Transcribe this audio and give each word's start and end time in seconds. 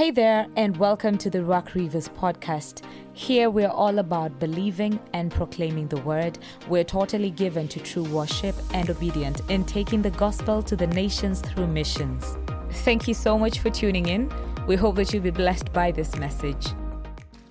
Hey 0.00 0.10
there, 0.10 0.46
and 0.56 0.78
welcome 0.78 1.18
to 1.18 1.28
the 1.28 1.40
Ruach 1.40 1.74
Rivers 1.74 2.08
podcast. 2.08 2.82
Here 3.12 3.50
we're 3.50 3.68
all 3.68 3.98
about 3.98 4.38
believing 4.38 4.98
and 5.12 5.30
proclaiming 5.30 5.88
the 5.88 6.00
word. 6.00 6.38
We're 6.70 6.84
totally 6.84 7.30
given 7.30 7.68
to 7.68 7.80
true 7.80 8.04
worship 8.04 8.54
and 8.72 8.88
obedient 8.88 9.42
in 9.50 9.62
taking 9.64 10.00
the 10.00 10.12
gospel 10.12 10.62
to 10.62 10.74
the 10.74 10.86
nations 10.86 11.42
through 11.42 11.66
missions. 11.66 12.38
Thank 12.70 13.08
you 13.08 13.12
so 13.12 13.38
much 13.38 13.58
for 13.58 13.68
tuning 13.68 14.06
in. 14.06 14.32
We 14.66 14.74
hope 14.74 14.96
that 14.96 15.12
you'll 15.12 15.22
be 15.22 15.32
blessed 15.32 15.70
by 15.74 15.90
this 15.90 16.16
message. 16.16 16.68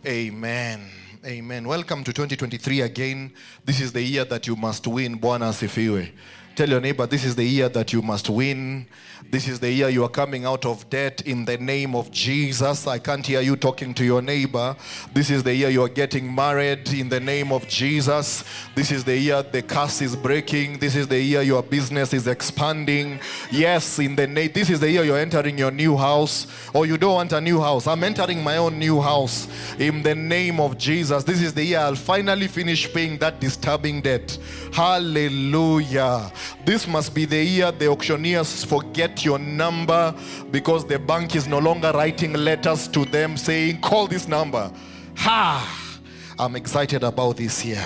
Amen. 0.07 0.89
Amen. 1.23 1.67
Welcome 1.67 2.03
to 2.03 2.11
2023 2.11 2.81
again. 2.81 3.31
This 3.63 3.79
is 3.79 3.91
the 3.91 4.01
year 4.01 4.25
that 4.25 4.47
you 4.47 4.55
must 4.55 4.87
win. 4.87 5.19
Bwana 5.19 5.49
asifiwe. 5.49 6.13
Tell 6.59 6.67
your 6.67 6.81
neighbor, 6.81 7.05
this 7.05 7.23
is 7.23 7.37
the 7.37 7.45
year 7.45 7.69
that 7.69 7.93
you 7.93 8.01
must 8.01 8.29
win. 8.29 8.85
This 9.31 9.47
is 9.47 9.61
the 9.61 9.71
year 9.71 9.87
you 9.87 10.03
are 10.03 10.09
coming 10.09 10.43
out 10.43 10.65
of 10.65 10.89
debt 10.89 11.21
in 11.21 11.45
the 11.45 11.57
name 11.57 11.95
of 11.95 12.11
Jesus. 12.11 12.85
I 12.85 12.99
can't 12.99 13.25
hear 13.25 13.39
you 13.39 13.55
talking 13.55 13.93
to 13.93 14.03
your 14.03 14.21
neighbor. 14.21 14.75
This 15.13 15.29
is 15.29 15.41
the 15.41 15.55
year 15.55 15.69
you 15.69 15.83
are 15.83 15.87
getting 15.87 16.35
married 16.35 16.91
in 16.91 17.07
the 17.07 17.19
name 17.21 17.53
of 17.53 17.65
Jesus. 17.69 18.43
This 18.75 18.91
is 18.91 19.05
the 19.05 19.15
year 19.15 19.41
the 19.41 19.61
curse 19.61 20.01
is 20.01 20.17
breaking. 20.17 20.79
This 20.79 20.97
is 20.97 21.07
the 21.07 21.21
year 21.21 21.43
your 21.43 21.63
business 21.63 22.13
is 22.13 22.27
expanding. 22.27 23.21
Yes, 23.51 23.97
in 23.99 24.17
the 24.17 24.27
name. 24.27 24.51
This 24.53 24.69
is 24.69 24.81
the 24.81 24.91
year 24.91 25.05
you're 25.05 25.17
entering 25.17 25.57
your 25.57 25.71
new 25.71 25.95
house, 25.95 26.45
or 26.73 26.85
you 26.85 26.97
don't 26.97 27.13
want 27.13 27.31
a 27.31 27.39
new 27.39 27.61
house. 27.61 27.87
I'm 27.87 28.03
entering 28.03 28.43
my 28.43 28.57
own 28.57 28.77
new 28.77 28.99
house 28.99 29.47
in 29.79 30.03
the 30.03 30.15
name 30.15 30.59
of 30.59 30.77
Jesus. 30.77 31.23
This 31.23 31.41
is 31.41 31.53
the 31.53 31.63
year 31.63 31.79
I'll 31.79 31.95
finally 31.95 32.49
finish 32.49 32.91
paying 32.91 33.17
that 33.19 33.39
disturbing 33.39 34.01
debt. 34.01 34.37
Hallelujah. 34.73 36.31
This 36.65 36.87
must 36.87 37.13
be 37.13 37.25
the 37.25 37.43
year 37.43 37.71
the 37.71 37.87
auctioneers 37.87 38.63
forget 38.63 39.23
your 39.23 39.39
number 39.39 40.13
because 40.51 40.85
the 40.85 40.99
bank 40.99 41.35
is 41.35 41.47
no 41.47 41.59
longer 41.59 41.91
writing 41.93 42.33
letters 42.33 42.87
to 42.89 43.05
them 43.05 43.37
saying, 43.37 43.81
Call 43.81 44.07
this 44.07 44.27
number. 44.27 44.71
Ha! 45.17 45.99
I'm 46.37 46.55
excited 46.55 47.03
about 47.03 47.37
this 47.37 47.65
year. 47.65 47.83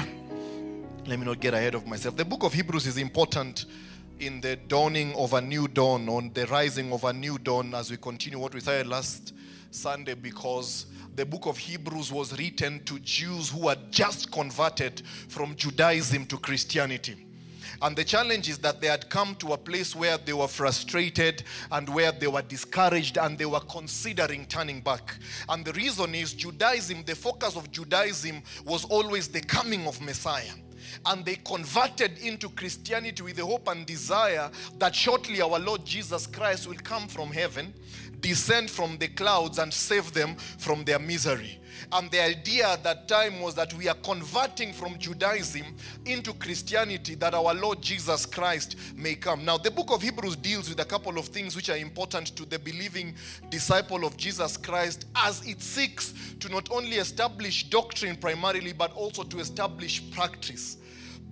Let 1.06 1.20
me 1.20 1.26
not 1.26 1.40
get 1.40 1.54
ahead 1.54 1.76
of 1.76 1.86
myself. 1.86 2.16
The 2.16 2.24
book 2.24 2.44
of 2.44 2.54
Hebrews 2.54 2.88
is 2.88 2.98
important 2.98 3.66
in 4.20 4.40
the 4.40 4.56
dawning 4.56 5.14
of 5.16 5.34
a 5.34 5.42
new 5.42 5.68
dawn, 5.68 6.08
on 6.08 6.32
the 6.34 6.46
rising 6.48 6.94
of 6.94 7.04
a 7.04 7.12
new 7.12 7.38
dawn, 7.38 7.74
as 7.74 7.92
we 7.92 7.98
continue 7.98 8.40
what 8.40 8.54
we 8.54 8.59
started 8.59 8.88
last 8.88 9.34
Sunday, 9.72 10.14
because 10.14 10.86
the 11.16 11.26
book 11.26 11.46
of 11.46 11.58
Hebrews 11.58 12.12
was 12.12 12.38
written 12.38 12.84
to 12.86 13.00
Jews 13.00 13.50
who 13.50 13.68
had 13.68 13.92
just 13.92 14.32
converted 14.32 15.02
from 15.28 15.56
Judaism 15.56 16.26
to 16.28 16.38
Christianity. 16.38 17.16
And 17.84 17.98
the 17.98 18.03
challenge 18.06 18.48
is 18.48 18.58
that 18.59 18.80
they 18.80 18.88
had 18.88 19.09
come 19.09 19.36
to 19.36 19.52
a 19.52 19.58
place 19.58 19.94
where 19.94 20.17
they 20.17 20.31
were 20.31 20.48
frustrated 20.48 21.44
and 21.70 21.88
where 21.90 22.14
they 22.14 22.28
were 22.28 22.42
discouraged 22.42 23.17
and 23.17 23.38
they 23.38 23.45
were 23.45 23.59
considering 23.59 24.45
turning 24.45 24.80
back. 24.80 25.17
And 25.50 25.66
the 25.66 25.73
reason 25.73 26.16
is 26.16 26.34
Judaism, 26.34 27.03
the 27.03 27.16
focus 27.16 27.58
of 27.58 27.72
Judaism 27.72 28.42
was 28.66 28.86
always 28.86 29.28
the 29.28 29.42
coming 29.42 29.86
of 29.86 30.02
Messiah 30.02 30.53
and 31.08 31.25
they 31.25 31.36
converted 31.36 32.17
into 32.20 32.50
Christianity 32.50 33.22
with 33.22 33.36
the 33.36 33.45
hope 33.45 33.67
and 33.67 33.86
desire 33.86 34.50
that 34.78 34.95
shortly 34.95 35.42
our 35.42 35.59
Lord 35.59 35.86
Jesus 35.86 36.25
Christ 36.28 36.68
will 36.68 36.78
come 36.78 37.08
from 37.08 37.31
heaven, 37.31 37.73
descend 38.22 38.70
from 38.70 38.97
the 38.97 39.08
clouds, 39.09 39.59
and 39.59 39.73
save 39.73 40.14
them 40.14 40.36
from 40.36 40.84
their 40.86 41.00
misery. 41.00 41.59
And 41.92 42.09
the 42.12 42.22
idea 42.22 42.70
at 42.70 42.84
that 42.84 43.08
time 43.08 43.39
was 43.39 43.56
that 43.56 43.73
we 43.73 43.88
are 43.88 43.95
converting 43.95 44.73
from 44.73 44.98
Judaism 44.98 45.64
into 46.06 46.34
Christianity 46.34 47.16
that 47.16 47.34
our 47.34 47.53
Lord 47.53 47.81
Jesus 47.81 48.25
Christ 48.25 48.75
may 48.95 49.16
come. 49.16 49.45
Now, 49.45 49.58
the 49.58 49.72
book 49.72 49.92
of 49.92 50.02
Hebrews 50.02 50.38
deals 50.38 50.70
with 50.70 50.80
a 50.80 50.86
couple 50.86 51.17
of 51.17 51.28
things 51.28 51.56
which 51.56 51.70
are 51.70 51.78
important 51.78 52.36
to 52.36 52.45
the 52.45 52.59
believing 52.59 53.16
disciple 53.50 54.06
of 54.06 54.17
Jesus 54.17 54.58
Christ 54.58 55.06
as 55.16 55.45
it 55.45 55.62
seeks 55.62 56.14
to 56.40 56.50
not 56.50 56.72
only 56.72 56.98
establish 56.98 57.64
doctrine 57.70 58.16
primarily, 58.16 58.73
but 58.73 58.94
also 58.94 59.23
to 59.23 59.40
establish 59.40 60.02
practice 60.12 60.78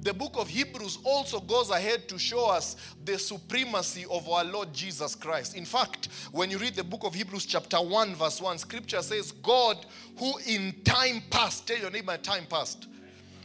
the 0.02 0.13
book 0.13 0.33
of 0.35 0.49
Hebrews 0.49 0.97
also 1.03 1.39
goes 1.39 1.70
ahead 1.70 2.09
to 2.09 2.17
show 2.17 2.49
us 2.49 2.76
the 3.05 3.20
supremacy 3.20 4.05
of 4.09 4.27
our 4.27 4.43
Lord 4.43 4.73
Jesus 4.73 5.14
Christ. 5.14 5.55
In 5.55 5.65
fact, 5.65 6.09
when 6.31 6.49
you 6.49 6.58
read 6.58 6.76
the 6.76 6.83
book 6.83 7.03
of 7.03 7.14
Hebrews, 7.14 7.45
chapter 7.45 7.77
1, 7.77 8.15
verse 8.15 8.42
1, 8.42 8.58
scripture 8.58 9.03
says, 9.03 9.31
God, 9.31 9.86
who 10.17 10.33
in 10.48 10.73
time 10.83 11.21
past, 11.30 11.67
tell 11.67 11.77
your 11.77 11.92
neighbor, 11.92 12.17
time 12.17 12.48
past, 12.49 12.87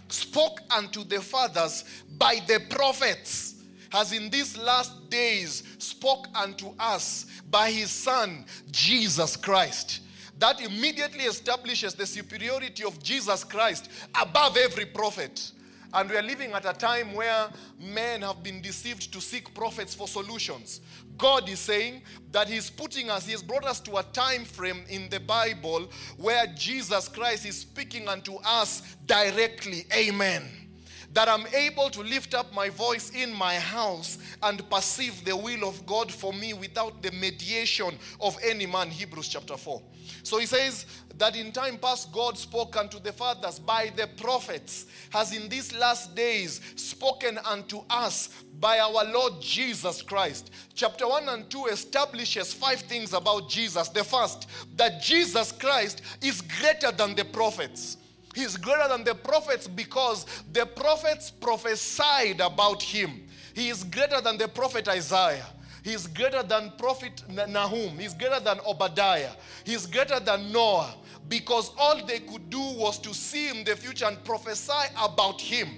spoke 0.09 0.61
unto 0.71 1.05
the 1.05 1.21
fathers 1.21 1.85
by 2.17 2.41
the 2.47 2.61
prophets, 2.71 3.57
has 3.91 4.13
in 4.13 4.31
these 4.31 4.57
last 4.57 5.11
days 5.11 5.63
spoke 5.79 6.27
unto 6.35 6.73
us 6.79 7.27
by 7.51 7.71
his 7.71 7.91
Son, 7.91 8.47
Jesus 8.71 9.37
Christ. 9.37 10.01
That 10.39 10.61
immediately 10.61 11.25
establishes 11.25 11.95
the 11.95 12.07
superiority 12.07 12.85
of 12.85 13.03
Jesus 13.03 13.45
Christ 13.45 13.91
above 14.19 14.57
every 14.57 14.87
prophet. 14.87 15.53
And 15.97 16.11
we 16.11 16.17
are 16.19 16.23
living 16.23 16.53
at 16.53 16.67
a 16.67 16.75
time 16.75 17.15
where 17.15 17.49
men 17.81 18.21
have 18.21 18.43
been 18.43 18.61
deceived 18.61 19.11
to 19.15 19.19
seek 19.19 19.55
prophets 19.55 19.95
for 19.95 20.07
solutions. 20.07 20.83
God 21.17 21.49
is 21.49 21.59
saying 21.59 22.03
that 22.33 22.49
He's 22.49 22.69
putting 22.69 23.09
us, 23.09 23.25
He 23.25 23.33
has 23.33 23.43
brought 23.43 23.65
us 23.65 23.81
to 23.81 23.97
a 23.97 24.03
time 24.03 24.45
frame 24.45 24.85
in 24.91 25.09
the 25.09 25.21
Bible 25.21 25.91
where 26.19 26.49
Jesus 26.49 27.09
Christ 27.09 27.47
is 27.47 27.59
speaking 27.59 28.09
unto 28.09 28.35
us 28.45 28.83
directly. 29.07 29.87
Amen 29.95 30.67
that 31.17 31.31
I'm 31.31 31.47
able 31.55 31.89
to 31.91 32.03
lift 32.03 32.35
up 32.35 32.53
my 32.53 32.69
voice 32.69 33.11
in 33.11 33.33
my 33.33 33.55
house 33.55 34.19
and 34.43 34.69
perceive 34.69 35.25
the 35.25 35.35
will 35.35 35.67
of 35.67 35.87
God 35.87 36.13
for 36.13 36.31
me 36.31 36.53
without 36.53 37.01
the 37.01 37.11
mediation 37.13 37.99
of 38.21 38.37
any 38.45 38.67
man. 38.67 38.91
Hebrews 38.91 39.29
chapter 39.29 39.57
4. 39.57 39.81
So 40.23 40.37
he 40.37 40.45
says 40.45 40.85
that 41.19 41.37
in 41.37 41.53
time 41.53 41.79
past 41.79 42.13
God 42.13 42.37
spoke 42.37 42.77
unto 42.77 42.99
the 42.99 43.13
fathers 43.13 43.59
by 43.59 43.91
the 43.97 44.07
prophets, 44.19 44.87
has 45.11 45.35
in 45.35 45.49
these 45.49 45.75
last 45.75 46.15
days 46.15 46.61
spoken 46.77 47.39
unto 47.39 47.83
us 47.89 48.29
by 48.61 48.79
our 48.79 49.05
Lord 49.05 49.35
Jesus 49.41 50.03
Christ. 50.03 50.51
Chapter 50.75 51.07
1 51.07 51.29
and 51.29 51.51
2 51.51 51.67
establishes 51.67 52.53
five 52.53 52.81
things 52.81 53.13
about 53.13 53.49
Jesus. 53.49 53.89
The 53.89 54.05
first, 54.05 54.49
that 54.77 55.01
Jesus 55.01 55.53
Christ 55.53 56.03
is 56.23 56.41
greater 56.43 56.93
than 56.93 57.15
the 57.15 57.25
prophets. 57.25 57.97
He's 58.35 58.57
greater 58.59 58.89
than 58.89 59.05
the 59.05 59.15
prophets 59.15 59.67
because 59.67 60.27
the 60.53 60.67
prophets 60.67 61.31
prophesied 61.31 62.41
about 62.41 62.83
him. 62.83 63.23
He 63.55 63.71
is 63.71 63.85
greater 63.85 64.21
than 64.21 64.37
the 64.37 64.49
prophet 64.49 64.87
Isaiah. 64.89 65.47
He's 65.83 66.07
greater 66.07 66.43
than 66.43 66.73
prophet 66.77 67.23
Nahum. 67.31 67.99
He's 67.99 68.13
greater 68.13 68.41
than 68.41 68.59
Obadiah. 68.67 69.31
He's 69.65 69.87
greater 69.87 70.21
than 70.21 70.53
Noah 70.53 70.95
because 71.29 71.73
all 71.79 72.05
they 72.05 72.21
could 72.21 72.51
do 72.51 72.61
was 72.61 72.99
to 72.99 73.13
see 73.15 73.49
in 73.49 73.65
the 73.65 73.77
future 73.77 74.07
and 74.07 74.23
prophesy 74.25 74.73
about 75.01 75.41
him. 75.41 75.69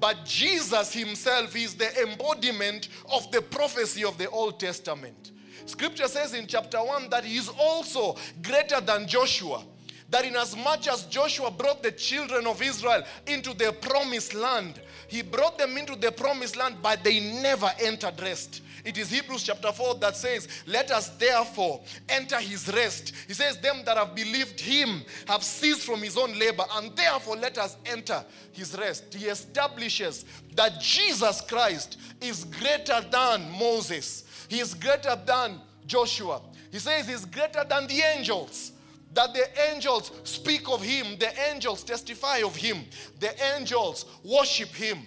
But 0.00 0.24
Jesus 0.24 0.92
himself 0.92 1.54
is 1.56 1.74
the 1.74 2.02
embodiment 2.02 2.88
of 3.12 3.30
the 3.30 3.42
prophecy 3.42 4.04
of 4.04 4.18
the 4.18 4.28
Old 4.30 4.58
Testament. 4.58 5.32
Scripture 5.66 6.08
says 6.08 6.34
in 6.34 6.46
chapter 6.46 6.78
1 6.78 7.10
that 7.10 7.24
he 7.24 7.36
is 7.36 7.48
also 7.48 8.16
greater 8.42 8.80
than 8.80 9.06
Joshua 9.06 9.62
that 10.10 10.24
inasmuch 10.24 10.48
as 10.48 10.64
much 10.64 10.88
as 10.88 11.06
Joshua 11.06 11.50
brought 11.50 11.82
the 11.82 11.92
children 11.92 12.46
of 12.46 12.62
Israel 12.62 13.02
into 13.26 13.52
the 13.54 13.72
promised 13.80 14.34
land, 14.34 14.80
he 15.06 15.22
brought 15.22 15.58
them 15.58 15.76
into 15.76 15.96
the 15.96 16.10
promised 16.10 16.56
land, 16.56 16.76
but 16.82 17.04
they 17.04 17.20
never 17.20 17.70
entered 17.80 18.20
rest. 18.22 18.62
It 18.88 18.96
is 18.96 19.10
Hebrews 19.10 19.42
chapter 19.42 19.70
4 19.70 19.96
that 19.96 20.16
says, 20.16 20.48
Let 20.66 20.90
us 20.90 21.10
therefore 21.10 21.82
enter 22.08 22.36
his 22.36 22.72
rest. 22.72 23.12
He 23.26 23.34
says, 23.34 23.58
Them 23.58 23.82
that 23.84 23.98
have 23.98 24.14
believed 24.14 24.58
him 24.58 25.02
have 25.26 25.42
ceased 25.42 25.82
from 25.82 26.00
his 26.00 26.16
own 26.16 26.38
labor, 26.38 26.64
and 26.72 26.96
therefore 26.96 27.36
let 27.36 27.58
us 27.58 27.76
enter 27.84 28.24
his 28.50 28.74
rest. 28.78 29.12
He 29.12 29.26
establishes 29.26 30.24
that 30.56 30.80
Jesus 30.80 31.42
Christ 31.42 31.98
is 32.22 32.44
greater 32.44 33.02
than 33.10 33.50
Moses, 33.50 34.24
he 34.48 34.58
is 34.58 34.72
greater 34.72 35.20
than 35.26 35.60
Joshua. 35.86 36.40
He 36.72 36.78
says 36.78 37.06
he's 37.06 37.26
greater 37.26 37.64
than 37.68 37.88
the 37.88 38.00
angels 38.16 38.72
that 39.12 39.34
the 39.34 39.70
angels 39.70 40.12
speak 40.24 40.66
of 40.70 40.80
him, 40.80 41.18
the 41.18 41.30
angels 41.50 41.84
testify 41.84 42.38
of 42.38 42.56
him, 42.56 42.86
the 43.20 43.34
angels 43.54 44.06
worship 44.24 44.70
him. 44.70 44.98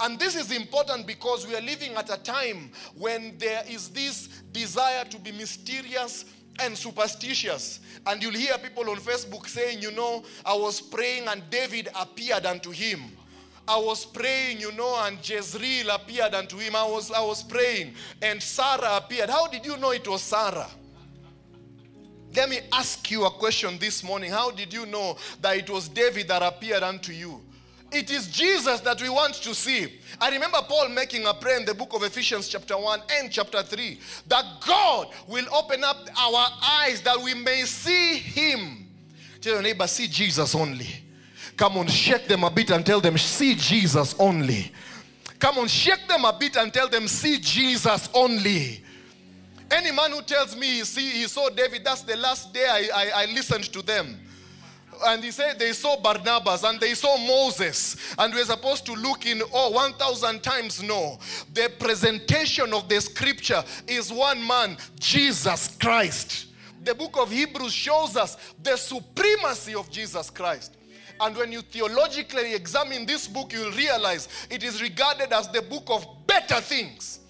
And 0.00 0.18
this 0.18 0.36
is 0.36 0.52
important 0.52 1.06
because 1.06 1.46
we 1.46 1.54
are 1.56 1.60
living 1.60 1.94
at 1.94 2.12
a 2.12 2.22
time 2.22 2.70
when 2.96 3.36
there 3.38 3.62
is 3.68 3.88
this 3.90 4.28
desire 4.52 5.04
to 5.04 5.18
be 5.18 5.32
mysterious 5.32 6.24
and 6.60 6.76
superstitious. 6.76 7.80
And 8.06 8.22
you'll 8.22 8.32
hear 8.32 8.56
people 8.58 8.88
on 8.90 8.96
Facebook 8.96 9.48
saying, 9.48 9.80
you 9.80 9.92
know, 9.92 10.24
I 10.44 10.54
was 10.54 10.80
praying 10.80 11.28
and 11.28 11.42
David 11.50 11.88
appeared 11.94 12.46
unto 12.46 12.70
him. 12.70 13.00
I 13.68 13.78
was 13.78 14.04
praying, 14.06 14.60
you 14.60 14.70
know, 14.72 14.96
and 15.04 15.18
Jezreel 15.28 15.90
appeared 15.90 16.34
unto 16.34 16.56
him. 16.56 16.76
I 16.76 16.84
was, 16.84 17.10
I 17.10 17.20
was 17.20 17.42
praying, 17.42 17.94
and 18.22 18.40
Sarah 18.40 18.98
appeared. 18.98 19.28
How 19.28 19.48
did 19.48 19.66
you 19.66 19.76
know 19.78 19.90
it 19.90 20.06
was 20.06 20.22
Sarah? 20.22 20.68
Let 22.34 22.48
me 22.48 22.60
ask 22.72 23.10
you 23.10 23.24
a 23.24 23.30
question 23.30 23.76
this 23.78 24.04
morning. 24.04 24.30
How 24.30 24.50
did 24.50 24.72
you 24.72 24.86
know 24.86 25.16
that 25.40 25.56
it 25.56 25.68
was 25.68 25.88
David 25.88 26.28
that 26.28 26.42
appeared 26.42 26.84
unto 26.84 27.12
you? 27.12 27.42
It 27.96 28.10
is 28.10 28.28
Jesus 28.28 28.80
that 28.80 29.00
we 29.00 29.08
want 29.08 29.36
to 29.36 29.54
see. 29.54 30.00
I 30.20 30.28
remember 30.28 30.58
Paul 30.68 30.90
making 30.90 31.24
a 31.24 31.32
prayer 31.32 31.56
in 31.56 31.64
the 31.64 31.72
book 31.72 31.94
of 31.94 32.02
Ephesians, 32.02 32.46
chapter 32.46 32.76
1 32.76 33.00
and 33.18 33.32
chapter 33.32 33.62
3, 33.62 33.98
that 34.26 34.44
God 34.66 35.08
will 35.26 35.46
open 35.54 35.82
up 35.82 36.06
our 36.18 36.46
eyes 36.62 37.00
that 37.00 37.18
we 37.18 37.32
may 37.32 37.62
see 37.62 38.18
Him. 38.18 38.86
Tell 39.40 39.54
your 39.54 39.62
neighbor, 39.62 39.86
see 39.86 40.08
Jesus 40.08 40.54
only. 40.54 40.88
Come 41.56 41.78
on, 41.78 41.86
shake 41.86 42.28
them 42.28 42.44
a 42.44 42.50
bit 42.50 42.70
and 42.70 42.84
tell 42.84 43.00
them, 43.00 43.16
see 43.16 43.54
Jesus 43.54 44.14
only. 44.18 44.70
Come 45.38 45.56
on, 45.56 45.66
shake 45.66 46.06
them 46.06 46.26
a 46.26 46.36
bit 46.38 46.56
and 46.56 46.70
tell 46.74 46.90
them, 46.90 47.08
see 47.08 47.38
Jesus 47.38 48.10
only. 48.12 48.84
Any 49.70 49.90
man 49.90 50.10
who 50.10 50.20
tells 50.20 50.54
me 50.54 50.66
he, 50.66 50.84
see, 50.84 51.08
he 51.08 51.24
saw 51.28 51.48
David, 51.48 51.82
that's 51.82 52.02
the 52.02 52.18
last 52.18 52.52
day 52.52 52.66
I, 52.68 52.88
I, 52.94 53.22
I 53.22 53.24
listened 53.32 53.72
to 53.72 53.80
them. 53.80 54.20
And 55.04 55.22
he 55.22 55.30
said 55.30 55.58
they 55.58 55.72
saw 55.72 56.00
Barnabas 56.00 56.64
and 56.64 56.80
they 56.80 56.94
saw 56.94 57.16
Moses, 57.16 57.96
and 58.18 58.32
we're 58.32 58.44
supposed 58.44 58.86
to 58.86 58.92
look 58.92 59.26
in 59.26 59.42
oh 59.52 59.70
1,000 59.70 60.42
times. 60.42 60.82
No, 60.82 61.18
the 61.52 61.70
presentation 61.78 62.72
of 62.72 62.88
the 62.88 63.00
scripture 63.00 63.62
is 63.86 64.12
one 64.12 64.46
man, 64.46 64.76
Jesus 64.98 65.76
Christ. 65.80 66.46
The 66.82 66.94
book 66.94 67.18
of 67.18 67.30
Hebrews 67.30 67.72
shows 67.72 68.16
us 68.16 68.36
the 68.62 68.76
supremacy 68.76 69.74
of 69.74 69.90
Jesus 69.90 70.30
Christ. 70.30 70.76
And 71.18 71.36
when 71.36 71.50
you 71.50 71.62
theologically 71.62 72.54
examine 72.54 73.06
this 73.06 73.26
book, 73.26 73.52
you'll 73.52 73.72
realize 73.72 74.28
it 74.50 74.62
is 74.62 74.82
regarded 74.82 75.32
as 75.32 75.48
the 75.48 75.62
book 75.62 75.84
of 75.88 76.06
better 76.26 76.60
things. 76.60 77.20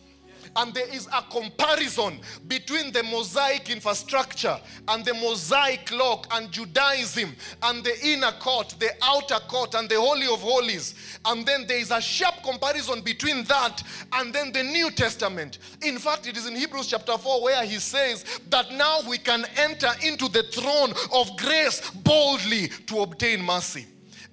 And 0.56 0.72
there 0.72 0.88
is 0.88 1.06
a 1.08 1.22
comparison 1.30 2.20
between 2.48 2.92
the 2.92 3.02
Mosaic 3.02 3.70
infrastructure 3.70 4.58
and 4.88 5.04
the 5.04 5.14
Mosaic 5.14 5.90
law 5.92 6.22
and 6.32 6.50
Judaism 6.50 7.34
and 7.62 7.84
the 7.84 7.94
inner 8.06 8.32
court, 8.32 8.74
the 8.78 8.90
outer 9.02 9.38
court, 9.48 9.74
and 9.74 9.88
the 9.88 10.00
Holy 10.00 10.26
of 10.26 10.40
Holies. 10.40 10.94
And 11.24 11.46
then 11.46 11.66
there 11.66 11.78
is 11.78 11.90
a 11.90 12.00
sharp 12.00 12.42
comparison 12.42 13.02
between 13.02 13.44
that 13.44 13.82
and 14.12 14.32
then 14.32 14.52
the 14.52 14.62
New 14.62 14.90
Testament. 14.90 15.58
In 15.82 15.98
fact, 15.98 16.26
it 16.26 16.36
is 16.36 16.46
in 16.46 16.56
Hebrews 16.56 16.88
chapter 16.88 17.18
4 17.18 17.42
where 17.42 17.64
he 17.64 17.78
says 17.78 18.24
that 18.48 18.72
now 18.72 19.00
we 19.08 19.18
can 19.18 19.44
enter 19.56 19.90
into 20.02 20.28
the 20.28 20.44
throne 20.44 20.92
of 21.12 21.36
grace 21.36 21.90
boldly 21.90 22.68
to 22.86 23.00
obtain 23.00 23.42
mercy 23.42 23.86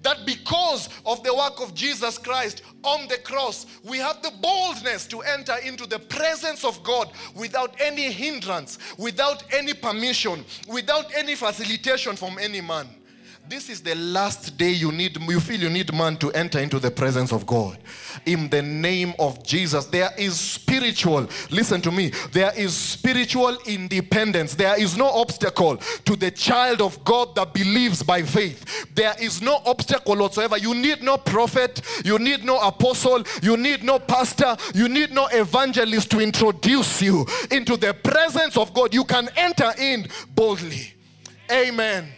that 0.04 0.24
because 0.24 0.88
of 1.04 1.22
the 1.24 1.34
work 1.34 1.60
of 1.60 1.74
Jesus 1.74 2.16
Christ 2.16 2.62
on 2.84 3.08
the 3.08 3.18
cross, 3.18 3.66
we 3.82 3.98
have 3.98 4.22
the 4.22 4.32
boldness 4.40 5.06
to 5.08 5.20
enter 5.20 5.56
into 5.64 5.86
the 5.86 5.98
presence 5.98 6.64
of 6.64 6.82
God 6.84 7.10
without 7.34 7.74
any 7.80 8.12
hindrance, 8.12 8.78
without 8.96 9.42
any 9.52 9.74
permission, 9.74 10.44
without 10.68 11.12
any 11.14 11.34
facilitation 11.34 12.16
from 12.16 12.38
any 12.38 12.60
man. 12.60 12.88
This 13.46 13.68
is 13.68 13.82
the 13.82 13.94
last 13.94 14.56
day 14.56 14.70
you 14.70 14.90
need, 14.90 15.20
you 15.20 15.38
feel 15.38 15.60
you 15.60 15.68
need 15.68 15.92
man 15.92 16.16
to 16.16 16.32
enter 16.32 16.58
into 16.58 16.78
the 16.78 16.90
presence 16.90 17.30
of 17.30 17.44
God. 17.44 17.76
In 18.24 18.48
the 18.48 18.62
name 18.62 19.12
of 19.18 19.44
Jesus, 19.44 19.84
there 19.84 20.08
is 20.16 20.40
spiritual, 20.40 21.28
listen 21.50 21.82
to 21.82 21.90
me, 21.90 22.10
there 22.32 22.52
is 22.56 22.74
spiritual 22.74 23.58
independence. 23.66 24.54
There 24.54 24.80
is 24.80 24.96
no 24.96 25.08
obstacle 25.08 25.76
to 25.76 26.16
the 26.16 26.30
child 26.30 26.80
of 26.80 27.04
God 27.04 27.34
that 27.34 27.52
believes 27.52 28.02
by 28.02 28.22
faith. 28.22 28.86
There 28.94 29.14
is 29.20 29.42
no 29.42 29.60
obstacle 29.66 30.16
whatsoever. 30.16 30.56
You 30.56 30.74
need 30.74 31.02
no 31.02 31.18
prophet, 31.18 31.82
you 32.02 32.18
need 32.18 32.44
no 32.46 32.58
apostle, 32.60 33.24
you 33.42 33.58
need 33.58 33.84
no 33.84 33.98
pastor, 33.98 34.56
you 34.74 34.88
need 34.88 35.12
no 35.12 35.26
evangelist 35.26 36.10
to 36.12 36.20
introduce 36.20 37.02
you 37.02 37.26
into 37.50 37.76
the 37.76 37.92
presence 37.92 38.56
of 38.56 38.72
God. 38.72 38.94
You 38.94 39.04
can 39.04 39.28
enter 39.36 39.70
in 39.78 40.08
boldly. 40.34 40.94
Amen. 41.52 42.13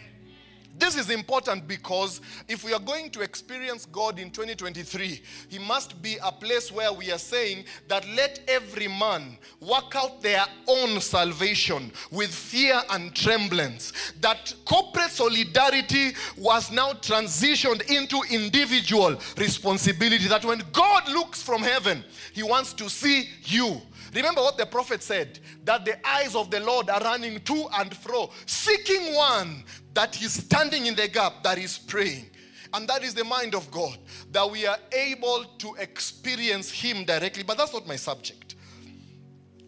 This 0.77 0.95
is 0.95 1.09
important 1.09 1.67
because 1.67 2.21
if 2.47 2.63
we 2.63 2.71
are 2.71 2.79
going 2.79 3.09
to 3.11 3.21
experience 3.21 3.87
God 3.87 4.19
in 4.19 4.29
2023, 4.29 5.21
He 5.49 5.59
must 5.59 5.99
be 6.01 6.17
a 6.23 6.31
place 6.31 6.71
where 6.71 6.93
we 6.93 7.11
are 7.11 7.17
saying 7.17 7.65
that 7.87 8.07
let 8.09 8.41
every 8.47 8.87
man 8.87 9.37
work 9.59 9.95
out 9.95 10.21
their 10.21 10.45
own 10.67 11.01
salvation 11.01 11.91
with 12.11 12.29
fear 12.29 12.79
and 12.91 13.15
tremblance. 13.15 14.13
That 14.21 14.53
corporate 14.65 15.11
solidarity 15.11 16.11
was 16.37 16.71
now 16.71 16.91
transitioned 16.93 17.89
into 17.89 18.21
individual 18.29 19.17
responsibility. 19.35 20.27
That 20.27 20.45
when 20.45 20.61
God 20.73 21.09
looks 21.09 21.41
from 21.41 21.63
heaven, 21.63 22.03
He 22.33 22.43
wants 22.43 22.73
to 22.73 22.89
see 22.89 23.29
you. 23.45 23.81
Remember 24.13 24.41
what 24.41 24.57
the 24.57 24.65
prophet 24.65 25.03
said 25.03 25.39
that 25.63 25.85
the 25.85 26.07
eyes 26.07 26.35
of 26.35 26.49
the 26.49 26.59
Lord 26.59 26.89
are 26.89 27.01
running 27.01 27.39
to 27.41 27.67
and 27.73 27.95
fro, 27.95 28.29
seeking 28.45 29.13
one 29.13 29.63
that 29.93 30.21
is 30.21 30.33
standing 30.33 30.85
in 30.85 30.95
the 30.95 31.07
gap, 31.07 31.43
that 31.43 31.57
is 31.57 31.77
praying. 31.77 32.29
And 32.73 32.87
that 32.89 33.03
is 33.03 33.13
the 33.13 33.23
mind 33.23 33.55
of 33.55 33.69
God, 33.71 33.97
that 34.31 34.49
we 34.49 34.65
are 34.65 34.77
able 34.91 35.45
to 35.59 35.75
experience 35.75 36.69
Him 36.71 37.05
directly. 37.05 37.43
But 37.43 37.57
that's 37.57 37.73
not 37.73 37.87
my 37.87 37.95
subject. 37.95 38.55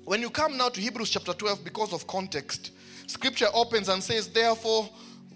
When 0.03 0.21
you 0.21 0.29
come 0.29 0.57
now 0.57 0.69
to 0.69 0.81
Hebrews 0.81 1.11
chapter 1.11 1.33
12, 1.33 1.63
because 1.63 1.93
of 1.93 2.07
context, 2.07 2.71
scripture 3.07 3.47
opens 3.53 3.89
and 3.89 4.03
says, 4.03 4.27
Therefore, 4.27 4.89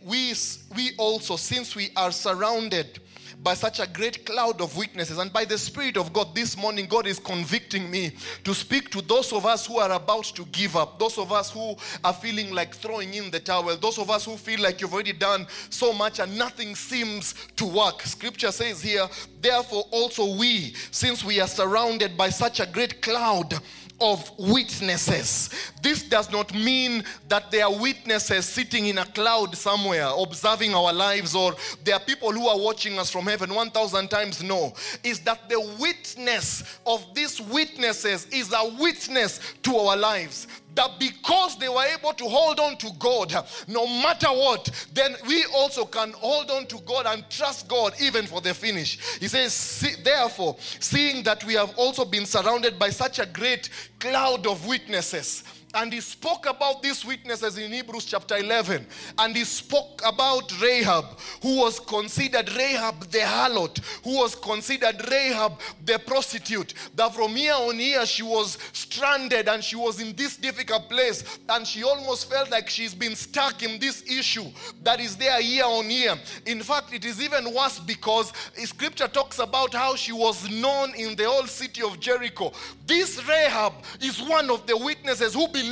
we, 0.04 0.34
we 0.76 0.92
also, 0.98 1.36
since 1.36 1.76
we 1.76 1.90
are 1.96 2.12
surrounded 2.12 3.00
by 3.44 3.54
such 3.54 3.80
a 3.80 3.88
great 3.88 4.26
cloud 4.26 4.62
of 4.62 4.78
witnesses. 4.78 5.18
And 5.18 5.32
by 5.32 5.44
the 5.46 5.58
Spirit 5.58 5.98
of 5.98 6.14
God, 6.14 6.34
this 6.34 6.58
morning, 6.58 6.88
God 6.88 7.06
is 7.06 7.20
convicting 7.20 7.92
me 7.92 8.14
to 8.44 8.54
speak 8.54 8.90
to 8.92 9.02
those 9.02 9.34
of 9.34 9.46
us 9.46 9.68
who 9.68 9.80
are 9.80 9.92
about 9.92 10.26
to 10.36 10.46
give 10.46 10.78
up, 10.78 10.98
those 10.98 11.18
of 11.18 11.32
us 11.32 11.52
who 11.52 11.76
are 12.04 12.14
feeling 12.14 12.54
like 12.54 12.74
throwing 12.74 13.14
in 13.14 13.30
the 13.30 13.40
towel, 13.40 13.76
those 13.76 14.00
of 14.00 14.10
us 14.10 14.26
who 14.26 14.38
feel 14.38 14.62
like 14.62 14.80
you've 14.80 14.94
already 14.94 15.14
done 15.14 15.46
so 15.70 15.92
much 15.92 16.20
and 16.20 16.38
nothing 16.38 16.76
seems 16.76 17.34
to 17.58 17.66
work. 17.66 18.02
Scripture 18.04 18.52
says 18.52 18.82
here, 18.82 19.08
therefore, 19.42 19.84
also 19.92 20.38
we, 20.38 20.74
since 20.92 21.24
we 21.24 21.42
are 21.42 21.48
surrounded 21.48 22.18
by 22.18 22.30
such 22.30 22.62
a 22.62 22.66
great 22.66 23.02
cloud, 23.02 23.54
of 24.00 24.32
witnesses. 24.38 25.50
This 25.82 26.04
does 26.04 26.32
not 26.32 26.54
mean 26.54 27.04
that 27.30 27.52
there 27.52 27.66
are 27.66 27.74
witnesses 27.74 28.46
sitting 28.46 28.88
in 28.88 28.98
a 28.98 29.06
cloud 29.06 29.56
somewhere 29.56 30.10
observing 30.18 30.74
our 30.76 30.92
lives 30.94 31.36
or 31.36 31.56
there 31.84 31.96
are 31.96 32.00
people 32.00 32.32
who 32.32 32.48
are 32.48 32.60
watching 32.60 33.00
us 33.00 33.10
from 33.10 33.26
heaven 33.26 33.54
1,000 33.54 34.10
times. 34.10 34.44
No. 34.44 34.74
Is 35.04 35.20
that 35.22 35.50
the 35.50 35.60
witness 35.80 36.80
of 36.86 37.06
these 37.14 37.40
witnesses 37.42 38.28
is 38.28 38.54
a 38.54 38.76
witness 38.80 39.40
to 39.64 39.76
our 39.76 39.98
lives 39.98 40.48
that 40.76 41.00
because 41.00 41.58
they 41.58 41.70
were 41.70 41.84
able 41.98 42.14
to 42.14 42.26
hold 42.26 42.60
on 42.60 42.78
to 42.78 42.90
God 43.00 43.34
no 43.68 43.86
matter 43.86 44.28
what, 44.28 44.88
then 44.94 45.16
we 45.28 45.46
also 45.54 45.86
can 45.86 46.12
hold 46.14 46.52
on 46.52 46.66
to 46.68 46.80
God 46.80 47.06
and 47.08 47.30
trust 47.30 47.68
God 47.68 47.94
even 48.00 48.26
for 48.26 48.42
the 48.42 48.54
finish. 48.54 49.00
He 49.20 49.28
says, 49.28 49.98
therefore, 50.04 50.56
seeing 50.80 51.24
that 51.24 51.44
we 51.44 51.54
have 51.54 51.78
also 51.78 52.06
been 52.06 52.26
surrounded 52.26 52.80
by 52.80 52.90
such 52.90 53.20
a 53.20 53.26
great 53.26 53.70
cloud 54.00 54.48
of 54.48 54.66
witnesses, 54.68 55.44
and 55.74 55.92
he 55.92 56.02
spoke 56.02 56.46
about 56.46 56.84
these 56.84 57.04
witnesses 57.04 57.58
in 57.58 57.72
Hebrews 57.72 58.06
chapter 58.06 58.38
11. 58.38 58.86
And 59.18 59.36
he 59.36 59.44
spoke 59.44 60.02
about 60.06 60.52
Rahab, 60.62 61.06
who 61.42 61.58
was 61.58 61.80
considered 61.80 62.52
Rahab 62.56 63.10
the 63.10 63.20
harlot, 63.20 63.80
who 64.04 64.18
was 64.18 64.36
considered 64.36 65.02
Rahab 65.10 65.60
the 65.84 66.00
prostitute. 66.06 66.76
That 66.96 67.16
from 67.16 67.36
year 67.36 67.54
on 67.54 67.80
year 67.80 68.06
she 68.06 68.22
was 68.22 68.60
stranded 68.74 69.48
and 69.50 69.64
she 69.64 69.76
was 69.76 70.00
in 70.00 70.16
this 70.16 70.38
difficult 70.38 70.90
place. 70.90 71.40
And 71.50 71.66
she 71.66 71.84
almost 71.84 72.30
felt 72.30 72.52
like 72.52 72.70
she's 72.70 72.94
been 72.94 73.16
stuck 73.16 73.64
in 73.64 73.80
this 73.80 74.04
issue 74.04 74.46
that 74.84 75.00
is 75.00 75.16
there 75.16 75.42
year 75.42 75.66
on 75.66 75.90
year. 75.90 76.16
In 76.46 76.62
fact, 76.62 76.94
it 76.94 77.04
is 77.04 77.20
even 77.20 77.52
worse 77.52 77.80
because 77.80 78.32
scripture 78.58 79.08
talks 79.08 79.40
about 79.40 79.74
how 79.74 79.96
she 79.96 80.12
was 80.12 80.50
known 80.52 80.94
in 80.96 81.16
the 81.16 81.26
old 81.26 81.50
city 81.50 81.82
of 81.82 82.00
Jericho. 82.00 82.52
This 82.86 83.28
Rahab 83.28 83.74
is 84.00 84.22
one 84.22 84.52
of 84.52 84.68
the 84.68 84.78
witnesses 84.78 85.34
who 85.34 85.48
believed 85.48 85.63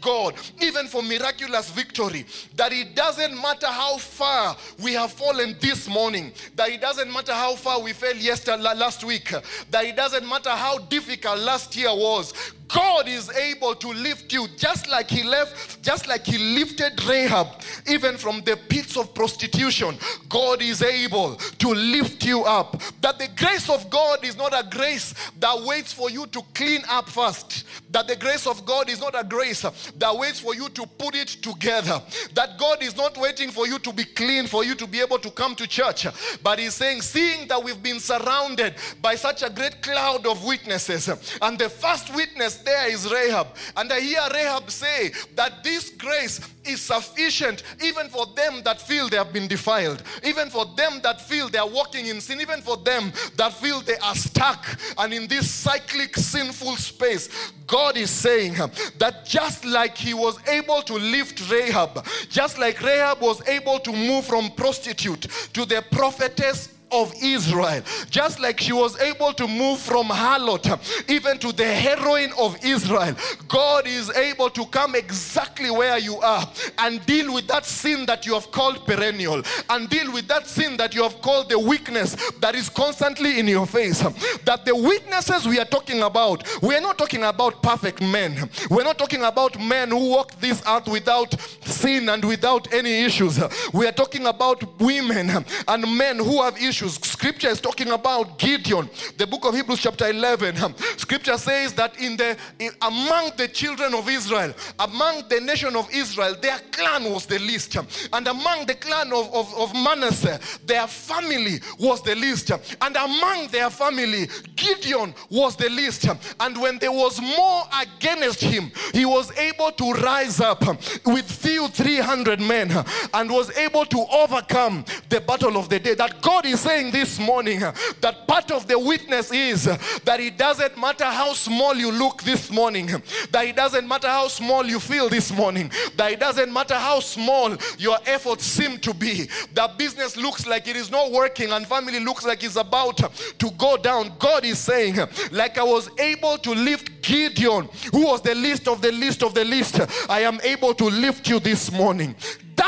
God, 0.00 0.34
even 0.60 0.86
for 0.86 1.02
miraculous 1.02 1.70
victory, 1.70 2.26
that 2.56 2.72
it 2.72 2.94
doesn't 2.94 3.34
matter 3.40 3.66
how 3.66 3.98
far 3.98 4.56
we 4.82 4.94
have 4.94 5.12
fallen 5.12 5.56
this 5.60 5.88
morning, 5.88 6.32
that 6.56 6.68
it 6.70 6.80
doesn't 6.80 7.12
matter 7.12 7.32
how 7.32 7.54
far 7.54 7.80
we 7.80 7.92
fell 7.92 8.16
yesterday, 8.16 8.62
last 8.62 9.04
week, 9.04 9.32
that 9.70 9.84
it 9.84 9.96
doesn't 9.96 10.26
matter 10.28 10.50
how 10.50 10.78
difficult 10.78 11.38
last 11.38 11.76
year 11.76 11.90
was. 11.90 12.32
God 12.74 13.08
is 13.08 13.30
able 13.30 13.74
to 13.76 13.88
lift 13.88 14.32
you 14.32 14.46
just 14.56 14.88
like 14.88 15.10
he 15.10 15.22
left, 15.22 15.82
just 15.82 16.06
like 16.06 16.26
he 16.26 16.38
lifted 16.38 17.02
Rahab, 17.04 17.48
even 17.88 18.16
from 18.16 18.42
the 18.42 18.58
pits 18.68 18.96
of 18.96 19.14
prostitution. 19.14 19.96
God 20.28 20.62
is 20.62 20.82
able 20.82 21.36
to 21.36 21.68
lift 21.68 22.24
you 22.24 22.42
up. 22.44 22.80
That 23.00 23.18
the 23.18 23.28
grace 23.36 23.68
of 23.68 23.88
God 23.90 24.24
is 24.24 24.36
not 24.36 24.52
a 24.52 24.68
grace 24.68 25.14
that 25.38 25.62
waits 25.64 25.92
for 25.92 26.10
you 26.10 26.26
to 26.26 26.42
clean 26.54 26.82
up 26.88 27.08
first. 27.08 27.64
That 27.90 28.06
the 28.06 28.16
grace 28.16 28.46
of 28.46 28.64
God 28.64 28.88
is 28.88 29.00
not 29.00 29.18
a 29.18 29.26
grace 29.26 29.62
that 29.62 30.16
waits 30.16 30.40
for 30.40 30.54
you 30.54 30.68
to 30.68 30.86
put 30.86 31.14
it 31.14 31.28
together. 31.28 32.00
That 32.34 32.58
God 32.58 32.82
is 32.82 32.96
not 32.96 33.16
waiting 33.16 33.50
for 33.50 33.66
you 33.66 33.78
to 33.80 33.92
be 33.92 34.04
clean 34.04 34.46
for 34.46 34.64
you 34.64 34.74
to 34.76 34.86
be 34.86 35.00
able 35.00 35.18
to 35.18 35.30
come 35.30 35.54
to 35.56 35.66
church. 35.66 36.06
But 36.42 36.58
He's 36.58 36.74
saying, 36.74 37.02
seeing 37.02 37.48
that 37.48 37.62
we've 37.62 37.82
been 37.82 38.00
surrounded 38.00 38.74
by 39.00 39.14
such 39.14 39.42
a 39.42 39.50
great 39.50 39.82
cloud 39.82 40.26
of 40.26 40.44
witnesses, 40.44 41.08
and 41.40 41.58
the 41.58 41.68
first 41.68 42.14
witness 42.14 42.59
there 42.64 42.88
is 42.88 43.10
Rahab. 43.10 43.48
And 43.76 43.92
I 43.92 44.00
hear 44.00 44.20
Rahab 44.32 44.70
say 44.70 45.12
that 45.34 45.62
this 45.62 45.90
grace 45.90 46.40
is 46.64 46.80
sufficient 46.80 47.62
even 47.82 48.08
for 48.08 48.26
them 48.34 48.62
that 48.64 48.80
feel 48.80 49.08
they 49.08 49.16
have 49.16 49.32
been 49.32 49.48
defiled, 49.48 50.02
even 50.24 50.50
for 50.50 50.66
them 50.76 51.00
that 51.02 51.20
feel 51.20 51.48
they 51.48 51.58
are 51.58 51.68
walking 51.68 52.06
in 52.06 52.20
sin, 52.20 52.40
even 52.40 52.60
for 52.60 52.76
them 52.78 53.12
that 53.36 53.52
feel 53.54 53.80
they 53.80 53.96
are 53.98 54.14
stuck 54.14 54.66
and 54.98 55.12
in 55.12 55.26
this 55.26 55.50
cyclic 55.50 56.16
sinful 56.16 56.76
space. 56.76 57.28
God 57.66 57.96
is 57.96 58.10
saying 58.10 58.54
that 58.98 59.24
just 59.24 59.64
like 59.64 59.96
He 59.96 60.14
was 60.14 60.38
able 60.48 60.82
to 60.82 60.94
lift 60.94 61.50
Rahab, 61.50 62.04
just 62.28 62.58
like 62.58 62.82
Rahab 62.82 63.20
was 63.20 63.46
able 63.48 63.78
to 63.80 63.92
move 63.92 64.24
from 64.26 64.50
prostitute 64.50 65.26
to 65.52 65.64
the 65.64 65.84
prophetess 65.90 66.79
of 66.92 67.12
Israel. 67.22 67.82
Just 68.10 68.40
like 68.40 68.60
she 68.60 68.72
was 68.72 68.98
able 69.00 69.32
to 69.34 69.46
move 69.46 69.78
from 69.78 70.06
harlot 70.06 70.66
even 71.08 71.38
to 71.38 71.52
the 71.52 71.66
heroine 71.66 72.32
of 72.38 72.56
Israel, 72.64 73.14
God 73.48 73.86
is 73.86 74.10
able 74.10 74.50
to 74.50 74.66
come 74.66 74.94
exactly 74.94 75.70
where 75.70 75.98
you 75.98 76.16
are 76.18 76.48
and 76.78 77.04
deal 77.06 77.32
with 77.32 77.46
that 77.48 77.64
sin 77.64 78.06
that 78.06 78.26
you 78.26 78.34
have 78.34 78.50
called 78.50 78.86
perennial 78.86 79.42
and 79.68 79.88
deal 79.88 80.12
with 80.12 80.26
that 80.28 80.46
sin 80.46 80.76
that 80.76 80.94
you 80.94 81.02
have 81.02 81.20
called 81.20 81.48
the 81.48 81.58
weakness 81.58 82.16
that 82.40 82.54
is 82.54 82.68
constantly 82.68 83.38
in 83.38 83.46
your 83.46 83.66
face. 83.66 84.00
That 84.44 84.64
the 84.64 84.74
weaknesses 84.74 85.46
we 85.46 85.58
are 85.58 85.64
talking 85.64 86.02
about, 86.02 86.46
we 86.62 86.74
are 86.74 86.80
not 86.80 86.98
talking 86.98 87.24
about 87.24 87.62
perfect 87.62 88.00
men. 88.00 88.48
We're 88.68 88.84
not 88.84 88.98
talking 88.98 89.22
about 89.22 89.60
men 89.60 89.90
who 89.90 90.10
walk 90.10 90.38
this 90.40 90.62
earth 90.66 90.88
without 90.88 91.34
sin 91.64 92.08
and 92.08 92.24
without 92.24 92.72
any 92.72 93.04
issues. 93.04 93.40
We 93.72 93.86
are 93.86 93.92
talking 93.92 94.26
about 94.26 94.80
women 94.80 95.44
and 95.68 95.96
men 95.96 96.18
who 96.18 96.42
have 96.42 96.56
issues 96.60 96.79
issues. 96.80 96.94
Scripture 96.94 97.48
is 97.48 97.60
talking 97.60 97.90
about 97.90 98.38
Gideon, 98.38 98.88
the 99.16 99.26
book 99.26 99.44
of 99.44 99.54
Hebrews, 99.54 99.80
chapter 99.80 100.08
11. 100.08 100.56
Scripture 100.96 101.36
says 101.36 101.72
that 101.74 101.98
in 102.00 102.16
the 102.16 102.36
in, 102.58 102.70
among 102.82 103.32
the 103.36 103.48
children 103.48 103.94
of 103.94 104.08
Israel, 104.08 104.54
among 104.78 105.28
the 105.28 105.40
nation 105.40 105.76
of 105.76 105.88
Israel, 105.92 106.34
their 106.40 106.58
clan 106.72 107.04
was 107.12 107.26
the 107.26 107.38
least, 107.38 107.76
and 108.12 108.26
among 108.26 108.66
the 108.66 108.74
clan 108.74 109.12
of, 109.12 109.32
of, 109.34 109.54
of 109.54 109.74
Manasseh, 109.74 110.40
their 110.64 110.86
family 110.86 111.60
was 111.78 112.02
the 112.02 112.14
least, 112.14 112.50
and 112.80 112.96
among 112.96 113.48
their 113.48 113.70
family, 113.70 114.28
Gideon 114.56 115.14
was 115.30 115.56
the 115.56 115.68
least. 115.68 116.06
And 116.40 116.60
when 116.60 116.78
there 116.78 116.92
was 116.92 117.20
more 117.20 117.64
against 117.80 118.40
him, 118.40 118.70
he 118.92 119.04
was 119.04 119.36
able 119.36 119.72
to 119.72 119.92
rise 119.92 120.40
up 120.40 120.64
with 121.06 121.30
few 121.30 121.68
300 121.68 122.40
men 122.40 122.70
and 123.14 123.30
was 123.30 123.56
able 123.56 123.84
to 123.86 124.04
overcome 124.12 124.84
the 125.08 125.20
battle 125.20 125.56
of 125.56 125.68
the 125.68 125.78
day. 125.78 125.94
That 125.94 126.22
God 126.22 126.46
is 126.46 126.66
saying 126.70 126.92
this 126.92 127.18
morning 127.18 127.58
that 127.58 128.28
part 128.28 128.52
of 128.52 128.68
the 128.68 128.78
witness 128.78 129.32
is 129.32 129.64
that 130.04 130.20
it 130.20 130.38
doesn't 130.38 130.78
matter 130.78 131.04
how 131.04 131.32
small 131.32 131.74
you 131.74 131.90
look 131.90 132.22
this 132.22 132.48
morning, 132.48 132.86
that 133.32 133.44
it 133.44 133.56
doesn't 133.56 133.88
matter 133.88 134.06
how 134.06 134.28
small 134.28 134.64
you 134.64 134.78
feel 134.78 135.08
this 135.08 135.32
morning, 135.32 135.68
that 135.96 136.12
it 136.12 136.20
doesn't 136.20 136.52
matter 136.52 136.76
how 136.76 137.00
small 137.00 137.56
your 137.76 137.98
efforts 138.06 138.44
seem 138.44 138.78
to 138.78 138.94
be, 138.94 139.28
that 139.52 139.76
business 139.78 140.16
looks 140.16 140.46
like 140.46 140.68
it 140.68 140.76
is 140.76 140.92
not 140.92 141.10
working 141.10 141.50
and 141.50 141.66
family 141.66 141.98
looks 141.98 142.24
like 142.24 142.44
it's 142.44 142.54
about 142.54 142.98
to 142.98 143.50
go 143.58 143.76
down. 143.76 144.12
God 144.20 144.44
is 144.44 144.60
saying, 144.60 144.96
like 145.32 145.58
I 145.58 145.64
was 145.64 145.90
able 145.98 146.38
to 146.38 146.52
lift 146.52 147.02
Gideon, 147.02 147.68
who 147.90 148.06
was 148.06 148.22
the 148.22 148.36
least 148.36 148.68
of 148.68 148.80
the 148.80 148.92
least 148.92 149.24
of 149.24 149.34
the 149.34 149.44
least, 149.44 149.80
I 150.08 150.20
am 150.20 150.38
able 150.44 150.74
to 150.74 150.84
lift 150.84 151.28
you 151.28 151.40
this 151.40 151.72
morning. 151.72 152.14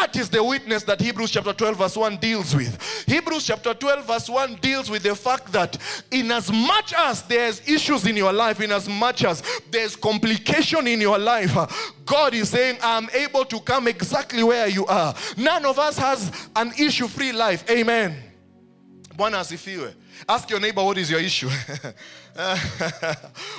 That 0.03 0.17
is 0.17 0.29
the 0.29 0.43
witness 0.43 0.83
that 0.83 1.01
Hebrews 1.01 1.31
chapter 1.31 1.53
12, 1.53 1.77
verse 1.77 1.97
1 1.97 2.17
deals 2.17 2.57
with. 2.57 3.05
Hebrews 3.07 3.47
chapter 3.47 3.73
12, 3.73 4.05
verse 4.05 4.29
1 4.29 4.57
deals 4.57 4.91
with 4.91 5.05
the 5.05 5.15
fact 5.15 5.53
that, 5.53 5.79
in 6.11 6.33
as 6.33 6.51
much 6.51 6.93
as 6.93 7.23
there's 7.23 7.61
issues 7.69 8.05
in 8.05 8.17
your 8.17 8.33
life, 8.33 8.61
in 8.61 8.73
as 8.73 8.89
much 8.89 9.25
as 9.25 9.45
there's 9.71 9.95
complication 9.95 10.89
in 10.89 11.01
your 11.01 11.21
life, 11.21 11.57
God 12.05 12.35
is 12.35 12.49
saying, 12.49 12.79
I'm 12.83 13.09
able 13.11 13.45
to 13.45 13.61
come 13.61 13.87
exactly 13.87 14.43
where 14.43 14.67
you 14.67 14.85
are. 14.87 15.15
None 15.37 15.65
of 15.65 15.79
us 15.79 15.97
has 15.99 16.49
an 16.57 16.73
issue 16.77 17.07
free 17.07 17.31
life. 17.31 17.71
Amen. 17.71 18.17
Bwana 19.17 19.39
asifiwe. 19.39 19.95
Ask 20.29 20.51
your 20.51 20.59
neighbor, 20.59 20.83
what 20.83 20.99
is 20.99 21.11
your 21.13 21.21
issue? 21.21 21.49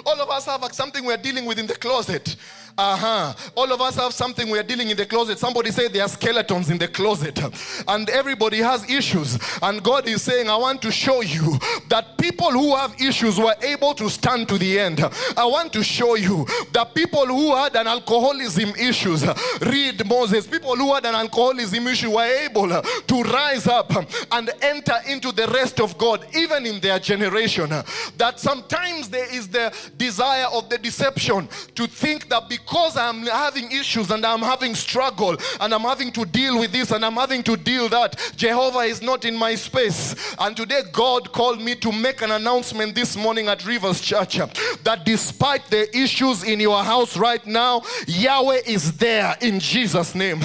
All 0.05 0.21
of 0.21 0.29
us 0.29 0.45
have 0.45 0.73
something 0.73 1.05
we're 1.05 1.15
dealing 1.15 1.45
with 1.45 1.57
in 1.57 1.67
the 1.67 1.75
closet. 1.75 2.35
Uh-huh. 2.77 3.33
All 3.55 3.71
of 3.71 3.81
us 3.81 3.95
have 3.97 4.13
something 4.13 4.49
we 4.49 4.57
are 4.57 4.63
dealing 4.63 4.89
in 4.89 4.97
the 4.97 5.05
closet. 5.05 5.37
Somebody 5.37 5.69
said 5.69 5.93
there 5.93 6.03
are 6.03 6.09
skeletons 6.09 6.71
in 6.71 6.79
the 6.79 6.87
closet. 6.87 7.39
And 7.87 8.09
everybody 8.09 8.57
has 8.57 8.89
issues. 8.89 9.37
And 9.61 9.83
God 9.83 10.07
is 10.07 10.23
saying, 10.23 10.49
I 10.49 10.55
want 10.55 10.81
to 10.81 10.91
show 10.91 11.21
you 11.21 11.59
that 11.89 12.17
people 12.17 12.51
who 12.51 12.75
have 12.75 12.99
issues 12.99 13.37
were 13.37 13.55
able 13.61 13.93
to 13.93 14.09
stand 14.09 14.47
to 14.49 14.57
the 14.57 14.79
end. 14.79 15.01
I 15.37 15.45
want 15.45 15.71
to 15.73 15.83
show 15.83 16.15
you 16.15 16.47
that 16.71 16.95
people 16.95 17.27
who 17.27 17.55
had 17.55 17.75
an 17.75 17.85
alcoholism 17.85 18.69
issues, 18.69 19.23
read 19.61 20.07
Moses, 20.07 20.47
people 20.47 20.75
who 20.75 20.93
had 20.95 21.05
an 21.05 21.15
alcoholism 21.15 21.87
issue 21.87 22.11
were 22.15 22.23
able 22.23 22.69
to 22.69 23.21
rise 23.23 23.67
up 23.67 23.91
and 24.31 24.49
enter 24.61 24.97
into 25.07 25.31
the 25.31 25.47
rest 25.47 25.79
of 25.79 25.95
God, 25.99 26.25
even 26.35 26.65
in 26.65 26.79
their 26.79 26.97
generation. 26.97 27.69
That 28.17 28.39
sometimes 28.39 29.09
there 29.09 29.31
is 29.31 29.47
the 29.47 29.71
desire 29.97 30.47
of 30.51 30.69
the 30.69 30.79
deception 30.79 31.47
to 31.75 31.85
think 31.85 32.29
that 32.29 32.49
because 32.49 32.62
because 32.65 32.95
I'm 32.95 33.23
having 33.23 33.71
issues 33.71 34.09
and 34.09 34.25
I'm 34.25 34.39
having 34.39 34.73
struggle 34.73 35.35
and 35.59 35.73
I'm 35.73 35.81
having 35.81 36.11
to 36.13 36.25
deal 36.25 36.59
with 36.59 36.71
this 36.71 36.91
and 36.91 37.03
I'm 37.03 37.15
having 37.15 37.43
to 37.43 37.57
deal 37.57 37.89
that, 37.89 38.15
Jehovah 38.35 38.79
is 38.79 39.01
not 39.01 39.25
in 39.25 39.35
my 39.35 39.55
space. 39.55 40.15
And 40.39 40.55
today 40.55 40.81
God 40.91 41.31
called 41.31 41.61
me 41.61 41.75
to 41.75 41.91
make 41.91 42.21
an 42.21 42.31
announcement 42.31 42.95
this 42.95 43.17
morning 43.17 43.47
at 43.47 43.65
Rivers 43.65 43.99
Church 43.99 44.37
that 44.83 45.01
despite 45.05 45.65
the 45.69 45.95
issues 45.95 46.43
in 46.43 46.59
your 46.59 46.83
house 46.83 47.17
right 47.17 47.45
now, 47.45 47.81
Yahweh 48.07 48.61
is 48.65 48.93
there 48.93 49.35
in 49.41 49.59
Jesus' 49.59 50.15
name. 50.15 50.39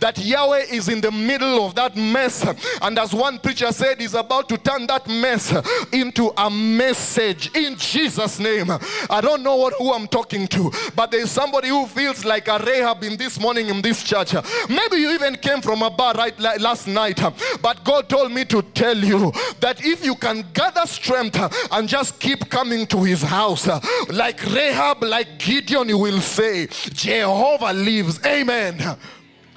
That 0.00 0.18
Yahweh 0.18 0.66
is 0.70 0.88
in 0.88 1.00
the 1.00 1.10
middle 1.10 1.66
of 1.66 1.74
that 1.74 1.96
mess. 1.96 2.46
And 2.82 2.98
as 2.98 3.12
one 3.12 3.38
preacher 3.40 3.72
said, 3.72 4.00
he's 4.00 4.14
about 4.14 4.48
to 4.50 4.58
turn 4.58 4.86
that 4.86 5.08
mess 5.08 5.52
into 5.92 6.32
a 6.36 6.48
message 6.48 7.54
in 7.56 7.76
Jesus' 7.76 8.38
name. 8.38 8.70
I 9.10 9.20
don't 9.20 9.42
know 9.42 9.56
what 9.56 9.74
who 9.74 9.92
I'm 9.92 10.06
talking 10.06 10.46
to, 10.48 10.70
but 10.94 11.10
there's 11.10 11.30
somebody 11.30 11.63
somebody 11.64 11.68
who 11.68 11.86
feels 11.86 12.24
like 12.24 12.48
a 12.48 12.58
Rahab 12.58 13.02
in 13.04 13.16
this 13.16 13.40
morning 13.40 13.68
in 13.68 13.80
this 13.80 14.02
church. 14.02 14.34
Maybe 14.68 14.96
you 14.96 15.12
even 15.12 15.36
came 15.36 15.60
from 15.60 15.82
a 15.82 15.90
bar 15.90 16.14
right 16.14 16.38
last 16.38 16.86
night, 16.86 17.20
but 17.62 17.84
God 17.84 18.08
told 18.08 18.32
me 18.32 18.44
to 18.46 18.62
tell 18.62 18.96
you 18.96 19.32
that 19.60 19.84
if 19.84 20.04
you 20.04 20.14
can 20.14 20.44
gather 20.52 20.86
strength 20.86 21.38
and 21.72 21.88
just 21.88 22.20
keep 22.20 22.48
coming 22.50 22.86
to 22.88 23.02
his 23.02 23.22
house, 23.22 23.68
like 24.08 24.44
Rahab, 24.46 25.02
like 25.02 25.38
Gideon, 25.38 25.88
you 25.88 25.98
will 25.98 26.20
say, 26.20 26.66
Jehovah 26.92 27.72
lives. 27.72 28.20
Amen. 28.24 28.96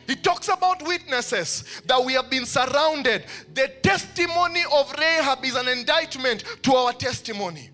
He 0.08 0.16
talks 0.16 0.48
about 0.48 0.88
witnesses 0.88 1.82
that 1.86 2.04
we 2.04 2.14
have 2.14 2.30
been 2.30 2.46
surrounded. 2.46 3.26
The 3.54 3.68
testimony 3.84 4.64
of 4.72 4.94
Rahab 4.98 5.44
is 5.44 5.56
an 5.56 5.68
indictment 5.68 6.46
to 6.64 6.74
our 6.74 6.94
testimony 6.94 7.72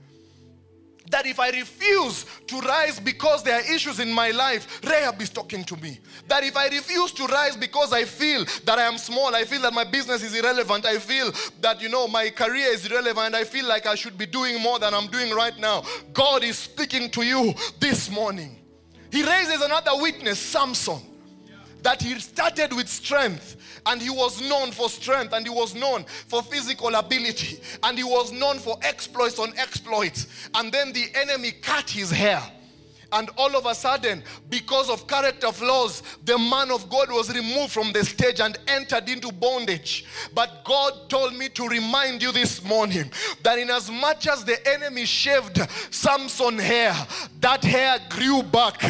that 1.13 1.27
if 1.27 1.39
I 1.39 1.51
refuse 1.51 2.25
to 2.48 2.60
rise 2.62 3.00
because 3.00 3.43
there 3.43 3.55
are 3.60 3.74
issues 3.74 4.00
in 4.00 4.12
my 4.12 4.32
life, 4.32 4.82
Rahab 4.84 5.22
is 5.22 5.29
talking 5.29 5.63
to 5.65 5.77
me. 5.77 6.00
That 6.27 6.43
if 6.43 6.58
I 6.58 6.67
refuse 6.70 7.12
to 7.13 7.27
rise 7.27 7.55
because 7.55 7.93
I 7.93 8.03
feel 8.03 8.43
that 8.65 8.79
I 8.79 8.88
am 8.88 8.98
small, 8.98 9.36
I 9.36 9.43
feel 9.43 9.62
that 9.62 9.74
my 9.74 9.84
business 9.84 10.24
is 10.24 10.34
irrelevant, 10.34 10.88
I 10.88 10.98
feel 10.98 11.32
that, 11.62 11.79
you 11.84 11.89
know, 11.89 12.08
my 12.08 12.32
career 12.32 12.74
is 12.74 12.88
irrelevant, 12.88 13.36
I 13.36 13.43
feel 13.43 13.67
like 13.67 13.86
I 13.86 13.93
should 13.93 14.17
be 14.17 14.25
doing 14.25 14.60
more 14.60 14.79
than 14.79 14.96
I'm 14.96 15.05
doing 15.05 15.32
right 15.36 15.58
now, 15.60 15.84
God 16.13 16.43
is 16.43 16.58
speaking 16.58 17.12
to 17.12 17.22
you 17.22 17.53
this 17.79 18.10
morning. 18.10 18.58
He 19.12 19.24
raises 19.24 19.62
another 19.62 19.91
witness, 19.93 20.39
Samson, 20.39 21.00
that 21.84 22.01
he 22.01 22.20
started 22.20 22.74
with 22.74 22.89
strength 22.89 23.58
and 23.85 24.01
he 24.01 24.09
was 24.09 24.41
known 24.41 24.71
for 24.71 24.89
strength 24.89 25.33
and 25.33 25.45
he 25.45 25.53
was 25.53 25.75
known 25.75 26.03
for 26.05 26.41
physical 26.41 26.93
ability 26.95 27.59
and 27.83 27.97
he 27.97 28.03
was 28.03 28.31
known 28.31 28.59
for 28.59 28.77
exploits 28.81 29.39
on 29.39 29.53
exploits. 29.57 30.49
And 30.55 30.71
then 30.71 30.93
the 30.93 31.05
enemy 31.15 31.51
cut 31.51 31.89
his 31.89 32.11
hair. 32.11 32.41
And 33.13 33.29
all 33.38 33.55
of 33.55 33.67
a 33.67 33.75
sudden, 33.75 34.24
because 34.50 34.89
of 34.89 35.08
character 35.08 35.51
flaws, 35.51 36.01
the 36.25 36.38
man 36.38 36.72
of 36.72 36.89
God 36.89 37.12
was 37.12 37.34
removed 37.34 37.72
from 37.72 37.93
the 37.93 38.03
stage 38.03 38.39
and 38.39 38.58
entered 38.67 39.08
into 39.08 39.32
bondage. 39.32 40.05
But 40.34 40.63
God 40.65 41.10
told 41.10 41.36
me 41.36 41.50
to 41.50 41.67
remind 41.67 42.24
you 42.24 42.32
this 42.32 42.63
morning 42.63 43.12
that 43.43 43.60
in 43.60 43.70
as 43.70 43.91
much 43.91 44.27
as 44.27 44.43
the 44.43 44.58
enemy 44.67 45.05
shaved 45.05 45.62
Samson's 45.91 46.62
hair, 46.62 46.96
that 47.39 47.63
hair 47.63 48.00
grew 48.10 48.41
back 48.41 48.84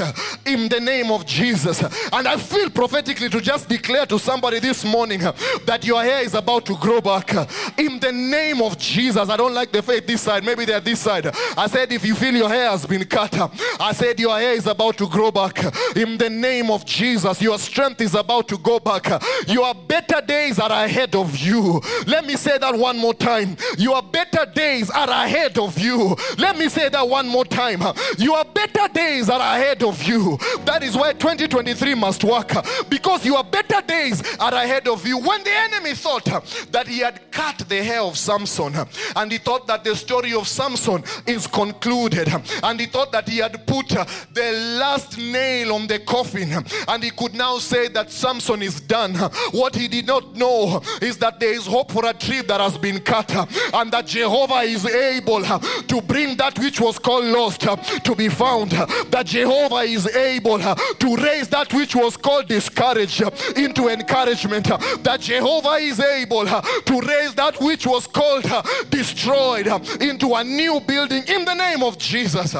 in 0.46 0.70
the 0.70 0.80
name 0.80 1.12
of 1.12 1.26
Jesus. 1.26 1.82
And 2.14 2.26
I 2.26 2.38
feel 2.38 2.70
prophetically 2.70 3.28
to 3.30 3.42
just 3.42 3.68
declare 3.68 4.06
to 4.06 4.18
somebody 4.18 4.60
this 4.60 4.86
morning 4.86 5.20
that 5.20 5.82
your 5.84 6.02
hair 6.02 6.24
is 6.24 6.34
about 6.34 6.66
to 6.68 6.78
grow 6.78 7.02
back 7.02 7.34
in 7.78 8.00
the 8.00 8.12
name 8.12 8.62
of 8.62 8.78
Jesus. 8.78 9.30
I 9.30 9.36
don't 9.36 9.54
like 9.54 9.72
the 9.74 9.82
faith 9.82 10.08
this 10.08 10.22
side, 10.22 10.46
maybe 10.46 10.64
they're 10.64 10.80
this 10.80 11.02
side. 11.02 11.30
I 11.58 11.68
said, 11.68 11.92
if 11.92 12.06
you 12.06 12.16
feel 12.16 12.34
your 12.34 12.50
hair 12.50 12.70
has 12.70 12.86
been 12.86 13.04
cut, 13.04 13.34
I 13.80 13.92
said, 13.92 14.13
said, 14.14 14.20
Your 14.20 14.38
hair 14.38 14.54
is 14.54 14.68
about 14.68 14.98
to 14.98 15.08
grow 15.08 15.32
back. 15.32 15.64
In 15.96 16.18
the 16.18 16.30
name 16.30 16.70
of 16.70 16.86
Jesus, 16.86 17.42
your 17.42 17.58
strength 17.58 18.02
is 18.02 18.16
about 18.16 18.48
to 18.50 18.58
go 18.58 18.80
back. 18.80 19.22
Your 19.48 19.74
better 19.74 20.22
days 20.22 20.60
are 20.60 20.72
ahead 20.72 21.16
of 21.16 21.36
you. 21.38 21.82
Let 22.08 22.26
me 22.26 22.36
say 22.36 22.58
that 22.58 22.76
one 22.76 22.98
more 22.98 23.14
time. 23.14 23.58
Your 23.78 24.02
better 24.02 24.46
days 24.54 24.90
are 24.90 25.10
ahead 25.10 25.58
of 25.58 25.78
you. 25.80 26.16
Let 26.38 26.58
me 26.58 26.70
say 26.70 26.90
that 26.90 27.08
one 27.08 27.28
more 27.28 27.46
time. 27.46 27.82
Your 28.18 28.44
better 28.46 28.88
days 28.94 29.30
are 29.30 29.40
ahead 29.40 29.84
of 29.84 30.02
you. 30.04 30.38
That 30.66 30.84
is 30.84 30.96
why 30.96 31.14
2023 31.14 31.96
must 31.96 32.24
work 32.24 32.52
because 32.90 33.26
your 33.26 33.44
better 33.44 33.82
days 33.86 34.22
are 34.38 34.54
ahead 34.54 34.88
of 34.88 35.06
you. 35.08 35.18
When 35.18 35.44
the 35.44 35.52
enemy 35.52 35.94
thought 35.94 36.26
that 36.72 36.88
he 36.88 37.00
had 37.00 37.32
cut 37.32 37.60
the 37.68 37.84
hair 37.84 38.02
of 38.02 38.18
Samson 38.18 38.74
and 39.16 39.32
he 39.32 39.38
thought 39.38 39.68
that 39.68 39.84
the 39.84 39.96
story 39.96 40.34
of 40.34 40.48
Samson 40.48 41.04
is 41.26 41.48
concluded 41.48 42.30
and 42.64 42.80
he 42.80 42.86
thought 42.86 43.12
that 43.12 43.28
he 43.28 43.38
had 43.38 43.66
put 43.66 43.93
Uh, 43.96 44.06
the 44.34 44.52
last 44.80 45.18
nail 45.18 45.74
on 45.74 45.88
the 45.88 46.00
coffin 46.00 46.52
and 46.88 47.04
he 47.04 47.10
could 47.12 47.34
now 47.34 47.58
say 47.58 47.88
that 47.90 48.12
Samson 48.12 48.62
is 48.62 48.82
done. 48.82 49.16
What 49.52 49.76
he 49.76 49.88
did 49.88 50.08
not 50.08 50.36
know 50.36 50.82
is 51.02 51.18
that 51.18 51.40
there 51.40 51.54
is 51.54 51.66
hope 51.66 51.92
for 51.92 52.06
a 52.06 52.14
tree 52.14 52.42
that 52.42 52.60
has 52.60 52.78
been 52.78 53.00
cut 53.00 53.34
uh, 53.36 53.46
and 53.74 53.92
that 53.92 54.08
Jehovah 54.08 54.62
is 54.62 54.86
able 54.86 55.46
uh, 55.46 55.60
to 55.60 56.02
bring 56.02 56.36
that 56.38 56.58
which 56.60 56.80
was 56.80 57.00
called 57.00 57.26
lost 57.26 57.62
to 57.62 58.16
be 58.16 58.30
found. 58.30 58.72
That 58.72 59.26
Jehovah 59.26 59.82
is 59.82 60.08
able 60.08 60.60
to 60.60 61.16
raise 61.18 61.50
that 61.50 61.74
which 61.74 61.96
was 61.96 62.18
called 62.18 62.48
discouraged 62.48 63.22
into 63.56 63.90
encouragement. 63.90 64.66
That 65.04 65.22
Jehovah 65.22 65.76
is 65.76 66.00
able 66.00 66.46
to 66.46 67.02
raise 67.02 67.36
that 67.36 67.60
which 67.60 67.86
was 67.86 68.08
called 68.08 68.46
destroyed 68.90 69.68
into 70.02 70.34
a 70.36 70.44
new 70.44 70.80
building 70.82 71.24
in 71.28 71.46
the 71.46 71.54
name 71.54 71.84
of 71.84 71.98
Jesus. 71.98 72.54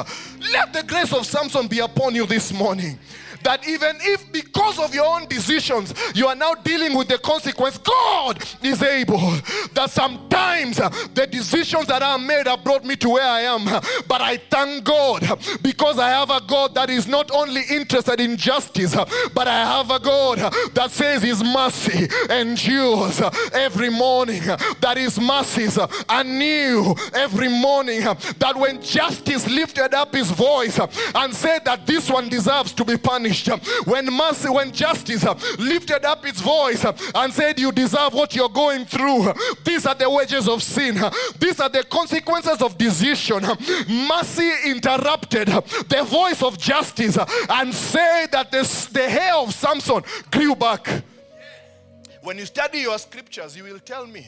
Let 0.52 0.72
the 0.72 0.82
grace 0.82 1.12
of 1.12 1.23
Samson 1.24 1.66
be 1.66 1.80
upon 1.80 2.14
you 2.14 2.26
this 2.26 2.52
morning 2.52 2.98
that 3.44 3.66
even 3.68 3.96
if 4.00 4.30
because 4.32 4.78
of 4.78 4.94
your 4.94 5.06
own 5.06 5.28
decisions 5.28 5.94
you 6.14 6.26
are 6.26 6.34
now 6.34 6.54
dealing 6.54 6.96
with 6.96 7.08
the 7.08 7.18
consequence, 7.18 7.78
God 7.78 8.42
is 8.62 8.82
able. 8.82 9.18
That 9.74 9.90
sometimes 9.90 10.80
uh, 10.80 10.88
the 11.12 11.26
decisions 11.26 11.86
that 11.86 12.02
I 12.02 12.16
made 12.16 12.46
have 12.46 12.64
brought 12.64 12.84
me 12.84 12.96
to 12.96 13.10
where 13.10 13.26
I 13.26 13.42
am, 13.42 13.64
but 14.08 14.20
I 14.20 14.38
thank 14.38 14.84
God 14.84 15.22
because 15.62 15.98
I 15.98 16.10
have 16.10 16.30
a 16.30 16.40
God 16.40 16.74
that 16.74 16.90
is 16.90 17.06
not 17.06 17.30
only 17.30 17.62
interested 17.70 18.20
in 18.20 18.36
justice, 18.36 18.94
but 19.34 19.48
I 19.48 19.64
have 19.64 19.90
a 19.90 19.98
God 19.98 20.38
that 20.74 20.90
says 20.90 21.22
His 21.22 21.42
mercy 21.42 22.08
endures 22.30 23.20
every 23.52 23.90
morning, 23.90 24.42
that 24.80 24.96
His 24.96 25.20
mercies 25.20 25.78
are 25.78 26.24
new 26.24 26.94
every 27.12 27.48
morning, 27.48 28.00
that 28.00 28.54
when 28.56 28.82
justice 28.82 29.46
lifted 29.46 29.94
up 29.94 30.14
His 30.14 30.30
voice 30.30 30.78
and 31.14 31.34
said 31.34 31.64
that 31.64 31.86
this 31.86 32.10
one 32.10 32.28
deserves 32.28 32.72
to 32.72 32.84
be 32.84 32.96
punished 32.96 33.33
when 33.84 34.06
mercy, 34.06 34.48
when 34.48 34.72
justice 34.72 35.24
lifted 35.58 36.04
up 36.04 36.26
its 36.26 36.40
voice 36.40 36.84
and 37.14 37.32
said, 37.32 37.58
You 37.58 37.72
deserve 37.72 38.14
what 38.14 38.34
you're 38.34 38.48
going 38.48 38.84
through. 38.84 39.32
These 39.64 39.86
are 39.86 39.94
the 39.94 40.08
wages 40.08 40.48
of 40.48 40.62
sin. 40.62 40.96
These 41.38 41.60
are 41.60 41.68
the 41.68 41.84
consequences 41.84 42.60
of 42.62 42.78
decision. 42.78 43.42
Mercy 43.88 44.50
interrupted 44.66 45.48
the 45.48 46.06
voice 46.08 46.42
of 46.42 46.58
justice 46.58 47.18
and 47.48 47.74
said 47.74 48.26
that 48.32 48.50
the, 48.50 48.88
the 48.92 49.08
hair 49.08 49.34
of 49.34 49.52
Samson 49.54 50.02
grew 50.30 50.54
back. 50.54 50.88
When 52.22 52.38
you 52.38 52.46
study 52.46 52.78
your 52.78 52.98
scriptures, 52.98 53.56
you 53.56 53.64
will 53.64 53.78
tell 53.78 54.06
me 54.06 54.26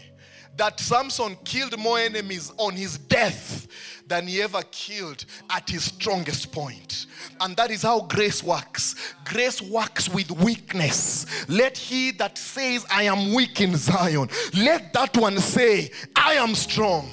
that 0.56 0.80
Samson 0.80 1.36
killed 1.44 1.78
more 1.78 1.98
enemies 1.98 2.52
on 2.56 2.75
his 2.75 2.98
death 2.98 3.66
than 4.06 4.26
he 4.26 4.42
ever 4.42 4.62
killed 4.70 5.25
at 5.50 5.68
his 5.68 5.84
strongest 5.84 6.52
point. 6.52 7.06
And 7.40 7.57
that 7.57 7.71
is 7.71 7.83
how 7.83 8.00
grace 8.00 8.43
works. 8.43 8.95
Grace 9.25 9.61
works 9.61 10.09
with 10.09 10.31
weakness. 10.31 11.26
Let 11.49 11.76
he 11.76 12.11
that 12.12 12.38
says, 12.38 12.87
I 12.90 13.05
am 13.05 13.35
weak 13.35 13.61
in 13.61 13.76
Zion, 13.76 14.28
let 14.55 14.93
that 14.93 15.16
one 15.16 15.38
say, 15.38 15.90
I 16.14 16.35
am 16.35 16.55
strong. 16.55 17.11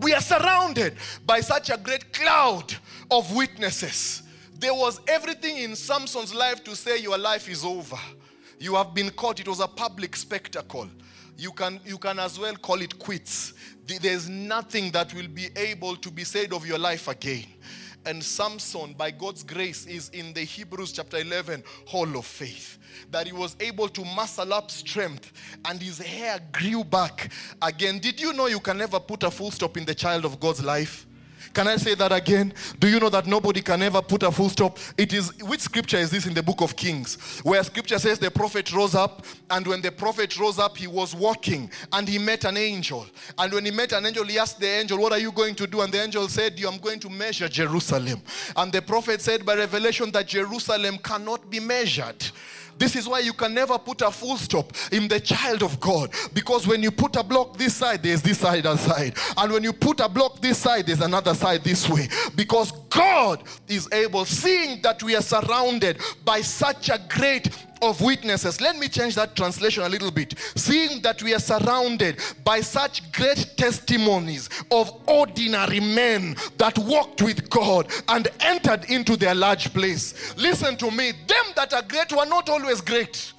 We 0.00 0.14
are 0.14 0.20
surrounded 0.20 0.94
by 1.26 1.40
such 1.40 1.70
a 1.70 1.76
great 1.76 2.12
cloud 2.12 2.72
of 3.10 3.34
witnesses. 3.34 4.22
There 4.58 4.74
was 4.74 5.00
everything 5.08 5.58
in 5.58 5.74
Samson's 5.74 6.34
life 6.34 6.62
to 6.64 6.76
say, 6.76 6.98
Your 6.98 7.18
life 7.18 7.48
is 7.48 7.64
over. 7.64 7.98
You 8.60 8.74
have 8.74 8.94
been 8.94 9.10
caught. 9.10 9.40
It 9.40 9.48
was 9.48 9.60
a 9.60 9.68
public 9.68 10.14
spectacle 10.16 10.88
you 11.38 11.52
can, 11.52 11.80
you 11.86 11.98
can 11.98 12.18
as 12.18 12.38
well 12.38 12.54
call 12.56 12.82
it 12.82 12.98
quits. 12.98 13.54
There's 13.86 14.28
nothing 14.28 14.90
that 14.90 15.14
will 15.14 15.28
be 15.28 15.48
able 15.56 15.94
to 15.96 16.10
be 16.10 16.24
said 16.24 16.52
of 16.52 16.66
your 16.66 16.78
life 16.78 17.06
again. 17.06 17.44
And 18.08 18.24
Samson, 18.24 18.94
by 18.94 19.10
God's 19.10 19.42
grace, 19.42 19.84
is 19.84 20.08
in 20.14 20.32
the 20.32 20.40
Hebrews 20.40 20.92
chapter 20.92 21.18
11 21.18 21.62
hall 21.84 22.16
of 22.16 22.24
faith. 22.24 22.78
That 23.10 23.26
he 23.26 23.34
was 23.34 23.54
able 23.60 23.86
to 23.90 24.02
muscle 24.02 24.54
up 24.54 24.70
strength 24.70 25.30
and 25.66 25.78
his 25.78 25.98
hair 25.98 26.40
grew 26.50 26.84
back 26.84 27.30
again. 27.60 27.98
Did 27.98 28.18
you 28.18 28.32
know 28.32 28.46
you 28.46 28.60
can 28.60 28.78
never 28.78 28.98
put 28.98 29.24
a 29.24 29.30
full 29.30 29.50
stop 29.50 29.76
in 29.76 29.84
the 29.84 29.94
child 29.94 30.24
of 30.24 30.40
God's 30.40 30.64
life? 30.64 31.06
Can 31.52 31.68
I 31.68 31.76
say 31.76 31.94
that 31.94 32.12
again? 32.12 32.52
Do 32.78 32.88
you 32.88 33.00
know 33.00 33.08
that 33.10 33.26
nobody 33.26 33.60
can 33.60 33.82
ever 33.82 34.02
put 34.02 34.22
a 34.22 34.30
full 34.30 34.48
stop? 34.48 34.78
It 34.96 35.12
is 35.12 35.36
which 35.42 35.60
scripture 35.60 35.96
is 35.96 36.10
this 36.10 36.26
in 36.26 36.34
the 36.34 36.42
book 36.42 36.60
of 36.60 36.76
Kings? 36.76 37.40
Where 37.42 37.62
scripture 37.62 37.98
says 37.98 38.18
the 38.18 38.30
prophet 38.30 38.72
rose 38.72 38.94
up, 38.94 39.24
and 39.50 39.66
when 39.66 39.80
the 39.80 39.92
prophet 39.92 40.38
rose 40.38 40.58
up, 40.58 40.76
he 40.76 40.86
was 40.86 41.14
walking 41.14 41.70
and 41.92 42.08
he 42.08 42.18
met 42.18 42.44
an 42.44 42.56
angel. 42.56 43.06
And 43.36 43.52
when 43.52 43.64
he 43.64 43.70
met 43.70 43.92
an 43.92 44.06
angel, 44.06 44.24
he 44.24 44.38
asked 44.38 44.60
the 44.60 44.68
angel, 44.68 44.98
What 44.98 45.12
are 45.12 45.18
you 45.18 45.32
going 45.32 45.54
to 45.56 45.66
do? 45.66 45.80
And 45.80 45.92
the 45.92 46.02
angel 46.02 46.28
said, 46.28 46.58
I'm 46.64 46.78
going 46.78 47.00
to 47.00 47.10
measure 47.10 47.48
Jerusalem. 47.48 48.20
And 48.56 48.72
the 48.72 48.82
prophet 48.82 49.20
said 49.20 49.44
by 49.44 49.56
revelation 49.56 50.10
that 50.12 50.26
Jerusalem 50.26 50.98
cannot 50.98 51.50
be 51.50 51.60
measured. 51.60 52.30
This 52.78 52.96
is 52.96 53.08
why 53.08 53.20
you 53.20 53.32
can 53.32 53.54
never 53.54 53.78
put 53.78 54.02
a 54.02 54.10
full 54.10 54.36
stop 54.36 54.72
in 54.92 55.08
the 55.08 55.20
child 55.20 55.62
of 55.62 55.78
God. 55.80 56.10
Because 56.32 56.66
when 56.66 56.82
you 56.82 56.90
put 56.90 57.16
a 57.16 57.22
block 57.22 57.56
this 57.56 57.74
side, 57.74 58.02
there's 58.02 58.22
this 58.22 58.38
side 58.38 58.66
and 58.66 58.78
side. 58.78 59.16
And 59.36 59.52
when 59.52 59.64
you 59.64 59.72
put 59.72 60.00
a 60.00 60.08
block 60.08 60.40
this 60.40 60.58
side, 60.58 60.86
there's 60.86 61.00
another 61.00 61.34
side 61.34 61.64
this 61.64 61.88
way. 61.88 62.08
Because 62.36 62.72
God 62.90 63.42
is 63.68 63.88
able, 63.92 64.24
seeing 64.24 64.80
that 64.82 65.02
we 65.02 65.16
are 65.16 65.22
surrounded 65.22 66.00
by 66.24 66.40
such 66.40 66.88
a 66.88 67.00
great 67.08 67.48
of 67.82 68.00
witnesses. 68.00 68.60
Let 68.60 68.76
me 68.78 68.88
change 68.88 69.14
that 69.16 69.36
translation 69.36 69.82
a 69.84 69.88
little 69.88 70.10
bit. 70.10 70.34
Seeing 70.56 71.00
that 71.02 71.22
we 71.22 71.34
are 71.34 71.38
surrounded 71.38 72.20
by 72.44 72.60
such 72.60 73.10
great 73.12 73.54
testimonies 73.56 74.48
of 74.70 74.92
ordinary 75.06 75.80
men 75.80 76.36
that 76.56 76.78
walked 76.78 77.22
with 77.22 77.48
God 77.50 77.90
and 78.08 78.28
entered 78.40 78.84
into 78.90 79.16
their 79.16 79.34
large 79.34 79.72
place. 79.72 80.34
Listen 80.36 80.76
to 80.76 80.90
me, 80.90 81.12
them 81.26 81.46
that 81.56 81.72
are 81.72 81.82
great 81.82 82.12
were 82.12 82.26
not 82.26 82.48
always 82.48 82.80
great. 82.80 83.32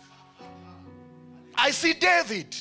I 1.55 1.71
see 1.71 1.93
David. 1.93 2.55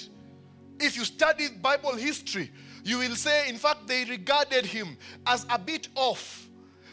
If 0.80 0.96
you 0.96 1.04
study 1.04 1.48
Bible 1.60 1.94
history, 1.96 2.50
you 2.84 2.98
will 2.98 3.16
say, 3.16 3.48
in 3.48 3.56
fact, 3.56 3.86
they 3.86 4.04
regarded 4.04 4.64
him 4.64 4.96
as 5.26 5.44
a 5.50 5.58
bit 5.58 5.88
off 5.94 6.47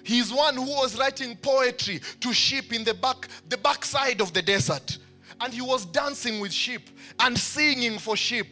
He's 0.05 0.31
one 0.31 0.55
who 0.55 0.69
was 0.69 0.97
writing 0.97 1.35
poetry 1.35 1.99
to 2.19 2.31
sheep 2.31 2.71
in 2.71 2.83
the 2.83 2.93
back, 2.93 3.27
the 3.49 3.57
backside 3.57 4.21
of 4.21 4.33
the 4.33 4.41
desert. 4.41 4.99
And 5.41 5.51
he 5.51 5.61
was 5.61 5.83
dancing 5.85 6.39
with 6.39 6.53
sheep 6.53 6.89
and 7.19 7.37
singing 7.37 7.97
for 7.97 8.15
sheep. 8.15 8.47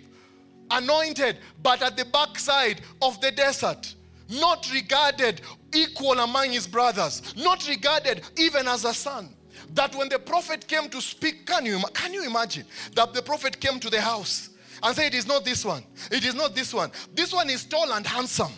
Anointed, 0.72 1.38
but 1.62 1.84
at 1.84 1.96
the 1.96 2.06
backside 2.06 2.82
of 3.04 3.22
the 3.22 3.32
desert. 3.32 3.94
Not 4.30 4.68
regarded 4.74 5.42
equal 5.74 6.20
among 6.20 6.52
his 6.52 6.66
brothers. 6.66 7.22
Not 7.38 7.68
regarded 7.70 8.24
even 8.36 8.68
as 8.68 8.84
a 8.84 8.94
son 8.94 9.30
that 9.76 9.96
when 9.96 10.10
the 10.10 10.20
prophet 10.20 10.68
came 10.68 10.90
to 10.90 11.02
speak, 11.02 11.46
can 11.46 11.66
you, 11.66 11.80
can 11.94 12.14
you 12.14 12.26
imagine 12.26 12.66
that 12.96 13.14
the 13.14 13.22
prophet 13.22 13.60
came 13.60 13.80
to 13.80 13.90
the 13.90 14.02
house 14.02 14.50
and 14.82 14.96
said, 14.96 15.14
It 15.14 15.18
is 15.18 15.28
not 15.28 15.46
this 15.46 15.64
one, 15.64 15.84
it 16.12 16.26
is 16.26 16.34
not 16.34 16.56
this 16.56 16.74
one. 16.74 16.92
This 17.14 17.32
one 17.32 17.50
is 17.50 17.64
tall 17.66 17.92
and 17.94 18.06
handsome. 18.06 18.52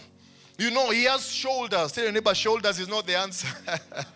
You 0.57 0.71
know, 0.71 0.89
he 0.89 1.03
has 1.03 1.29
shoulders. 1.29 1.91
Tell 1.91 2.05
your 2.05 2.13
neighbor, 2.13 2.33
shoulders 2.33 2.79
is 2.79 2.87
not 2.87 3.05
the 3.05 3.17
answer. 3.17 3.47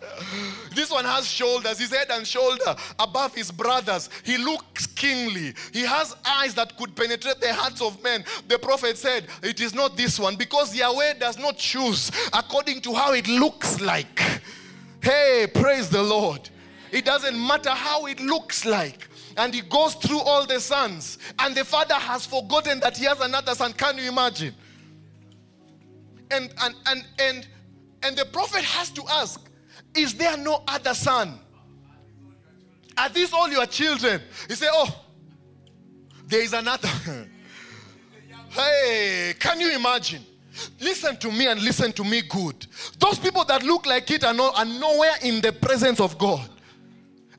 this 0.74 0.90
one 0.90 1.04
has 1.04 1.26
shoulders, 1.26 1.78
his 1.78 1.90
head 1.90 2.08
and 2.10 2.26
shoulder 2.26 2.74
above 2.98 3.34
his 3.34 3.50
brothers. 3.50 4.08
He 4.24 4.38
looks 4.38 4.86
kingly. 4.86 5.54
He 5.72 5.82
has 5.82 6.16
eyes 6.24 6.54
that 6.54 6.76
could 6.78 6.96
penetrate 6.96 7.40
the 7.40 7.52
hearts 7.52 7.82
of 7.82 8.02
men. 8.02 8.24
The 8.48 8.58
prophet 8.58 8.96
said, 8.96 9.26
It 9.42 9.60
is 9.60 9.74
not 9.74 9.96
this 9.96 10.18
one 10.18 10.36
because 10.36 10.74
Yahweh 10.74 11.14
does 11.14 11.38
not 11.38 11.58
choose 11.58 12.10
according 12.32 12.80
to 12.82 12.94
how 12.94 13.12
it 13.12 13.28
looks 13.28 13.80
like. 13.80 14.22
Hey, 15.02 15.46
praise 15.52 15.90
the 15.90 16.02
Lord. 16.02 16.48
It 16.90 17.04
doesn't 17.04 17.38
matter 17.38 17.70
how 17.70 18.06
it 18.06 18.18
looks 18.18 18.64
like 18.64 19.08
and 19.36 19.54
he 19.54 19.60
goes 19.62 19.94
through 19.94 20.20
all 20.20 20.44
the 20.44 20.60
sons, 20.60 21.18
and 21.38 21.54
the 21.54 21.64
father 21.64 21.94
has 21.94 22.26
forgotten 22.26 22.80
that 22.80 22.96
he 22.96 23.04
has 23.04 23.20
another 23.20 23.54
son. 23.54 23.72
Can 23.72 23.96
you 23.96 24.08
imagine? 24.08 24.54
And 26.30 26.52
and 26.62 26.74
and 26.86 27.04
and 27.18 27.48
and 28.02 28.16
the 28.16 28.24
prophet 28.26 28.64
has 28.64 28.90
to 28.90 29.02
ask 29.10 29.40
is 29.94 30.14
there 30.14 30.36
no 30.36 30.62
other 30.68 30.94
son 30.94 31.38
are 32.96 33.08
these 33.08 33.32
all 33.32 33.48
your 33.48 33.66
children 33.66 34.20
he 34.48 34.54
said 34.54 34.70
oh 34.72 35.04
there 36.26 36.42
is 36.42 36.52
another 36.52 36.88
hey 38.50 39.34
can 39.38 39.60
you 39.60 39.74
imagine 39.74 40.24
Listen 40.80 41.16
to 41.16 41.30
me 41.30 41.46
and 41.46 41.60
listen 41.62 41.92
to 41.92 42.04
me 42.04 42.22
good. 42.22 42.66
Those 42.98 43.18
people 43.18 43.44
that 43.44 43.62
look 43.62 43.86
like 43.86 44.10
it 44.10 44.24
are, 44.24 44.34
no, 44.34 44.52
are 44.52 44.64
nowhere 44.64 45.14
in 45.22 45.40
the 45.40 45.52
presence 45.52 46.00
of 46.00 46.18
God. 46.18 46.48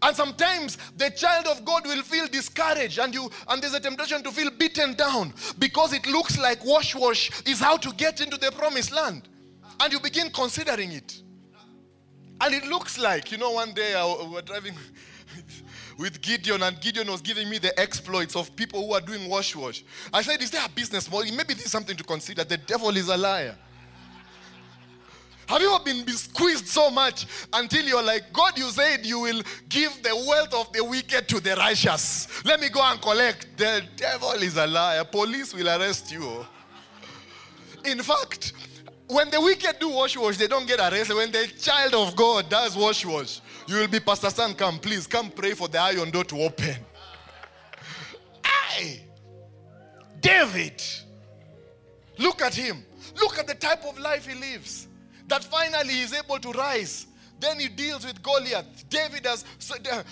And 0.01 0.15
sometimes 0.15 0.77
the 0.97 1.11
child 1.11 1.45
of 1.47 1.63
God 1.63 1.85
will 1.85 2.01
feel 2.01 2.27
discouraged 2.27 2.97
and 2.97 3.13
you 3.13 3.29
and 3.47 3.61
there's 3.61 3.73
a 3.73 3.79
temptation 3.79 4.23
to 4.23 4.31
feel 4.31 4.49
beaten 4.49 4.95
down 4.95 5.33
because 5.59 5.93
it 5.93 6.07
looks 6.07 6.39
like 6.39 6.65
wash 6.65 6.95
wash 6.95 7.29
is 7.45 7.59
how 7.59 7.77
to 7.77 7.93
get 7.93 8.19
into 8.19 8.37
the 8.37 8.51
promised 8.51 8.91
land. 8.91 9.27
And 9.79 9.93
you 9.93 9.99
begin 9.99 10.31
considering 10.31 10.91
it. 10.91 11.21
And 12.39 12.55
it 12.55 12.65
looks 12.65 12.97
like, 12.97 13.31
you 13.31 13.37
know, 13.37 13.51
one 13.51 13.73
day 13.73 13.93
I, 13.93 14.05
we 14.23 14.33
were 14.33 14.41
driving 14.41 14.73
with 15.97 16.21
Gideon, 16.21 16.63
and 16.63 16.79
Gideon 16.81 17.09
was 17.11 17.21
giving 17.21 17.47
me 17.47 17.59
the 17.59 17.77
exploits 17.79 18.35
of 18.35 18.55
people 18.55 18.85
who 18.85 18.93
are 18.93 19.01
doing 19.01 19.29
wash 19.29 19.55
wash. 19.55 19.83
I 20.11 20.23
said, 20.23 20.41
Is 20.41 20.49
there 20.49 20.65
a 20.65 20.69
business 20.69 21.09
model? 21.09 21.31
Maybe 21.35 21.53
this 21.53 21.65
is 21.65 21.71
something 21.71 21.95
to 21.95 22.03
consider. 22.03 22.43
The 22.43 22.57
devil 22.57 22.89
is 22.97 23.09
a 23.09 23.17
liar. 23.17 23.55
Have 25.51 25.61
you 25.61 25.75
ever 25.75 25.83
been 25.83 26.07
squeezed 26.07 26.65
so 26.65 26.89
much 26.89 27.25
until 27.51 27.83
you're 27.83 28.01
like, 28.01 28.31
God, 28.31 28.57
you 28.57 28.69
said 28.69 29.05
you 29.05 29.19
will 29.19 29.41
give 29.67 30.01
the 30.01 30.15
wealth 30.15 30.53
of 30.53 30.71
the 30.71 30.81
wicked 30.81 31.27
to 31.27 31.41
the 31.41 31.57
righteous. 31.57 32.29
Let 32.45 32.61
me 32.61 32.69
go 32.69 32.81
and 32.81 33.01
collect. 33.01 33.57
The 33.57 33.83
devil 33.97 34.31
is 34.31 34.55
a 34.55 34.65
liar. 34.65 35.03
Police 35.03 35.53
will 35.53 35.67
arrest 35.67 36.09
you. 36.09 36.45
In 37.83 38.01
fact, 38.01 38.53
when 39.07 39.29
the 39.29 39.41
wicked 39.41 39.75
do 39.77 39.89
wash 39.89 40.15
wash, 40.15 40.37
they 40.37 40.47
don't 40.47 40.65
get 40.65 40.79
arrested. 40.79 41.17
When 41.17 41.33
the 41.33 41.45
child 41.59 41.95
of 41.95 42.15
God 42.15 42.49
does 42.49 42.77
wash 42.77 43.05
wash, 43.05 43.41
you 43.67 43.75
will 43.75 43.89
be 43.89 43.99
Pastor 43.99 44.29
Stan. 44.29 44.53
Come, 44.53 44.79
please, 44.79 45.05
come 45.05 45.29
pray 45.31 45.53
for 45.53 45.67
the 45.67 45.81
iron 45.81 46.11
door 46.11 46.23
to 46.23 46.43
open. 46.43 46.77
I, 48.41 49.01
David, 50.21 50.81
look 52.17 52.41
at 52.41 52.55
him. 52.55 52.85
Look 53.19 53.37
at 53.37 53.47
the 53.47 53.55
type 53.55 53.83
of 53.83 53.99
life 53.99 54.25
he 54.25 54.39
lives 54.39 54.87
that 55.31 55.45
finally 55.45 55.93
he's 55.93 56.13
able 56.13 56.37
to 56.39 56.51
rise. 56.51 57.07
Then 57.39 57.57
he 57.57 57.69
deals 57.69 58.05
with 58.05 58.21
Goliath. 58.21 58.89
David 58.89 59.25
has, 59.25 59.45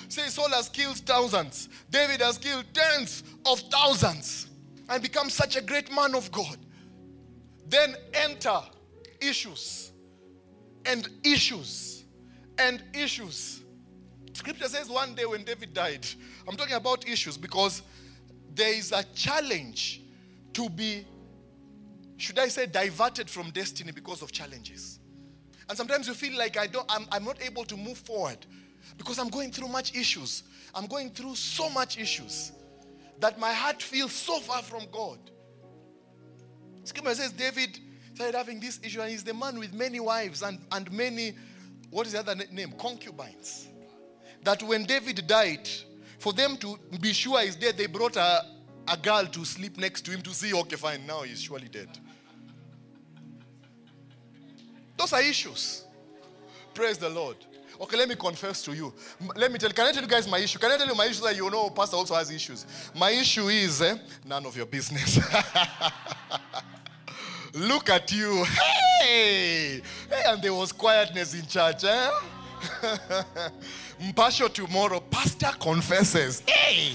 say 0.07 0.27
Saul 0.29 0.49
has 0.51 0.69
killed 0.69 0.95
thousands. 0.99 1.67
David 1.91 2.21
has 2.21 2.37
killed 2.37 2.63
tens 2.73 3.23
of 3.45 3.59
thousands 3.59 4.47
and 4.87 5.03
become 5.03 5.29
such 5.29 5.57
a 5.57 5.61
great 5.61 5.93
man 5.93 6.15
of 6.15 6.31
God. 6.31 6.57
Then 7.67 7.95
enter 8.13 8.61
issues 9.19 9.91
and 10.85 11.07
issues 11.25 12.05
and 12.57 12.81
issues. 12.93 13.61
Scripture 14.31 14.69
says 14.69 14.87
one 14.87 15.15
day 15.15 15.25
when 15.25 15.43
David 15.43 15.73
died, 15.73 16.07
I'm 16.47 16.55
talking 16.55 16.75
about 16.75 17.07
issues 17.09 17.37
because 17.37 17.81
there 18.55 18.73
is 18.73 18.93
a 18.93 19.03
challenge 19.13 20.01
to 20.53 20.69
be, 20.69 21.05
should 22.15 22.39
I 22.39 22.47
say, 22.47 22.67
diverted 22.67 23.29
from 23.29 23.49
destiny 23.51 23.91
because 23.91 24.21
of 24.21 24.31
challenges. 24.31 24.98
And 25.69 25.77
sometimes 25.77 26.07
you 26.07 26.15
feel 26.15 26.37
like 26.37 26.57
I 26.57 26.65
don't, 26.65 26.85
I'm, 26.89 27.05
I'm 27.11 27.23
not 27.23 27.41
able 27.43 27.63
to 27.65 27.77
move 27.77 27.97
forward 27.97 28.43
because 28.97 29.19
I'm 29.19 29.29
going 29.29 29.51
through 29.51 29.67
much 29.67 29.95
issues. 29.95 30.43
I'm 30.73 30.87
going 30.87 31.11
through 31.11 31.35
so 31.35 31.69
much 31.69 31.99
issues 31.99 32.51
that 33.19 33.39
my 33.39 33.53
heart 33.53 33.81
feels 33.81 34.11
so 34.11 34.39
far 34.39 34.63
from 34.63 34.83
God. 34.91 35.19
Scripture 36.83 37.13
says 37.13 37.31
David 37.31 37.79
started 38.15 38.35
having 38.35 38.59
this 38.59 38.79
issue, 38.83 38.99
and 38.99 39.11
he's 39.11 39.23
the 39.23 39.33
man 39.33 39.59
with 39.59 39.73
many 39.73 39.99
wives 39.99 40.41
and, 40.41 40.59
and 40.71 40.91
many, 40.91 41.35
what 41.91 42.07
is 42.07 42.13
the 42.13 42.19
other 42.19 42.35
name? 42.51 42.73
Concubines. 42.77 43.67
That 44.43 44.63
when 44.63 44.85
David 44.85 45.27
died, 45.27 45.69
for 46.17 46.33
them 46.33 46.57
to 46.57 46.77
be 46.99 47.13
sure 47.13 47.39
he's 47.41 47.55
dead, 47.55 47.77
they 47.77 47.85
brought 47.85 48.15
a, 48.15 48.43
a 48.87 48.97
girl 48.97 49.25
to 49.25 49.45
sleep 49.45 49.77
next 49.77 50.01
to 50.01 50.11
him 50.11 50.21
to 50.23 50.31
see, 50.31 50.53
okay, 50.53 50.75
fine, 50.75 51.05
now 51.05 51.21
he's 51.21 51.41
surely 51.41 51.67
dead. 51.67 51.89
Those 54.99 55.13
are 55.13 55.21
issues. 55.21 55.85
Praise 56.73 56.97
the 56.97 57.07
Lord. 57.07 57.37
Okay, 57.79 57.95
let 57.95 58.09
me 58.09 58.15
confess 58.15 58.61
to 58.63 58.73
you. 58.73 58.93
Let 59.33 59.49
me 59.49 59.57
tell. 59.57 59.69
Can 59.69 59.87
I 59.87 59.93
tell 59.93 60.03
you 60.03 60.09
guys 60.09 60.27
my 60.27 60.39
issue? 60.39 60.59
Can 60.59 60.71
I 60.71 60.77
tell 60.77 60.87
you 60.87 60.93
my 60.93 61.05
issue 61.05 61.23
that 61.23 61.37
you 61.37 61.49
know 61.49 61.69
pastor 61.69 61.95
also 61.95 62.15
has 62.15 62.29
issues? 62.29 62.65
My 62.93 63.09
issue 63.11 63.47
is 63.47 63.81
eh, 63.81 63.95
none 64.25 64.45
of 64.45 64.57
your 64.57 64.65
business. 64.65 65.17
Look 67.53 67.89
at 67.89 68.11
you. 68.11 68.43
Hey, 69.01 69.81
hey, 70.09 70.23
and 70.25 70.41
there 70.41 70.53
was 70.53 70.73
quietness 70.73 71.33
in 71.33 71.47
church. 71.47 71.85
Eh? 71.85 72.09
Mpasho 74.01 74.53
tomorrow, 74.53 74.99
pastor 74.99 75.51
confesses. 75.61 76.43
Hey, 76.45 76.91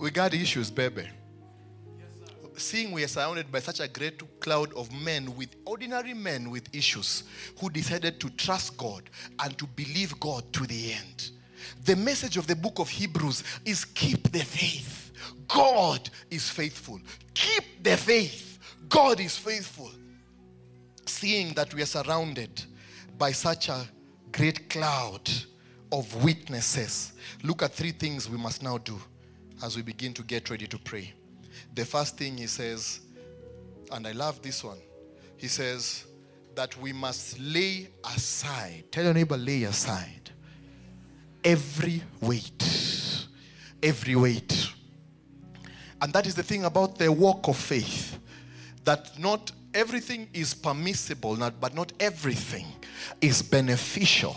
we 0.00 0.10
got 0.10 0.32
issues, 0.32 0.70
baby 0.70 1.10
seeing 2.56 2.92
we 2.92 3.04
are 3.04 3.08
surrounded 3.08 3.50
by 3.50 3.60
such 3.60 3.80
a 3.80 3.88
great 3.88 4.40
cloud 4.40 4.72
of 4.74 4.92
men 4.92 5.34
with 5.36 5.56
ordinary 5.64 6.14
men 6.14 6.50
with 6.50 6.74
issues 6.74 7.24
who 7.58 7.70
decided 7.70 8.20
to 8.20 8.30
trust 8.30 8.76
God 8.76 9.10
and 9.40 9.56
to 9.58 9.66
believe 9.66 10.18
God 10.20 10.52
to 10.52 10.66
the 10.66 10.92
end. 10.92 11.30
The 11.84 11.96
message 11.96 12.36
of 12.36 12.46
the 12.46 12.56
book 12.56 12.78
of 12.78 12.88
Hebrews 12.88 13.42
is 13.64 13.84
keep 13.84 14.30
the 14.30 14.44
faith. 14.44 15.12
God 15.48 16.08
is 16.30 16.48
faithful. 16.48 17.00
Keep 17.34 17.82
the 17.82 17.96
faith. 17.96 18.58
God 18.88 19.20
is 19.20 19.36
faithful. 19.36 19.90
Seeing 21.06 21.52
that 21.54 21.72
we 21.74 21.82
are 21.82 21.86
surrounded 21.86 22.64
by 23.18 23.32
such 23.32 23.68
a 23.68 23.86
great 24.32 24.68
cloud 24.68 25.30
of 25.92 26.24
witnesses, 26.24 27.12
look 27.42 27.62
at 27.62 27.72
three 27.72 27.92
things 27.92 28.28
we 28.28 28.38
must 28.38 28.62
now 28.62 28.78
do 28.78 28.98
as 29.62 29.76
we 29.76 29.82
begin 29.82 30.12
to 30.14 30.22
get 30.22 30.50
ready 30.50 30.66
to 30.66 30.78
pray. 30.78 31.12
The 31.74 31.84
first 31.84 32.16
thing 32.16 32.38
he 32.38 32.46
says, 32.46 33.00
and 33.90 34.06
I 34.06 34.12
love 34.12 34.40
this 34.42 34.62
one, 34.62 34.78
he 35.36 35.48
says 35.48 36.04
that 36.54 36.80
we 36.80 36.92
must 36.92 37.38
lay 37.40 37.88
aside. 38.04 38.84
Tell 38.92 39.04
your 39.04 39.14
neighbor, 39.14 39.36
lay 39.36 39.64
aside 39.64 40.30
every 41.44 42.02
weight. 42.20 43.26
Every 43.82 44.16
weight. 44.16 44.70
And 46.00 46.12
that 46.12 46.26
is 46.26 46.34
the 46.34 46.42
thing 46.42 46.64
about 46.64 46.98
the 46.98 47.12
walk 47.12 47.48
of 47.48 47.56
faith 47.56 48.18
that 48.84 49.18
not 49.18 49.52
everything 49.72 50.28
is 50.32 50.54
permissible, 50.54 51.36
not, 51.36 51.60
but 51.60 51.74
not 51.74 51.92
everything 52.00 52.66
is 53.20 53.42
beneficial 53.42 54.36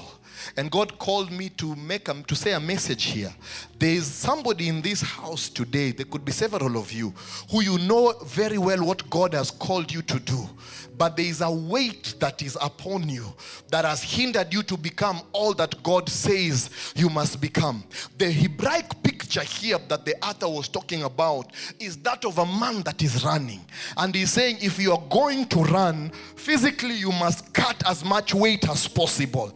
and 0.55 0.71
God 0.71 0.97
called 0.97 1.31
me 1.31 1.49
to 1.49 1.75
make 1.75 2.07
a, 2.07 2.13
to 2.23 2.35
say 2.35 2.53
a 2.53 2.59
message 2.59 3.05
here. 3.05 3.33
There 3.77 3.89
is 3.91 4.07
somebody 4.07 4.69
in 4.69 4.81
this 4.81 5.01
house 5.01 5.49
today, 5.49 5.91
there 5.91 6.05
could 6.05 6.25
be 6.25 6.31
several 6.31 6.77
of 6.77 6.91
you, 6.91 7.13
who 7.51 7.61
you 7.61 7.77
know 7.79 8.13
very 8.25 8.57
well 8.57 8.83
what 8.85 9.09
God 9.09 9.33
has 9.33 9.51
called 9.51 9.91
you 9.91 10.01
to 10.03 10.19
do. 10.19 10.47
But 10.97 11.15
there 11.15 11.27
is 11.27 11.41
a 11.41 11.51
weight 11.51 12.15
that 12.19 12.41
is 12.41 12.57
upon 12.59 13.07
you 13.07 13.25
that 13.69 13.85
has 13.85 14.01
hindered 14.01 14.51
you 14.51 14.63
to 14.63 14.77
become 14.77 15.21
all 15.31 15.53
that 15.53 15.83
God 15.83 16.09
says 16.09 16.71
you 16.95 17.09
must 17.09 17.39
become. 17.39 17.83
The 18.17 18.31
Hebraic 18.31 19.03
picture 19.03 19.43
here 19.43 19.77
that 19.89 20.05
the 20.05 20.15
author 20.25 20.49
was 20.49 20.67
talking 20.67 21.03
about 21.03 21.51
is 21.79 21.97
that 21.97 22.25
of 22.25 22.39
a 22.39 22.45
man 22.45 22.81
that 22.81 23.03
is 23.03 23.23
running. 23.23 23.61
And 23.95 24.15
he's 24.15 24.31
saying, 24.31 24.57
if 24.59 24.79
you 24.79 24.91
are 24.91 25.03
going 25.09 25.45
to 25.49 25.63
run, 25.65 26.11
physically 26.35 26.95
you 26.95 27.11
must 27.11 27.53
cut 27.53 27.81
as 27.85 28.03
much 28.03 28.33
weight 28.33 28.67
as 28.67 28.87
possible. 28.87 29.53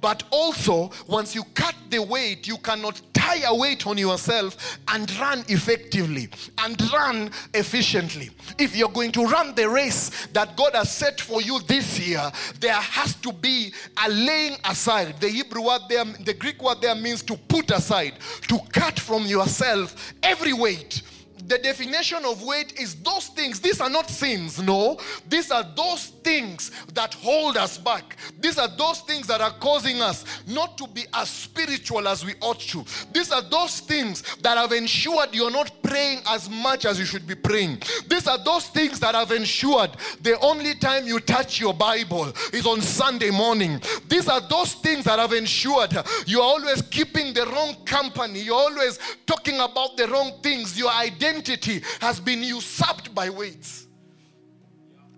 But 0.00 0.24
also, 0.30 0.90
once 1.06 1.34
you 1.34 1.42
cut 1.54 1.74
the 1.90 2.02
weight, 2.02 2.46
you 2.46 2.58
cannot 2.58 3.00
tie 3.14 3.42
a 3.46 3.54
weight 3.54 3.86
on 3.86 3.98
yourself 3.98 4.78
and 4.88 5.10
run 5.18 5.44
effectively 5.48 6.28
and 6.58 6.80
run 6.92 7.30
efficiently. 7.54 8.30
If 8.58 8.76
you're 8.76 8.88
going 8.88 9.12
to 9.12 9.24
run 9.24 9.54
the 9.54 9.68
race 9.68 10.26
that 10.32 10.56
God 10.56 10.74
has 10.74 10.94
set 10.94 11.20
for 11.20 11.40
you 11.40 11.60
this 11.60 11.98
year, 11.98 12.30
there 12.60 12.72
has 12.74 13.14
to 13.16 13.32
be 13.32 13.72
a 14.04 14.08
laying 14.08 14.56
aside. 14.64 15.20
The 15.20 15.28
Hebrew 15.28 15.62
word 15.62 15.82
there, 15.88 16.04
the 16.04 16.34
Greek 16.34 16.62
word 16.62 16.80
there 16.80 16.94
means 16.94 17.22
to 17.22 17.36
put 17.36 17.70
aside, 17.70 18.14
to 18.48 18.58
cut 18.72 19.00
from 19.00 19.26
yourself 19.26 20.14
every 20.22 20.52
weight 20.52 21.02
the 21.46 21.58
definition 21.58 22.24
of 22.24 22.42
weight 22.42 22.78
is 22.78 22.96
those 22.96 23.28
things. 23.28 23.60
These 23.60 23.80
are 23.80 23.90
not 23.90 24.10
sins, 24.10 24.60
no. 24.60 24.98
These 25.28 25.50
are 25.50 25.64
those 25.76 26.06
things 26.22 26.72
that 26.94 27.14
hold 27.14 27.56
us 27.56 27.78
back. 27.78 28.16
These 28.40 28.58
are 28.58 28.68
those 28.68 29.00
things 29.02 29.26
that 29.28 29.40
are 29.40 29.52
causing 29.52 30.00
us 30.00 30.24
not 30.46 30.76
to 30.78 30.88
be 30.88 31.04
as 31.14 31.30
spiritual 31.30 32.08
as 32.08 32.24
we 32.24 32.34
ought 32.40 32.60
to. 32.60 32.84
These 33.12 33.30
are 33.30 33.42
those 33.42 33.80
things 33.80 34.22
that 34.42 34.56
have 34.56 34.72
ensured 34.72 35.30
you're 35.32 35.50
not 35.50 35.70
praying 35.82 36.20
as 36.28 36.50
much 36.50 36.84
as 36.84 36.98
you 36.98 37.04
should 37.04 37.26
be 37.26 37.34
praying. 37.34 37.82
These 38.08 38.26
are 38.26 38.42
those 38.42 38.66
things 38.68 38.98
that 39.00 39.14
have 39.14 39.30
ensured 39.30 39.90
the 40.22 40.38
only 40.40 40.74
time 40.74 41.06
you 41.06 41.20
touch 41.20 41.60
your 41.60 41.74
Bible 41.74 42.32
is 42.52 42.66
on 42.66 42.80
Sunday 42.80 43.30
morning. 43.30 43.80
These 44.08 44.28
are 44.28 44.40
those 44.40 44.74
things 44.74 45.04
that 45.04 45.18
have 45.18 45.32
ensured 45.32 45.96
you're 46.26 46.42
always 46.42 46.82
keeping 46.82 47.32
the 47.32 47.46
wrong 47.46 47.76
company. 47.84 48.40
You're 48.40 48.56
always 48.56 48.98
talking 49.26 49.60
about 49.60 49.96
the 49.96 50.08
wrong 50.08 50.32
things. 50.42 50.78
Your 50.78 50.90
identity 50.90 51.35
identity 51.36 51.82
has 52.00 52.20
been 52.20 52.42
usurped 52.42 53.14
by 53.14 53.30
weights. 53.30 53.86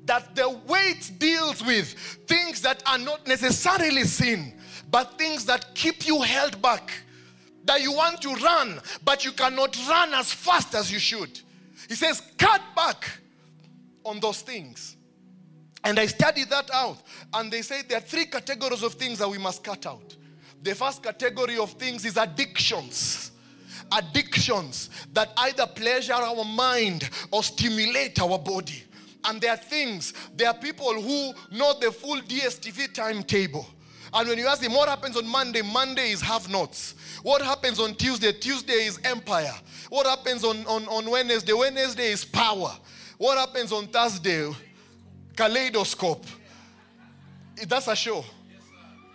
That 0.04 0.34
the 0.34 0.48
weight 0.66 1.12
deals 1.18 1.64
with 1.64 1.92
things 2.26 2.62
that 2.62 2.82
are 2.86 2.98
not 2.98 3.26
necessarily 3.26 4.04
sin, 4.04 4.54
but 4.90 5.18
things 5.18 5.44
that 5.46 5.74
keep 5.74 6.06
you 6.06 6.22
held 6.22 6.60
back. 6.62 6.90
That 7.64 7.82
you 7.82 7.92
want 7.92 8.22
to 8.22 8.34
run, 8.34 8.80
but 9.04 9.24
you 9.24 9.32
cannot 9.32 9.76
run 9.88 10.14
as 10.14 10.32
fast 10.32 10.74
as 10.74 10.90
you 10.90 10.98
should. 10.98 11.40
He 11.88 11.94
says, 11.94 12.22
cut 12.38 12.62
back 12.74 13.10
on 14.04 14.20
those 14.20 14.40
things. 14.40 14.96
And 15.84 15.98
I 15.98 16.06
studied 16.06 16.48
that 16.50 16.70
out. 16.72 17.02
And 17.34 17.52
they 17.52 17.62
say 17.62 17.82
there 17.86 17.98
are 17.98 18.02
three 18.02 18.24
categories 18.24 18.82
of 18.82 18.94
things 18.94 19.18
that 19.18 19.28
we 19.28 19.38
must 19.38 19.62
cut 19.62 19.86
out. 19.86 20.16
The 20.62 20.74
first 20.74 21.02
category 21.02 21.58
of 21.58 21.72
things 21.72 22.04
is 22.04 22.16
addictions. 22.16 23.32
Addictions 23.92 24.90
that 25.12 25.32
either 25.38 25.66
pleasure 25.66 26.14
our 26.14 26.44
mind 26.44 27.08
or 27.30 27.42
stimulate 27.42 28.20
our 28.20 28.38
body. 28.38 28.82
And 29.24 29.40
there 29.40 29.52
are 29.52 29.56
things, 29.56 30.14
there 30.36 30.48
are 30.48 30.54
people 30.54 30.94
who 30.94 31.32
know 31.56 31.74
the 31.80 31.90
full 31.90 32.20
DSTV 32.20 32.94
timetable. 32.94 33.66
And 34.12 34.28
when 34.28 34.38
you 34.38 34.46
ask 34.46 34.62
them 34.62 34.72
what 34.72 34.88
happens 34.88 35.16
on 35.16 35.26
Monday, 35.26 35.60
Monday 35.62 36.10
is 36.10 36.20
half 36.20 36.48
notes. 36.48 36.94
What 37.22 37.42
happens 37.42 37.78
on 37.78 37.94
Tuesday, 37.94 38.32
Tuesday 38.32 38.86
is 38.86 38.98
empire. 39.04 39.52
What 39.90 40.06
happens 40.06 40.44
on, 40.44 40.64
on, 40.66 40.86
on 40.88 41.10
Wednesday, 41.10 41.52
Wednesday 41.52 42.12
is 42.12 42.24
power. 42.24 42.72
What 43.18 43.36
happens 43.36 43.72
on 43.72 43.86
Thursday, 43.88 44.50
kaleidoscope. 45.36 46.24
That's 47.66 47.88
a 47.88 47.96
show. 47.96 48.24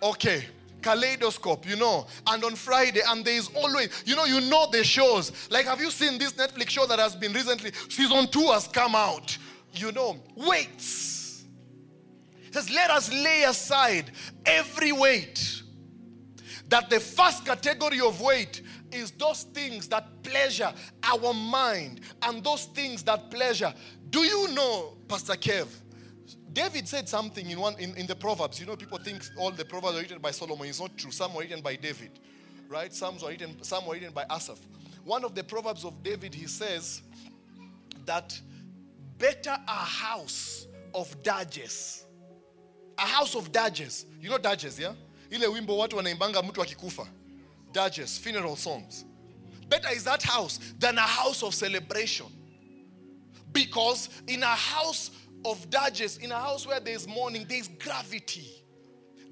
Okay. 0.02 0.44
Kaleidoscope, 0.84 1.66
you 1.66 1.76
know, 1.76 2.06
and 2.26 2.44
on 2.44 2.54
Friday, 2.54 3.00
and 3.08 3.24
there 3.24 3.34
is 3.34 3.48
always, 3.56 3.88
you 4.04 4.14
know, 4.14 4.26
you 4.26 4.40
know 4.42 4.68
the 4.70 4.84
shows. 4.84 5.32
Like, 5.50 5.64
have 5.64 5.80
you 5.80 5.90
seen 5.90 6.18
this 6.18 6.34
Netflix 6.34 6.68
show 6.68 6.86
that 6.86 6.98
has 6.98 7.16
been 7.16 7.32
recently? 7.32 7.72
Season 7.88 8.26
two 8.26 8.46
has 8.52 8.68
come 8.68 8.94
out. 8.94 9.36
You 9.72 9.90
know, 9.92 10.22
weights. 10.36 11.46
It 12.46 12.54
says, 12.54 12.70
let 12.70 12.90
us 12.90 13.10
lay 13.10 13.44
aside 13.44 14.12
every 14.46 14.92
weight. 14.92 15.62
That 16.68 16.90
the 16.90 17.00
first 17.00 17.44
category 17.44 18.00
of 18.00 18.20
weight 18.20 18.62
is 18.92 19.10
those 19.12 19.44
things 19.44 19.88
that 19.88 20.22
pleasure 20.22 20.72
our 21.02 21.34
mind 21.34 22.02
and 22.22 22.44
those 22.44 22.66
things 22.66 23.02
that 23.04 23.30
pleasure. 23.30 23.72
Do 24.10 24.20
you 24.20 24.52
know, 24.54 24.96
Pastor 25.08 25.34
Kev? 25.34 25.66
David 26.54 26.86
said 26.88 27.08
something 27.08 27.50
in 27.50 27.58
one 27.58 27.74
in, 27.78 27.94
in 27.96 28.06
the 28.06 28.14
Proverbs. 28.14 28.60
You 28.60 28.66
know, 28.66 28.76
people 28.76 28.98
think 28.98 29.22
all 29.36 29.50
the 29.50 29.64
Proverbs 29.64 29.98
are 29.98 30.00
written 30.00 30.18
by 30.20 30.30
Solomon. 30.30 30.68
It's 30.68 30.80
not 30.80 30.96
true. 30.96 31.10
Some 31.10 31.34
were 31.34 31.42
written 31.42 31.60
by 31.60 31.74
David, 31.74 32.12
right? 32.68 32.94
Some 32.94 33.18
were 33.18 33.28
written, 33.28 33.62
some 33.62 33.84
were 33.86 33.94
written 33.94 34.12
by 34.12 34.24
Asaph. 34.30 34.60
One 35.04 35.24
of 35.24 35.34
the 35.34 35.42
Proverbs 35.42 35.84
of 35.84 36.02
David, 36.02 36.32
he 36.32 36.46
says 36.46 37.02
that 38.06 38.40
better 39.18 39.50
a 39.50 39.70
house 39.70 40.66
of 40.94 41.22
dages. 41.22 42.04
A 42.98 43.02
house 43.06 43.34
of 43.34 43.50
dages. 43.50 44.06
You 44.20 44.30
know 44.30 44.38
dages, 44.38 44.78
yeah? 44.78 44.94
Ile 45.32 45.48
wimbo 45.48 45.78
watu 45.78 45.96
wanaimbanga 45.96 46.42
mtu 46.42 46.62
akikufa. 46.62 47.06
Dages, 47.72 48.20
funeral 48.20 48.56
songs. 48.56 49.04
Better 49.68 49.88
is 49.92 50.04
that 50.04 50.22
house 50.22 50.60
than 50.78 50.98
a 50.98 51.00
house 51.00 51.42
of 51.42 51.52
celebration. 51.54 52.26
Because 53.52 54.08
in 54.28 54.42
a 54.42 54.46
house 54.46 55.10
of 55.44 55.68
dages, 55.70 56.18
in 56.18 56.32
a 56.32 56.38
house 56.38 56.66
where 56.66 56.80
there 56.80 56.94
is 56.94 57.06
mourning, 57.06 57.46
there 57.48 57.58
is 57.58 57.68
gravity. 57.68 58.62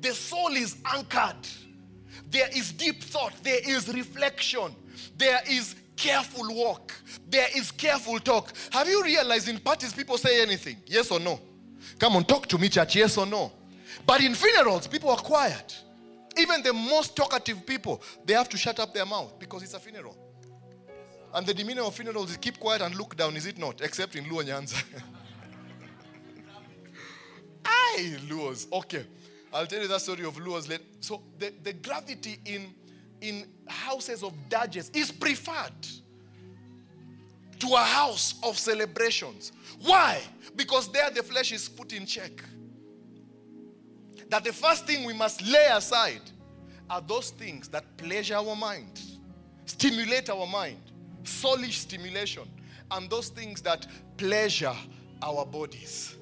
The 0.01 0.13
soul 0.13 0.51
is 0.51 0.77
anchored. 0.85 1.47
There 2.31 2.49
is 2.55 2.73
deep 2.73 3.03
thought. 3.03 3.33
There 3.43 3.61
is 3.65 3.89
reflection. 3.89 4.75
There 5.17 5.41
is 5.49 5.75
careful 5.97 6.55
walk. 6.55 6.93
There 7.29 7.47
is 7.55 7.71
careful 7.71 8.19
talk. 8.19 8.53
Have 8.71 8.89
you 8.89 9.03
realized 9.03 9.49
in 9.49 9.59
parties 9.59 9.93
people 9.93 10.19
say 10.19 10.43
anything? 10.43 10.77
Yes 10.87 11.11
or 11.11 11.21
no? 11.21 11.41
Come 11.99 12.17
on, 12.17 12.25
talk 12.25 12.47
to 12.49 12.59
me, 12.59 12.69
church. 12.69 12.97
Yes 12.97 13.17
or 13.17 13.27
no? 13.27 13.53
But 14.07 14.23
in 14.23 14.35
funerals, 14.35 14.87
people 14.87 15.11
are 15.11 15.17
quiet. 15.17 15.79
Even 16.37 16.63
the 16.63 16.73
most 16.73 17.15
talkative 17.15 17.65
people, 17.67 18.03
they 18.25 18.35
have 18.35 18.49
to 18.49 18.57
shut 18.57 18.81
up 18.81 18.95
their 18.95 19.07
mouth 19.07 19.39
because 19.39 19.63
it's 19.63 19.75
a 19.75 19.79
funeral. 19.79 20.17
And 21.35 21.47
the 21.47 21.55
demeanor 21.55 21.83
of 21.83 21.95
funerals 21.95 22.31
is 22.31 22.37
keep 22.37 22.59
quiet 22.59 22.83
and 22.83 22.95
look 22.97 23.17
down, 23.17 23.37
is 23.37 23.47
it 23.47 23.59
not? 23.59 23.81
Except 23.81 24.17
in 24.17 24.25
Luo 24.25 24.43
Nyanza. 24.43 24.83
Aye, 27.73 28.17
Luos. 28.29 28.71
Okay. 28.73 29.05
I'll 29.53 29.67
tell 29.67 29.83
you 29.83 29.89
that 29.89 30.01
story 30.01 30.25
of 30.25 30.37
Luos 30.37 30.69
later. 30.69 30.85
So 31.01 31.21
the, 31.39 31.53
the 31.63 31.75
gravity 31.75 32.39
in, 32.47 32.73
in 33.21 33.47
houses 33.67 34.23
of 34.23 34.33
dages 34.49 34.91
is 34.95 35.11
preferred 35.13 35.87
to 37.59 37.75
a 37.75 37.85
house 37.85 38.35
of 38.43 38.59
celebrations. 38.59 39.53
Why? 39.83 40.21
Because 40.57 40.91
there 40.91 41.11
the 41.11 41.23
flesh 41.23 41.53
is 41.53 41.69
put 41.69 41.93
in 41.93 42.07
check. 42.07 42.43
That 44.31 44.45
the 44.45 44.53
first 44.53 44.87
thing 44.87 45.05
we 45.05 45.13
must 45.13 45.43
lay 45.43 45.69
aside 45.71 46.23
are 46.89 47.03
those 47.03 47.31
things 47.31 47.69
that 47.69 47.85
pleasure 47.99 48.37
our 48.37 48.57
mind, 48.57 49.01
stimulate 49.67 50.31
our 50.31 50.47
mind, 50.47 50.81
soulish 51.25 51.75
stimulation, 51.75 52.45
and 52.91 53.09
those 53.11 53.29
things 53.29 53.61
that 53.63 53.87
pleasure 54.17 54.75
our 55.23 55.45
bodies. 55.45 56.17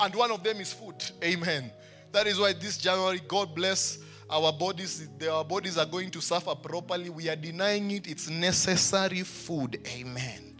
And 0.00 0.14
one 0.14 0.30
of 0.30 0.42
them 0.42 0.60
is 0.60 0.72
food. 0.72 1.02
Amen. 1.22 1.70
That 2.12 2.26
is 2.26 2.38
why 2.38 2.52
this 2.52 2.78
January, 2.78 3.20
God 3.26 3.54
bless 3.54 3.98
our 4.30 4.52
bodies. 4.52 5.08
Our 5.28 5.44
bodies 5.44 5.78
are 5.78 5.86
going 5.86 6.10
to 6.12 6.20
suffer 6.20 6.54
properly. 6.54 7.10
We 7.10 7.28
are 7.28 7.36
denying 7.36 7.90
it. 7.90 8.06
It's 8.06 8.28
necessary 8.28 9.22
food. 9.22 9.80
Amen. 9.88 10.56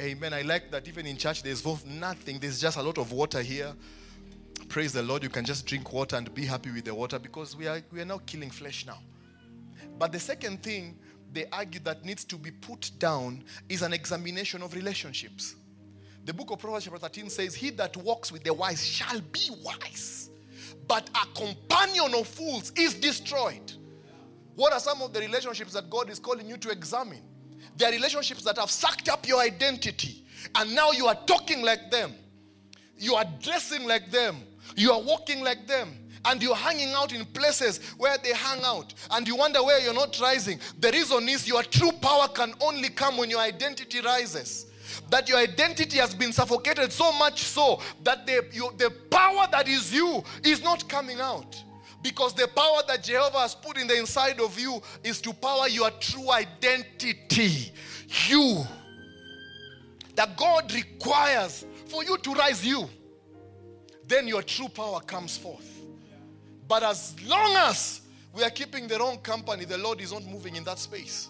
Amen. 0.00 0.32
I 0.32 0.42
like 0.42 0.70
that 0.70 0.88
even 0.88 1.06
in 1.06 1.16
church, 1.16 1.42
there's 1.42 1.64
nothing. 1.86 2.38
There's 2.38 2.60
just 2.60 2.76
a 2.76 2.82
lot 2.82 2.98
of 2.98 3.12
water 3.12 3.42
here. 3.42 3.72
Praise 4.68 4.92
the 4.92 5.02
Lord. 5.02 5.22
You 5.22 5.28
can 5.28 5.44
just 5.44 5.66
drink 5.66 5.92
water 5.92 6.16
and 6.16 6.32
be 6.34 6.44
happy 6.44 6.70
with 6.70 6.84
the 6.84 6.94
water 6.94 7.18
because 7.18 7.56
we 7.56 7.66
are, 7.66 7.80
we 7.92 8.00
are 8.00 8.04
now 8.04 8.20
killing 8.26 8.50
flesh 8.50 8.86
now. 8.86 8.98
But 9.98 10.10
the 10.10 10.18
second 10.18 10.62
thing 10.62 10.98
they 11.32 11.46
argue 11.52 11.80
that 11.80 12.04
needs 12.04 12.24
to 12.24 12.36
be 12.36 12.50
put 12.50 12.90
down 12.98 13.44
is 13.68 13.82
an 13.82 13.92
examination 13.92 14.62
of 14.62 14.74
relationships. 14.74 15.54
The 16.24 16.32
book 16.32 16.50
of 16.50 16.58
Proverbs, 16.58 16.84
chapter 16.84 16.98
13 16.98 17.28
says, 17.28 17.54
He 17.54 17.70
that 17.70 17.96
walks 17.98 18.32
with 18.32 18.44
the 18.44 18.54
wise 18.54 18.84
shall 18.84 19.20
be 19.20 19.50
wise, 19.62 20.30
but 20.88 21.10
a 21.10 21.26
companion 21.38 22.14
of 22.14 22.26
fools 22.26 22.72
is 22.76 22.94
destroyed. 22.94 23.72
What 24.54 24.72
are 24.72 24.80
some 24.80 25.02
of 25.02 25.12
the 25.12 25.20
relationships 25.20 25.74
that 25.74 25.90
God 25.90 26.08
is 26.08 26.18
calling 26.18 26.48
you 26.48 26.56
to 26.58 26.70
examine? 26.70 27.20
There 27.76 27.90
are 27.90 27.92
relationships 27.92 28.42
that 28.44 28.56
have 28.56 28.70
sucked 28.70 29.10
up 29.10 29.28
your 29.28 29.40
identity, 29.40 30.24
and 30.54 30.74
now 30.74 30.92
you 30.92 31.08
are 31.08 31.18
talking 31.26 31.62
like 31.62 31.90
them, 31.90 32.14
you 32.96 33.14
are 33.16 33.26
dressing 33.42 33.86
like 33.86 34.10
them, 34.10 34.36
you 34.76 34.92
are 34.92 35.00
walking 35.00 35.42
like 35.42 35.66
them. 35.66 35.98
And 36.26 36.42
you're 36.42 36.56
hanging 36.56 36.94
out 36.94 37.12
in 37.12 37.26
places 37.26 37.80
where 37.98 38.16
they 38.16 38.32
hang 38.32 38.64
out, 38.64 38.94
and 39.10 39.28
you 39.28 39.36
wonder 39.36 39.62
where 39.62 39.78
you're 39.78 39.92
not 39.92 40.18
rising. 40.18 40.58
The 40.80 40.90
reason 40.90 41.28
is 41.28 41.46
your 41.46 41.62
true 41.62 41.92
power 41.92 42.28
can 42.28 42.54
only 42.62 42.88
come 42.88 43.18
when 43.18 43.28
your 43.28 43.40
identity 43.40 44.00
rises 44.00 44.70
that 45.10 45.28
your 45.28 45.38
identity 45.38 45.98
has 45.98 46.14
been 46.14 46.32
suffocated 46.32 46.92
so 46.92 47.12
much 47.12 47.42
so 47.42 47.80
that 48.02 48.26
the, 48.26 48.44
you, 48.52 48.72
the 48.76 48.90
power 49.10 49.46
that 49.50 49.68
is 49.68 49.92
you 49.92 50.22
is 50.42 50.62
not 50.62 50.88
coming 50.88 51.20
out. 51.20 51.62
Because 52.02 52.34
the 52.34 52.48
power 52.48 52.82
that 52.88 53.02
Jehovah 53.02 53.38
has 53.38 53.54
put 53.54 53.78
in 53.78 53.86
the 53.86 53.98
inside 53.98 54.38
of 54.40 54.58
you 54.58 54.82
is 55.02 55.20
to 55.22 55.32
power 55.32 55.68
your 55.68 55.90
true 55.92 56.30
identity. 56.30 57.72
You. 58.28 58.64
That 60.14 60.36
God 60.36 60.72
requires 60.72 61.64
for 61.86 62.04
you 62.04 62.18
to 62.18 62.34
rise 62.34 62.64
you. 62.64 62.88
Then 64.06 64.28
your 64.28 64.42
true 64.42 64.68
power 64.68 65.00
comes 65.00 65.38
forth. 65.38 65.80
But 66.68 66.82
as 66.82 67.14
long 67.26 67.56
as 67.56 68.02
we 68.34 68.42
are 68.42 68.50
keeping 68.50 68.86
the 68.86 68.98
wrong 68.98 69.18
company, 69.18 69.64
the 69.64 69.78
Lord 69.78 70.00
is 70.00 70.12
not 70.12 70.24
moving 70.24 70.56
in 70.56 70.64
that 70.64 70.78
space 70.78 71.28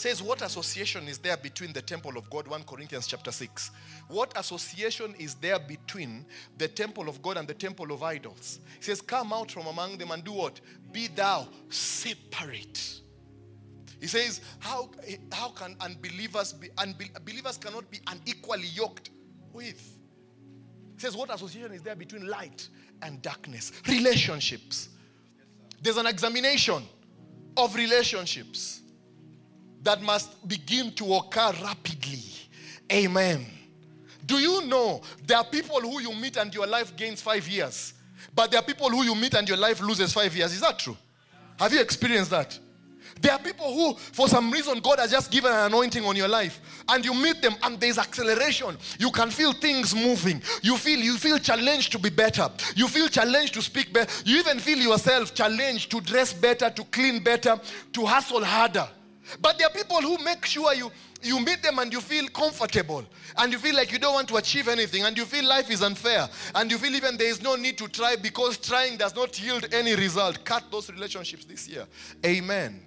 says 0.00 0.22
what 0.22 0.42
association 0.42 1.08
is 1.08 1.18
there 1.18 1.36
between 1.36 1.72
the 1.72 1.82
temple 1.82 2.16
of 2.16 2.28
God? 2.30 2.46
1 2.46 2.62
Corinthians 2.64 3.06
chapter 3.06 3.32
6 3.32 3.70
what 4.08 4.32
association 4.38 5.14
is 5.18 5.34
there 5.34 5.58
between 5.58 6.24
the 6.56 6.68
temple 6.68 7.08
of 7.08 7.20
God 7.22 7.36
and 7.36 7.46
the 7.46 7.54
temple 7.54 7.92
of 7.92 8.02
idols? 8.02 8.60
He 8.78 8.84
says 8.84 9.00
come 9.00 9.32
out 9.32 9.50
from 9.50 9.66
among 9.66 9.98
them 9.98 10.10
and 10.10 10.24
do 10.24 10.32
what? 10.32 10.60
Be 10.92 11.08
thou 11.08 11.48
separate. 11.68 13.00
He 14.00 14.06
says 14.06 14.40
how 14.58 14.90
how 15.32 15.50
can 15.50 15.76
unbelievers 15.80 16.52
be 16.52 16.68
unbelievers 16.78 17.58
cannot 17.58 17.90
be 17.90 17.98
unequally 18.06 18.68
yoked 18.68 19.10
with? 19.52 19.98
He 20.94 21.00
says 21.00 21.16
what 21.16 21.32
association 21.34 21.72
is 21.72 21.82
there 21.82 21.96
between 21.96 22.26
light 22.26 22.68
and 23.02 23.20
darkness? 23.22 23.72
Relationships. 23.88 24.88
There's 25.80 25.96
an 25.96 26.06
examination 26.06 26.82
of 27.56 27.74
relationships 27.74 28.82
that 29.82 30.02
must 30.02 30.46
begin 30.48 30.92
to 30.92 31.14
occur 31.14 31.52
rapidly. 31.62 32.22
Amen. 32.92 33.46
Do 34.24 34.36
you 34.36 34.66
know 34.66 35.00
there 35.26 35.38
are 35.38 35.44
people 35.44 35.80
who 35.80 36.00
you 36.00 36.14
meet 36.14 36.36
and 36.36 36.52
your 36.52 36.66
life 36.66 36.94
gains 36.96 37.22
five 37.22 37.46
years, 37.48 37.94
but 38.34 38.50
there 38.50 38.60
are 38.60 38.64
people 38.64 38.90
who 38.90 39.02
you 39.02 39.14
meet 39.14 39.34
and 39.34 39.48
your 39.48 39.58
life 39.58 39.80
loses 39.80 40.12
five 40.12 40.36
years? 40.36 40.52
Is 40.52 40.60
that 40.60 40.78
true? 40.78 40.96
Have 41.58 41.72
you 41.72 41.80
experienced 41.80 42.30
that? 42.30 42.58
There 43.20 43.32
are 43.32 43.38
people 43.38 43.72
who, 43.72 43.94
for 43.94 44.28
some 44.28 44.50
reason, 44.50 44.78
God 44.80 44.98
has 45.00 45.10
just 45.10 45.30
given 45.30 45.50
an 45.50 45.66
anointing 45.66 46.04
on 46.04 46.14
your 46.14 46.28
life, 46.28 46.60
and 46.88 47.04
you 47.04 47.14
meet 47.14 47.42
them, 47.42 47.54
and 47.62 47.80
there's 47.80 47.98
acceleration. 47.98 48.76
You 48.98 49.10
can 49.10 49.30
feel 49.30 49.52
things 49.52 49.94
moving. 49.94 50.40
You 50.62 50.76
feel 50.76 51.00
you 51.00 51.16
feel 51.16 51.38
challenged 51.38 51.90
to 51.92 51.98
be 51.98 52.10
better. 52.10 52.48
You 52.76 52.86
feel 52.86 53.08
challenged 53.08 53.54
to 53.54 53.62
speak 53.62 53.92
better. 53.92 54.10
You 54.24 54.38
even 54.38 54.60
feel 54.60 54.78
yourself 54.78 55.34
challenged 55.34 55.90
to 55.90 56.00
dress 56.00 56.32
better, 56.32 56.70
to 56.70 56.84
clean 56.84 57.22
better, 57.22 57.58
to 57.92 58.06
hustle 58.06 58.44
harder. 58.44 58.88
But 59.40 59.58
there 59.58 59.66
are 59.66 59.72
people 59.72 60.00
who 60.00 60.22
make 60.24 60.44
sure 60.46 60.74
you, 60.74 60.90
You 61.22 61.40
meet 61.40 61.62
them 61.62 61.78
and 61.80 61.92
you 61.92 62.00
feel 62.00 62.28
comfortable 62.28 63.04
and 63.36 63.52
you 63.52 63.58
feel 63.58 63.74
like 63.74 63.90
you 63.90 63.98
don't 63.98 64.14
want 64.14 64.28
to 64.28 64.36
achieve 64.36 64.68
anything 64.68 65.04
and 65.04 65.16
you 65.16 65.24
feel 65.24 65.44
life 65.44 65.68
is 65.68 65.82
unfair 65.82 66.28
and 66.54 66.70
you 66.70 66.78
feel 66.78 66.94
even 66.94 67.16
there 67.16 67.28
is 67.28 67.42
no 67.42 67.56
need 67.56 67.76
to 67.78 67.88
try 67.88 68.14
because 68.14 68.56
trying 68.56 68.96
does 68.96 69.16
not 69.16 69.40
yield 69.42 69.66
any 69.72 69.96
result. 69.96 70.44
Cut 70.44 70.70
those 70.70 70.90
relationships 70.90 71.44
this 71.44 71.68
year. 71.68 71.86
Amen. 72.24 72.80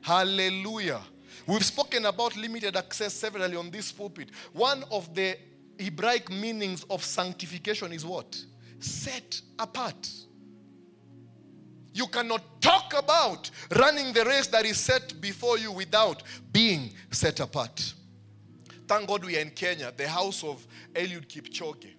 Hallelujah. 0.00 1.00
We've 1.46 1.64
spoken 1.64 2.06
about 2.06 2.36
limited 2.36 2.76
access 2.76 3.14
severally 3.14 3.56
on 3.56 3.70
this 3.70 3.92
pulpit. 3.92 4.30
One 4.52 4.82
of 4.90 5.14
the 5.14 5.36
Hebraic 5.78 6.28
meanings 6.28 6.84
of 6.90 7.04
sanctification 7.04 7.92
is 7.92 8.04
what? 8.04 8.36
Set 8.80 9.40
apart. 9.58 10.08
You 11.92 12.06
cannot 12.06 12.60
talk 12.60 12.94
about 12.96 13.50
running 13.76 14.12
the 14.12 14.24
race 14.24 14.46
that 14.48 14.64
is 14.64 14.78
set 14.78 15.20
before 15.20 15.58
you 15.58 15.72
without 15.72 16.22
being 16.52 16.92
set 17.10 17.40
apart. 17.40 17.94
Thank 18.86 19.08
God 19.08 19.24
we 19.24 19.36
are 19.36 19.40
in 19.40 19.50
Kenya, 19.50 19.92
the 19.96 20.08
house 20.08 20.42
of 20.44 20.66
Eliud 20.94 21.26
Kipchoge. 21.28 21.92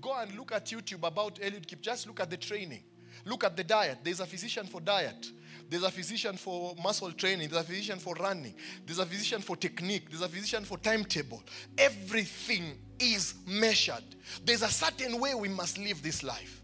Go 0.00 0.14
and 0.18 0.34
look 0.36 0.52
at 0.52 0.66
YouTube 0.66 1.06
about 1.06 1.36
Eliud 1.36 1.66
Kipchoge. 1.66 1.80
Just 1.80 2.06
look 2.06 2.20
at 2.20 2.30
the 2.30 2.36
training. 2.36 2.82
Look 3.24 3.44
at 3.44 3.56
the 3.56 3.64
diet. 3.64 3.98
There's 4.02 4.20
a 4.20 4.26
physician 4.26 4.66
for 4.66 4.80
diet. 4.80 5.30
There's 5.68 5.82
a 5.82 5.90
physician 5.90 6.36
for 6.36 6.74
muscle 6.82 7.12
training. 7.12 7.48
There's 7.48 7.62
a 7.62 7.66
physician 7.66 7.98
for 7.98 8.14
running. 8.14 8.54
There's 8.84 8.98
a 8.98 9.06
physician 9.06 9.40
for 9.40 9.56
technique. 9.56 10.10
There's 10.10 10.22
a 10.22 10.28
physician 10.28 10.64
for 10.64 10.78
timetable. 10.78 11.42
Everything 11.78 12.78
is 12.98 13.34
measured. 13.46 14.02
There's 14.44 14.62
a 14.62 14.68
certain 14.68 15.20
way 15.20 15.34
we 15.34 15.48
must 15.48 15.78
live 15.78 16.02
this 16.02 16.22
life. 16.22 16.62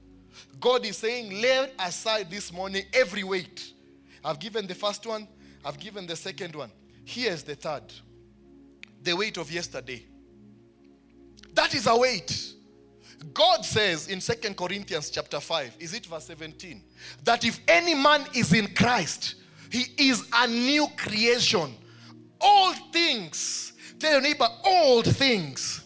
God 0.60 0.84
is 0.86 0.96
saying, 0.96 1.40
lay 1.40 1.70
aside 1.78 2.30
this 2.30 2.52
morning 2.52 2.84
every 2.92 3.24
weight. 3.24 3.72
I've 4.24 4.38
given 4.38 4.66
the 4.66 4.74
first 4.74 5.06
one, 5.06 5.28
I've 5.64 5.78
given 5.78 6.06
the 6.06 6.16
second 6.16 6.54
one. 6.56 6.70
Here's 7.04 7.42
the 7.42 7.54
third 7.54 7.82
the 9.02 9.14
weight 9.14 9.36
of 9.36 9.50
yesterday. 9.52 10.04
That 11.54 11.74
is 11.74 11.86
a 11.86 11.96
weight. 11.96 12.54
God 13.32 13.64
says 13.64 14.08
in 14.08 14.20
Second 14.20 14.56
Corinthians 14.56 15.10
chapter 15.10 15.38
5, 15.40 15.76
is 15.78 15.94
it 15.94 16.06
verse 16.06 16.26
17, 16.26 16.82
that 17.22 17.44
if 17.44 17.60
any 17.68 17.94
man 17.94 18.24
is 18.34 18.52
in 18.52 18.66
Christ, 18.74 19.36
he 19.70 19.84
is 19.96 20.28
a 20.32 20.46
new 20.48 20.88
creation. 20.96 21.74
All 22.40 22.74
things, 22.92 23.72
tell 23.98 24.12
your 24.12 24.20
neighbor, 24.20 24.48
all 24.64 25.02
things 25.02 25.85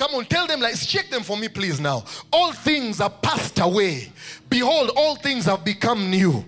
Come 0.00 0.14
on, 0.14 0.24
tell 0.24 0.46
them, 0.46 0.60
like, 0.60 0.80
check 0.80 1.10
them 1.10 1.22
for 1.22 1.36
me, 1.36 1.46
please, 1.46 1.78
now. 1.78 2.02
All 2.32 2.52
things 2.52 3.02
are 3.02 3.10
passed 3.10 3.58
away. 3.58 4.10
Behold, 4.48 4.92
all 4.96 5.14
things 5.14 5.44
have 5.44 5.62
become 5.62 6.10
new. 6.10 6.42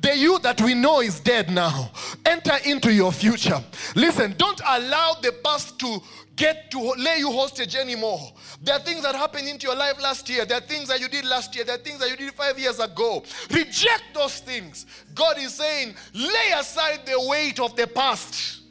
The 0.00 0.16
you 0.16 0.38
that 0.38 0.60
we 0.60 0.74
know 0.74 1.00
is 1.00 1.18
dead 1.18 1.50
now. 1.50 1.90
Enter 2.24 2.58
into 2.64 2.92
your 2.92 3.10
future. 3.10 3.60
Listen, 3.96 4.36
don't 4.38 4.60
allow 4.64 5.14
the 5.20 5.32
past 5.42 5.80
to 5.80 6.00
get 6.36 6.70
to 6.70 6.78
lay 6.96 7.18
you 7.18 7.32
hostage 7.32 7.74
anymore. 7.74 8.20
There 8.62 8.76
are 8.76 8.80
things 8.80 9.02
that 9.02 9.16
happened 9.16 9.48
into 9.48 9.66
your 9.66 9.76
life 9.76 10.00
last 10.00 10.28
year. 10.28 10.44
There 10.44 10.58
are 10.58 10.60
things 10.60 10.86
that 10.86 11.00
you 11.00 11.08
did 11.08 11.24
last 11.24 11.56
year. 11.56 11.64
There 11.64 11.74
are 11.74 11.82
things 11.82 11.98
that 11.98 12.08
you 12.08 12.16
did 12.16 12.32
five 12.34 12.56
years 12.56 12.78
ago. 12.78 13.24
Reject 13.50 14.04
those 14.14 14.38
things. 14.38 14.86
God 15.12 15.38
is 15.38 15.54
saying, 15.54 15.96
lay 16.14 16.52
aside 16.54 17.00
the 17.04 17.20
weight 17.28 17.58
of 17.58 17.74
the 17.74 17.88
past. 17.88 18.61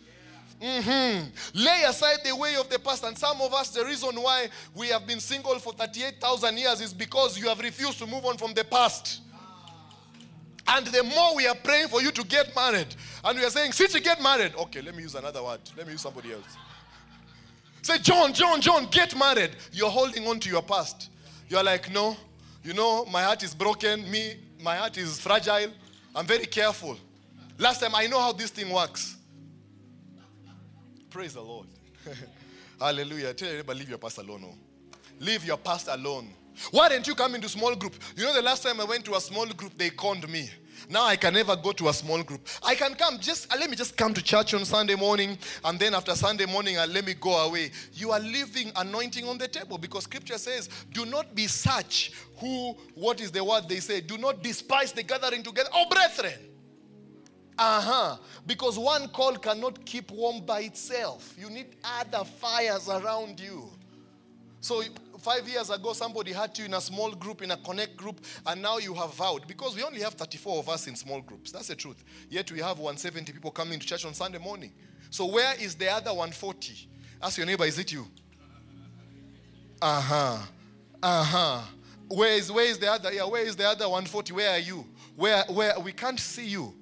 Mm-hmm. 0.62 1.64
Lay 1.64 1.84
aside 1.88 2.20
the 2.24 2.36
way 2.36 2.56
of 2.56 2.70
the 2.70 2.78
past. 2.78 3.04
And 3.04 3.18
some 3.18 3.42
of 3.42 3.54
us, 3.54 3.70
the 3.70 3.84
reason 3.84 4.16
why 4.16 4.48
we 4.76 4.88
have 4.90 5.08
been 5.08 5.20
single 5.20 5.58
for 5.58 5.74
38,000 5.74 6.58
years 6.58 6.82
is 6.82 6.94
because 6.94 7.38
you 7.38 7.50
have 7.50 7.60
refused 7.60 7.98
to 8.00 8.06
move 8.06 8.26
on 8.26 8.38
from 8.38 8.54
the 8.54 8.64
past. 8.64 9.22
And 10.68 10.86
the 10.88 11.04
more 11.04 11.36
we 11.36 11.48
are 11.48 11.56
praying 11.56 11.88
for 11.88 12.02
you 12.02 12.12
to 12.12 12.24
get 12.24 12.56
married, 12.56 12.96
and 13.24 13.38
we 13.38 13.44
are 13.44 13.50
saying, 13.50 13.72
you 13.78 14.00
get 14.00 14.22
married, 14.22 14.54
okay, 14.56 14.82
let 14.82 14.96
me 14.96 15.02
use 15.02 15.16
another 15.16 15.44
word. 15.44 15.60
Let 15.76 15.88
me 15.88 15.94
use 15.94 16.02
somebody 16.02 16.32
else. 16.32 16.56
Say, 17.82 17.98
John, 17.98 18.32
John, 18.32 18.62
John, 18.62 18.88
get 18.92 19.18
married. 19.18 19.52
You're 19.74 19.90
holding 19.90 20.28
on 20.28 20.40
to 20.42 20.50
your 20.50 20.62
past. 20.62 21.10
You're 21.50 21.64
like, 21.64 21.92
no, 21.92 22.16
you 22.64 22.74
know, 22.74 23.06
my 23.06 23.24
heart 23.24 23.42
is 23.42 23.56
broken. 23.56 24.10
Me, 24.10 24.36
my 24.62 24.78
heart 24.78 24.98
is 24.98 25.20
fragile. 25.20 25.72
I'm 26.16 26.28
very 26.28 26.46
careful. 26.46 26.98
Last 27.58 27.82
time, 27.82 27.96
I 27.96 28.06
know 28.06 28.20
how 28.20 28.32
this 28.32 28.52
thing 28.52 28.70
works. 28.72 29.18
Praise 31.12 31.34
the 31.34 31.42
Lord. 31.42 31.68
Hallelujah. 32.80 33.34
Tell 33.34 33.54
your 33.54 33.64
leave 33.64 33.90
your 33.90 33.98
past 33.98 34.18
alone. 34.18 34.46
Oh. 34.46 34.56
Leave 35.20 35.46
your 35.46 35.58
past 35.58 35.90
alone. 35.90 36.30
Why 36.72 36.88
didn't 36.88 37.06
you 37.06 37.16
come 37.16 37.36
into 37.36 37.50
small 37.50 37.76
group? 37.76 37.96
You 38.16 38.24
know, 38.24 38.34
the 38.34 38.42
last 38.42 38.64
time 38.64 38.80
I 38.80 38.86
went 38.86 39.04
to 39.06 39.16
a 39.16 39.22
small 39.22 39.46
group, 39.48 39.78
they 39.78 39.90
conned 39.90 40.28
me. 40.30 40.50
Now 40.90 41.04
I 41.04 41.18
can 41.18 41.34
never 41.34 41.56
go 41.58 41.74
to 41.74 41.90
a 41.90 41.94
small 41.94 42.24
group. 42.24 42.48
I 42.64 42.76
can 42.76 42.96
come, 42.96 43.20
just 43.20 43.54
let 43.58 43.70
me 43.70 43.76
just 43.76 43.98
come 43.98 44.14
to 44.14 44.22
church 44.22 44.54
on 44.54 44.64
Sunday 44.64 44.96
morning, 44.96 45.38
and 45.66 45.78
then 45.78 45.94
after 45.94 46.16
Sunday 46.16 46.46
morning, 46.46 46.78
uh, 46.78 46.88
let 46.88 47.06
me 47.06 47.14
go 47.14 47.46
away. 47.46 47.72
You 47.94 48.12
are 48.12 48.20
leaving 48.20 48.72
anointing 48.76 49.28
on 49.28 49.38
the 49.38 49.48
table 49.50 49.78
because 49.78 50.06
scripture 50.06 50.38
says, 50.38 50.70
Do 50.92 51.06
not 51.06 51.36
be 51.36 51.48
such 51.48 52.14
who, 52.38 52.76
what 52.96 53.20
is 53.22 53.32
the 53.32 53.44
word 53.44 53.68
they 53.68 53.80
say? 53.80 54.02
Do 54.02 54.18
not 54.18 54.42
despise 54.42 54.94
the 54.94 55.04
gathering 55.04 55.44
together. 55.44 55.70
Oh, 55.74 55.86
brethren. 55.90 56.51
Uh 57.64 57.80
huh. 57.80 58.18
Because 58.48 58.80
one 58.80 59.08
coal 59.10 59.34
cannot 59.34 59.86
keep 59.86 60.10
warm 60.10 60.44
by 60.44 60.62
itself. 60.62 61.36
You 61.38 61.48
need 61.52 61.68
other 61.84 62.26
fires 62.26 62.90
around 62.90 63.40
you. 63.40 63.70
So, 64.62 64.82
five 65.20 65.48
years 65.48 65.70
ago, 65.70 65.94
somebody 65.94 66.32
had 66.32 66.58
you 66.58 66.66
in 66.66 66.74
a 66.74 66.82
small 66.82 67.12
group, 67.12 67.44
in 67.44 67.52
a 67.52 67.58
connect 67.58 67.96
group, 67.98 68.20
and 68.48 68.64
now 68.64 68.80
you 68.80 68.96
have 68.96 69.14
vowed. 69.14 69.48
Because 69.48 69.76
we 69.76 69.84
only 69.84 70.02
have 70.02 70.16
34 70.16 70.58
of 70.58 70.70
us 70.70 70.88
in 70.88 70.96
small 70.96 71.22
groups. 71.22 71.52
That's 71.52 71.68
the 71.68 71.76
truth. 71.76 72.04
Yet 72.32 72.52
we 72.52 72.58
have 72.62 72.80
170 72.80 73.32
people 73.32 73.52
coming 73.52 73.78
to 73.80 73.86
church 73.86 74.06
on 74.06 74.16
Sunday 74.16 74.40
morning. 74.40 74.72
So, 75.12 75.28
where 75.28 75.54
is 75.62 75.76
the 75.76 75.88
other 75.88 76.10
140? 76.10 76.90
Ask 77.22 77.38
your 77.38 77.46
neighbor, 77.46 77.66
is 77.66 77.78
it 77.78 77.92
you? 77.92 78.08
Uh 79.80 80.02
huh. 80.02 80.38
Uh 81.04 81.24
huh. 81.24 81.62
Where 82.08 82.34
is, 82.34 82.52
where 82.52 82.66
is 82.66 82.80
the 82.80 82.92
other? 82.92 83.14
Yeah, 83.14 83.26
where 83.26 83.46
is 83.46 83.56
the 83.56 83.68
other 83.68 83.86
140? 83.86 84.34
Where 84.34 84.50
are 84.50 84.60
you? 84.60 84.84
Where, 85.16 85.44
where 85.50 85.80
we 85.80 85.92
can't 85.92 86.20
see 86.20 86.48
you. 86.48 86.74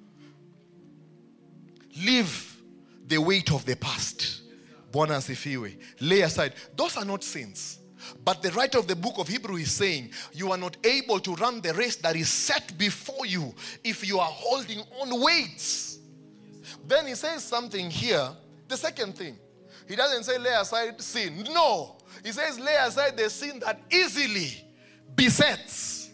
Leave 1.96 2.56
the 3.06 3.18
weight 3.18 3.52
of 3.52 3.64
the 3.64 3.76
past. 3.76 4.42
Bwana 4.92 5.16
asifiwe. 5.16 5.76
Lay 6.00 6.22
aside. 6.22 6.54
Those 6.76 6.96
are 6.96 7.04
not 7.04 7.22
sins. 7.22 7.78
But 8.24 8.42
the 8.42 8.50
writer 8.52 8.78
of 8.78 8.86
the 8.86 8.96
book 8.96 9.18
of 9.18 9.28
Hebrew 9.28 9.56
is 9.56 9.70
saying, 9.72 10.10
You 10.32 10.52
are 10.52 10.58
not 10.58 10.76
able 10.84 11.20
to 11.20 11.34
run 11.34 11.60
the 11.60 11.74
race 11.74 11.96
that 11.96 12.16
is 12.16 12.28
set 12.28 12.76
before 12.78 13.26
you 13.26 13.54
if 13.84 14.06
you 14.06 14.18
are 14.18 14.30
holding 14.30 14.80
on 15.00 15.20
weights. 15.20 15.98
Then 16.86 17.06
he 17.06 17.14
says 17.14 17.44
something 17.44 17.90
here. 17.90 18.28
The 18.68 18.76
second 18.76 19.16
thing, 19.16 19.36
he 19.88 19.96
doesn't 19.96 20.24
say 20.24 20.38
lay 20.38 20.54
aside 20.54 21.00
sin. 21.00 21.44
No. 21.52 21.96
He 22.24 22.32
says 22.32 22.58
lay 22.58 22.76
aside 22.76 23.16
the 23.16 23.28
sin 23.28 23.60
that 23.60 23.80
easily 23.90 24.64
besets. 25.14 26.10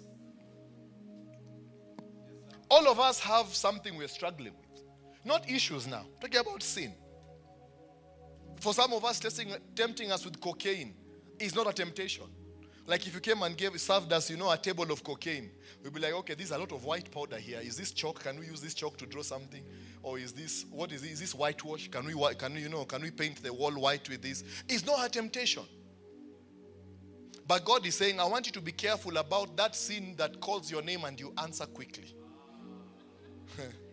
All 2.69 2.89
of 2.89 2.99
us 2.99 3.21
have 3.21 3.47
something 3.55 3.97
we're 3.97 4.09
struggling 4.09 4.53
with. 4.57 4.66
Not 5.27 5.51
issues 5.51 5.89
now. 5.89 6.07
Talking 6.21 6.39
about 6.41 6.63
sin. 6.63 6.95
For 8.61 8.73
some 8.73 8.93
of 8.93 9.05
us, 9.05 9.19
testing, 9.19 9.53
tempting 9.75 10.13
us 10.13 10.25
with 10.25 10.41
cocaine 10.41 10.95
is 11.41 11.53
not 11.55 11.69
a 11.69 11.73
temptation. 11.73 12.25
Like 12.87 13.05
if 13.09 13.15
you 13.15 13.21
came 13.21 13.43
and 13.43 13.57
gave 13.57 13.79
served 13.81 14.13
us, 14.13 14.31
you 14.31 14.37
know, 14.37 14.49
a 14.49 14.57
table 14.57 14.89
of 14.93 15.03
cocaine, 15.03 15.51
we'd 15.83 15.93
be 15.93 15.99
like, 15.99 16.13
okay, 16.13 16.35
there's 16.35 16.53
a 16.53 16.59
lot 16.59 16.71
of 16.71 16.85
white 16.85 17.11
powder 17.11 17.39
here. 17.39 17.59
Is 17.61 17.77
this 17.77 17.91
chalk? 17.91 18.23
Can 18.23 18.39
we 18.39 18.47
use 18.47 18.61
this 18.61 18.73
chalk 18.73 18.97
to 18.99 19.07
draw 19.07 19.23
something? 19.23 19.65
Or 20.05 20.17
is 20.17 20.33
this 20.33 20.65
what 20.71 20.93
is 20.93 21.03
this? 21.03 21.15
Is 21.15 21.21
this 21.21 21.35
whitewash? 21.35 21.89
Can 21.89 22.07
we 22.07 22.35
can 22.37 22.55
you 22.55 22.69
know 22.69 22.85
can 22.85 23.03
we 23.03 23.11
paint 23.11 23.43
the 23.43 23.53
wall 23.53 23.73
white 23.73 24.09
with 24.09 24.23
this? 24.23 24.45
It's 24.69 24.87
not 24.87 25.05
a 25.05 25.11
temptation. 25.11 25.65
But 27.49 27.65
God 27.65 27.85
is 27.85 27.97
saying, 27.97 28.21
I 28.21 28.25
want 28.25 28.47
you 28.47 28.53
to 28.53 28.61
be 28.61 28.73
careful 28.73 29.17
about 29.17 29.57
that 29.57 29.75
sin 29.75 30.15
that 30.19 30.41
calls 30.41 30.71
your 30.71 30.83
name 30.83 31.05
and 31.05 31.19
you 31.19 31.33
answer 31.39 31.67
quickly. 31.67 32.15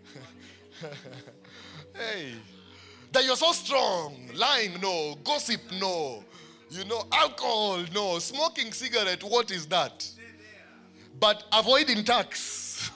hey. 1.95 2.33
That 3.11 3.25
you're 3.25 3.35
so 3.35 3.51
strong. 3.51 4.29
Lying, 4.33 4.79
no. 4.81 5.15
Gossip, 5.23 5.61
no. 5.79 6.23
You 6.69 6.83
know, 6.85 7.03
alcohol, 7.11 7.83
no. 7.93 8.17
Smoking 8.19 8.71
cigarette, 8.71 9.23
what 9.23 9.51
is 9.51 9.67
that? 9.67 10.09
But 11.19 11.43
avoiding 11.53 12.03
tax. 12.03 12.89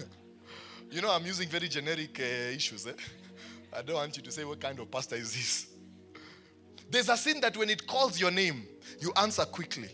you 0.90 1.02
know, 1.02 1.10
I'm 1.10 1.26
using 1.26 1.48
very 1.48 1.68
generic 1.68 2.18
uh, 2.18 2.54
issues. 2.54 2.86
Eh? 2.86 2.92
I 3.76 3.82
don't 3.82 3.96
want 3.96 4.16
you 4.16 4.22
to 4.22 4.30
say, 4.30 4.44
what 4.44 4.60
kind 4.60 4.78
of 4.78 4.90
pastor 4.90 5.16
is 5.16 5.32
this? 5.32 5.66
There's 6.90 7.08
a 7.08 7.16
sin 7.16 7.40
that 7.40 7.56
when 7.56 7.68
it 7.70 7.86
calls 7.86 8.18
your 8.18 8.30
name, 8.30 8.66
you 9.00 9.12
answer 9.16 9.44
quickly. 9.44 9.90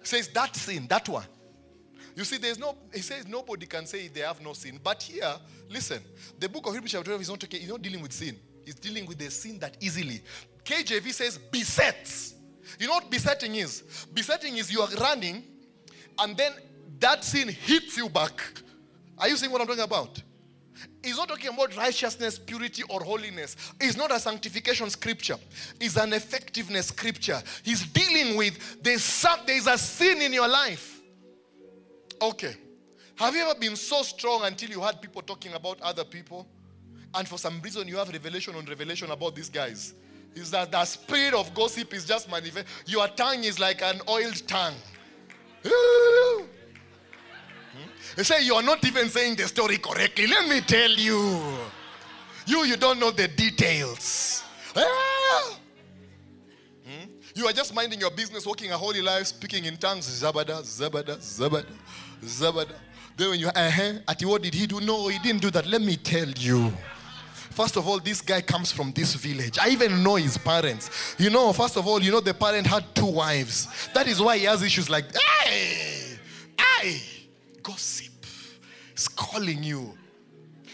It 0.00 0.06
says, 0.06 0.28
that 0.28 0.54
sin, 0.56 0.86
that 0.88 1.08
one. 1.08 1.26
You 2.16 2.24
see, 2.24 2.38
there's 2.38 2.58
no, 2.58 2.76
he 2.92 3.00
says 3.00 3.26
nobody 3.26 3.66
can 3.66 3.86
say 3.86 4.08
they 4.08 4.20
have 4.20 4.40
no 4.40 4.52
sin. 4.52 4.78
But 4.82 5.02
here, 5.02 5.34
listen, 5.68 6.02
the 6.38 6.48
book 6.48 6.66
of 6.66 6.74
Hebrews 6.74 6.92
chapter 6.92 7.06
12 7.06 7.20
is 7.22 7.28
not, 7.30 7.44
okay, 7.44 7.58
he's 7.58 7.68
not 7.68 7.82
dealing 7.82 8.02
with 8.02 8.12
sin. 8.12 8.36
He's 8.64 8.74
dealing 8.74 9.06
with 9.06 9.18
the 9.18 9.30
sin 9.30 9.58
that 9.60 9.76
easily. 9.80 10.22
KJV 10.64 11.12
says 11.12 11.38
besets. 11.38 12.34
You 12.78 12.86
know 12.86 12.94
what 12.94 13.10
besetting 13.10 13.54
is? 13.54 14.06
Besetting 14.12 14.56
is 14.56 14.72
you 14.72 14.80
are 14.80 14.88
running 15.00 15.42
and 16.18 16.36
then 16.36 16.52
that 16.98 17.24
sin 17.24 17.48
hits 17.48 17.96
you 17.96 18.08
back. 18.08 18.40
Are 19.18 19.28
you 19.28 19.36
seeing 19.36 19.50
what 19.50 19.60
I'm 19.60 19.66
talking 19.66 19.82
about? 19.82 20.22
He's 21.02 21.16
not 21.16 21.28
talking 21.28 21.48
about 21.48 21.76
righteousness, 21.76 22.38
purity, 22.38 22.82
or 22.88 23.02
holiness. 23.02 23.56
It's 23.80 23.96
not 23.96 24.10
a 24.10 24.20
sanctification 24.20 24.88
scripture. 24.90 25.36
It's 25.80 25.96
an 25.96 26.12
effectiveness 26.12 26.86
scripture. 26.86 27.42
He's 27.62 27.86
dealing 27.86 28.36
with 28.36 28.82
there's 28.82 29.02
some 29.02 29.40
there's 29.46 29.66
a 29.66 29.78
sin 29.78 30.20
in 30.22 30.32
your 30.32 30.48
life. 30.48 30.99
Okay. 32.20 32.54
Have 33.16 33.34
you 33.34 33.42
ever 33.42 33.58
been 33.58 33.76
so 33.76 34.02
strong 34.02 34.44
until 34.44 34.70
you 34.70 34.80
had 34.80 35.00
people 35.02 35.22
talking 35.22 35.52
about 35.52 35.80
other 35.82 36.04
people? 36.04 36.46
And 37.14 37.26
for 37.26 37.38
some 37.38 37.60
reason 37.60 37.88
you 37.88 37.96
have 37.96 38.08
revelation 38.08 38.54
on 38.54 38.64
revelation 38.64 39.10
about 39.10 39.34
these 39.34 39.48
guys. 39.48 39.94
Is 40.34 40.50
that 40.52 40.70
the 40.70 40.84
spirit 40.84 41.34
of 41.34 41.52
gossip 41.54 41.92
is 41.92 42.04
just 42.04 42.30
manifest. 42.30 42.66
Your 42.86 43.08
tongue 43.08 43.44
is 43.44 43.58
like 43.58 43.82
an 43.82 44.00
oiled 44.08 44.46
tongue. 44.46 44.74
They 48.16 48.22
say 48.22 48.44
you 48.44 48.54
are 48.54 48.62
not 48.62 48.84
even 48.84 49.08
saying 49.08 49.36
the 49.36 49.48
story 49.48 49.78
correctly. 49.78 50.26
Let 50.26 50.48
me 50.48 50.60
tell 50.60 50.90
you. 50.90 51.42
You, 52.46 52.64
you 52.64 52.76
don't 52.76 52.98
know 52.98 53.10
the 53.10 53.28
details. 53.28 54.42
Ah! 54.74 55.58
Hmm? 56.84 57.10
You 57.34 57.46
are 57.46 57.52
just 57.52 57.74
minding 57.74 58.00
your 58.00 58.10
business, 58.10 58.46
walking 58.46 58.72
a 58.72 58.78
holy 58.78 59.02
life, 59.02 59.26
speaking 59.28 59.64
in 59.64 59.76
tongues. 59.76 60.06
Zabada, 60.06 60.62
zabada, 60.62 61.18
zabada, 61.18 61.66
zabada. 62.22 62.74
Then 63.16 63.30
when 63.30 63.40
you, 63.40 63.48
uh-huh, 63.48 63.92
at 64.08 64.22
what 64.22 64.42
did 64.42 64.54
he 64.54 64.66
do? 64.66 64.80
No, 64.80 65.08
he 65.08 65.18
didn't 65.18 65.42
do 65.42 65.50
that. 65.50 65.66
Let 65.66 65.82
me 65.82 65.96
tell 65.96 66.28
you. 66.28 66.72
First 67.50 67.76
of 67.76 67.86
all, 67.86 67.98
this 67.98 68.22
guy 68.22 68.40
comes 68.40 68.72
from 68.72 68.92
this 68.92 69.14
village. 69.14 69.58
I 69.58 69.68
even 69.70 70.02
know 70.02 70.14
his 70.14 70.38
parents. 70.38 71.16
You 71.18 71.30
know, 71.30 71.52
first 71.52 71.76
of 71.76 71.86
all, 71.86 72.00
you 72.02 72.10
know 72.10 72.20
the 72.20 72.32
parent 72.32 72.66
had 72.66 72.94
two 72.94 73.06
wives. 73.06 73.88
That 73.92 74.06
is 74.06 74.20
why 74.22 74.38
he 74.38 74.44
has 74.44 74.62
issues 74.62 74.88
like, 74.88 75.04
hey, 75.44 76.18
hey 76.58 77.02
gossip 77.62 78.24
is 78.96 79.08
calling 79.08 79.62
you. 79.62 79.94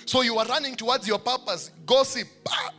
So 0.05 0.21
you 0.21 0.39
are 0.39 0.47
running 0.47 0.77
towards 0.77 1.09
your 1.09 1.19
purpose. 1.19 1.71
Gossip, 1.85 2.29
ah, 2.49 2.71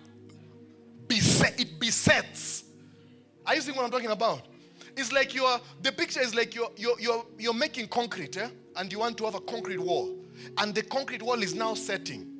beset, 1.07 1.59
it 1.59 1.80
besets. 1.80 2.63
Are 3.45 3.55
you 3.55 3.61
seeing 3.61 3.76
what 3.76 3.86
I'm 3.86 3.91
talking 3.91 4.11
about? 4.11 4.43
It's 4.97 5.11
like 5.11 5.33
you're, 5.33 5.59
the 5.81 5.91
picture 5.91 6.19
is 6.21 6.35
like 6.35 6.55
you're, 6.55 6.71
you're, 6.75 6.99
you're, 6.99 7.25
you're 7.37 7.53
making 7.53 7.87
concrete, 7.87 8.35
eh? 8.37 8.49
and 8.75 8.91
you 8.91 8.99
want 8.99 9.17
to 9.19 9.25
have 9.25 9.35
a 9.35 9.41
concrete 9.41 9.79
wall. 9.79 10.17
And 10.57 10.73
the 10.73 10.81
concrete 10.81 11.21
wall 11.21 11.41
is 11.41 11.53
now 11.55 11.73
setting. 11.73 12.33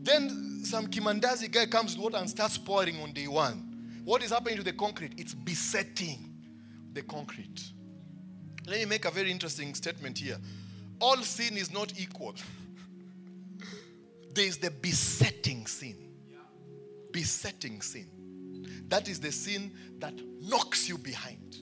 Then 0.00 0.60
some 0.64 0.86
Kimandazi 0.86 1.50
guy 1.50 1.66
comes 1.66 1.94
to 1.94 2.00
water 2.00 2.18
and 2.18 2.28
starts 2.28 2.58
pouring 2.58 3.00
on 3.00 3.12
day 3.12 3.28
one. 3.28 4.00
What 4.04 4.22
is 4.22 4.30
happening 4.30 4.56
to 4.58 4.62
the 4.62 4.72
concrete? 4.72 5.12
It's 5.16 5.34
besetting 5.34 6.32
the 6.92 7.02
concrete. 7.02 7.72
Let 8.66 8.78
me 8.78 8.84
make 8.84 9.04
a 9.04 9.10
very 9.10 9.30
interesting 9.30 9.74
statement 9.74 10.18
here 10.18 10.38
all 11.02 11.16
sin 11.22 11.56
is 11.56 11.72
not 11.72 11.92
equal. 11.98 12.34
there 14.34 14.46
is 14.46 14.56
the 14.56 14.70
besetting 14.70 15.66
sin. 15.66 15.96
Besetting 17.10 17.82
sin. 17.82 18.06
That 18.88 19.08
is 19.08 19.18
the 19.20 19.32
sin 19.32 19.72
that 19.98 20.14
knocks 20.40 20.88
you 20.88 20.96
behind. 20.96 21.56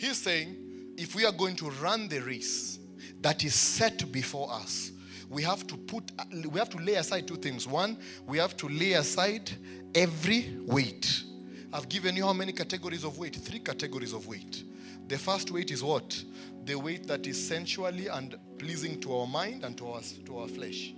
He's 0.00 0.18
saying 0.18 0.56
if 0.96 1.14
we 1.14 1.24
are 1.26 1.32
going 1.32 1.56
to 1.56 1.70
run 1.70 2.08
the 2.08 2.20
race 2.20 2.78
that 3.20 3.44
is 3.44 3.54
set 3.54 4.10
before 4.10 4.50
us, 4.52 4.92
we 5.28 5.42
have 5.42 5.66
to 5.66 5.76
put 5.76 6.10
we 6.32 6.58
have 6.58 6.70
to 6.70 6.78
lay 6.78 6.94
aside 6.94 7.28
two 7.28 7.36
things. 7.36 7.66
One, 7.66 7.98
we 8.26 8.38
have 8.38 8.56
to 8.56 8.68
lay 8.68 8.94
aside 8.94 9.50
every 9.94 10.56
weight. 10.66 11.24
I've 11.72 11.88
given 11.88 12.16
you 12.16 12.24
how 12.24 12.32
many 12.32 12.52
categories 12.52 13.04
of 13.04 13.18
weight? 13.18 13.36
Three 13.36 13.60
categories 13.60 14.12
of 14.12 14.26
weight. 14.26 14.64
The 15.06 15.18
first 15.18 15.50
weight 15.50 15.70
is 15.70 15.82
what? 15.84 16.24
the 16.64 16.74
weight 16.74 17.06
that 17.06 17.26
is 17.26 17.48
sensually 17.48 18.08
and 18.08 18.36
pleasing 18.58 19.00
to 19.00 19.16
our 19.16 19.26
mind 19.26 19.64
and 19.64 19.76
to 19.78 19.88
our, 19.88 20.00
to 20.26 20.38
our 20.38 20.48
flesh. 20.48 20.92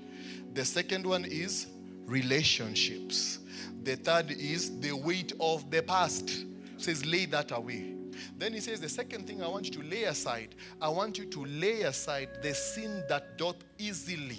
The 0.55 0.65
second 0.65 1.07
one 1.07 1.25
is 1.25 1.69
relationships. 2.07 3.39
The 3.85 3.97
third 3.97 4.33
is 4.33 4.81
the 4.81 4.93
weight 4.93 5.33
of 5.41 5.71
the 5.71 5.83
past. 5.83 6.29
It 6.31 6.83
says, 6.83 7.07
lay 7.07 7.27
that 7.27 7.53
away. 7.53 7.95
Then 8.37 8.53
he 8.53 8.61
says, 8.61 8.81
the 8.81 8.89
second 8.89 9.27
thing 9.27 9.43
I 9.43 9.49
want 9.49 9.67
you 9.67 9.83
to 9.83 9.89
lay 9.89 10.05
aside, 10.05 10.55
I 10.81 10.89
want 10.89 11.19
you 11.19 11.27
to 11.27 11.45
lay 11.45 11.83
aside 11.83 12.29
the 12.43 12.55
sin 12.55 13.03
that 13.09 13.39
doth 13.39 13.57
easily 13.79 14.39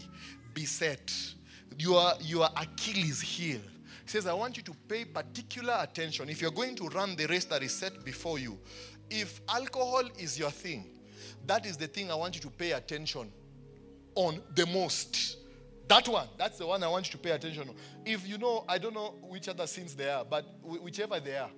beset. 0.53 1.13
Your, 1.77 2.13
your 2.21 2.49
Achilles 2.55 3.21
heel. 3.21 3.61
He 4.03 4.09
says, 4.09 4.27
I 4.27 4.33
want 4.33 4.57
you 4.57 4.63
to 4.63 4.73
pay 4.87 5.05
particular 5.05 5.77
attention. 5.79 6.29
If 6.29 6.41
you're 6.41 6.51
going 6.51 6.75
to 6.75 6.87
run 6.89 7.15
the 7.15 7.25
race 7.27 7.45
that 7.45 7.63
is 7.63 7.73
set 7.73 8.03
before 8.03 8.37
you, 8.37 8.59
if 9.09 9.41
alcohol 9.49 10.03
is 10.19 10.37
your 10.37 10.51
thing, 10.51 10.89
that 11.45 11.65
is 11.65 11.77
the 11.77 11.87
thing 11.87 12.11
I 12.11 12.15
want 12.15 12.35
you 12.35 12.41
to 12.41 12.49
pay 12.49 12.71
attention 12.71 13.31
on 14.15 14.41
the 14.55 14.65
most. 14.67 15.37
That 15.87 16.07
one, 16.07 16.27
that's 16.37 16.57
the 16.57 16.65
one 16.65 16.83
I 16.83 16.87
want 16.87 17.07
you 17.07 17.11
to 17.13 17.17
pay 17.17 17.31
attention 17.31 17.69
on. 17.69 17.75
If 18.05 18.27
you 18.27 18.37
know, 18.37 18.65
I 18.67 18.77
don't 18.77 18.93
know 18.93 19.15
which 19.21 19.49
other 19.49 19.67
sins 19.67 19.95
they 19.95 20.09
are, 20.09 20.23
but 20.23 20.45
whichever 20.63 21.19
they 21.19 21.37
are, 21.37 21.49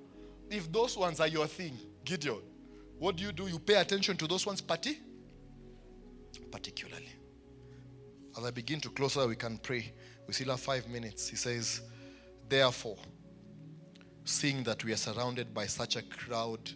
if 0.50 0.72
those 0.72 0.98
ones 0.98 1.20
are 1.20 1.28
your 1.28 1.48
thing, 1.48 1.78
Gideon, 2.06 2.40
what 3.00 3.16
do 3.18 3.24
you 3.24 3.32
do? 3.32 3.48
You 3.48 3.60
pay 3.60 3.76
attention 3.76 4.16
to 4.18 4.28
those 4.28 4.46
ones, 4.46 4.62
party? 4.62 5.00
Particularly. 6.52 7.10
As 8.38 8.46
I 8.46 8.52
begin 8.52 8.80
to 8.82 8.90
close 8.90 9.18
we 9.18 9.36
can 9.36 9.58
pray. 9.58 9.92
We 10.28 10.34
still 10.34 10.50
have 10.50 10.60
five 10.60 10.88
minutes. 10.88 11.28
He 11.30 11.36
says, 11.36 11.82
Therefore, 12.48 12.98
seeing 14.24 14.64
that 14.64 14.84
we 14.84 14.94
are 14.94 14.98
surrounded 14.98 15.54
by 15.54 15.66
such 15.66 15.96
a 15.96 16.02
crowd 16.04 16.72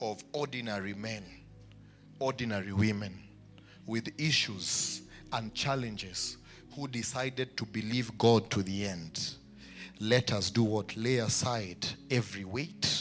of 0.00 0.22
ordinary 0.32 0.94
men, 0.94 1.24
ordinary 2.18 2.72
women 2.72 3.18
with 3.86 4.08
issues 4.18 5.02
and 5.32 5.54
challenges 5.54 6.36
who 6.74 6.86
decided 6.88 7.56
to 7.56 7.64
believe 7.66 8.16
God 8.18 8.50
to 8.50 8.62
the 8.62 8.86
end. 8.86 9.34
Let 10.00 10.32
us 10.32 10.50
do 10.50 10.62
what? 10.64 10.96
Lay 10.96 11.18
aside 11.18 11.86
every 12.10 12.44
weight. 12.44 12.99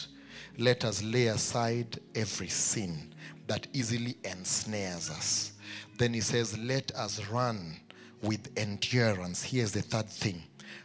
Let 0.59 0.83
us 0.83 1.01
lay 1.01 1.27
aside 1.27 1.99
every 2.13 2.49
sin 2.49 3.13
that 3.47 3.67
easily 3.71 4.17
ensnares 4.25 5.09
us. 5.09 5.53
Then 5.97 6.13
he 6.13 6.19
says, 6.19 6.57
Let 6.59 6.93
us 6.95 7.25
run 7.27 7.79
with 8.21 8.51
endurance. 8.57 9.41
Here's 9.41 9.71
the 9.71 9.81
third 9.81 10.09
thing 10.09 10.43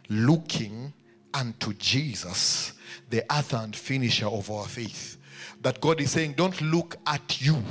looking 0.09 0.93
unto 1.33 1.73
Jesus, 1.73 2.71
the 3.09 3.29
author 3.29 3.57
and 3.57 3.75
finisher 3.75 4.27
of 4.27 4.49
our 4.49 4.65
faith. 4.65 5.17
That 5.61 5.81
God 5.81 5.99
is 5.99 6.11
saying, 6.11 6.33
Don't 6.37 6.61
look 6.61 6.95
at 7.05 7.41
you 7.41 7.61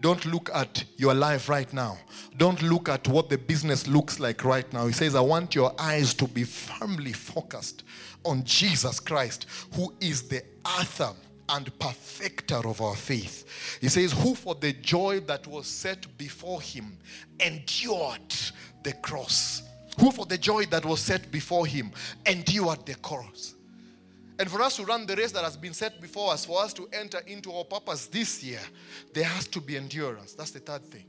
don't 0.00 0.24
look 0.24 0.48
at 0.54 0.84
your 0.96 1.12
life 1.12 1.50
right 1.50 1.70
now. 1.74 1.98
Don't 2.38 2.62
look 2.62 2.88
at 2.88 3.06
what 3.06 3.28
the 3.28 3.36
business 3.36 3.86
looks 3.86 4.18
like 4.18 4.44
right 4.44 4.70
now. 4.72 4.86
He 4.86 4.94
says, 4.94 5.14
I 5.14 5.20
want 5.20 5.54
your 5.54 5.74
eyes 5.78 6.14
to 6.14 6.26
be 6.26 6.44
firmly 6.44 7.12
focused 7.12 7.84
on 8.24 8.42
Jesus 8.44 8.98
Christ, 8.98 9.46
who 9.74 9.92
is 10.00 10.22
the 10.22 10.42
author 10.64 11.12
and 11.50 11.76
perfecter 11.78 12.56
of 12.66 12.80
our 12.80 12.96
faith. 12.96 13.78
He 13.80 13.88
says, 13.88 14.12
Who 14.12 14.34
for 14.34 14.54
the 14.54 14.72
joy 14.72 15.20
that 15.20 15.46
was 15.46 15.66
set 15.66 16.06
before 16.16 16.60
him 16.60 16.96
endured 17.38 18.34
the 18.82 18.92
cross. 18.94 19.62
Who 19.98 20.10
for 20.10 20.26
the 20.26 20.38
joy 20.38 20.66
that 20.66 20.84
was 20.84 21.00
set 21.00 21.30
before 21.30 21.66
him 21.66 21.92
endured 22.26 22.86
the 22.86 22.94
cross. 22.96 23.54
And 24.38 24.50
for 24.50 24.62
us 24.62 24.76
to 24.76 24.84
run 24.84 25.04
the 25.04 25.16
race 25.16 25.32
that 25.32 25.44
has 25.44 25.56
been 25.56 25.74
set 25.74 26.00
before 26.00 26.32
us, 26.32 26.46
for 26.46 26.62
us 26.62 26.72
to 26.74 26.88
enter 26.94 27.20
into 27.26 27.52
our 27.52 27.64
purpose 27.64 28.06
this 28.06 28.42
year, 28.42 28.60
there 29.12 29.24
has 29.24 29.46
to 29.48 29.60
be 29.60 29.76
endurance. 29.76 30.32
That's 30.32 30.52
the 30.52 30.60
third 30.60 30.82
thing. 30.86 31.04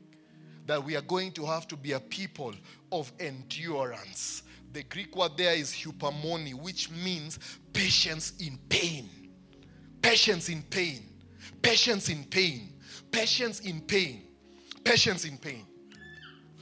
That 0.66 0.84
we 0.84 0.98
are 0.98 1.02
going 1.02 1.32
to 1.34 1.46
have 1.46 1.66
to 1.70 1.78
be 1.78 1.94
a 1.94 2.00
people 2.00 2.54
of 2.92 3.12
endurance. 3.20 4.44
The 4.74 4.84
Greek 4.84 5.16
word 5.16 5.38
there 5.38 5.54
is 5.54 5.72
hupomone, 5.72 6.54
which 6.56 6.90
means 6.92 7.40
patience 7.72 8.34
in 8.40 8.58
pain. 8.68 9.10
Patience 10.02 10.50
in 10.50 10.64
pain. 10.64 11.04
Patience 11.62 12.10
in 12.10 12.24
pain. 12.26 12.74
Patience 13.12 13.60
in 13.62 13.82
pain. 13.82 14.24
Patience 14.84 15.26
in 15.26 15.38
pain. 15.38 15.66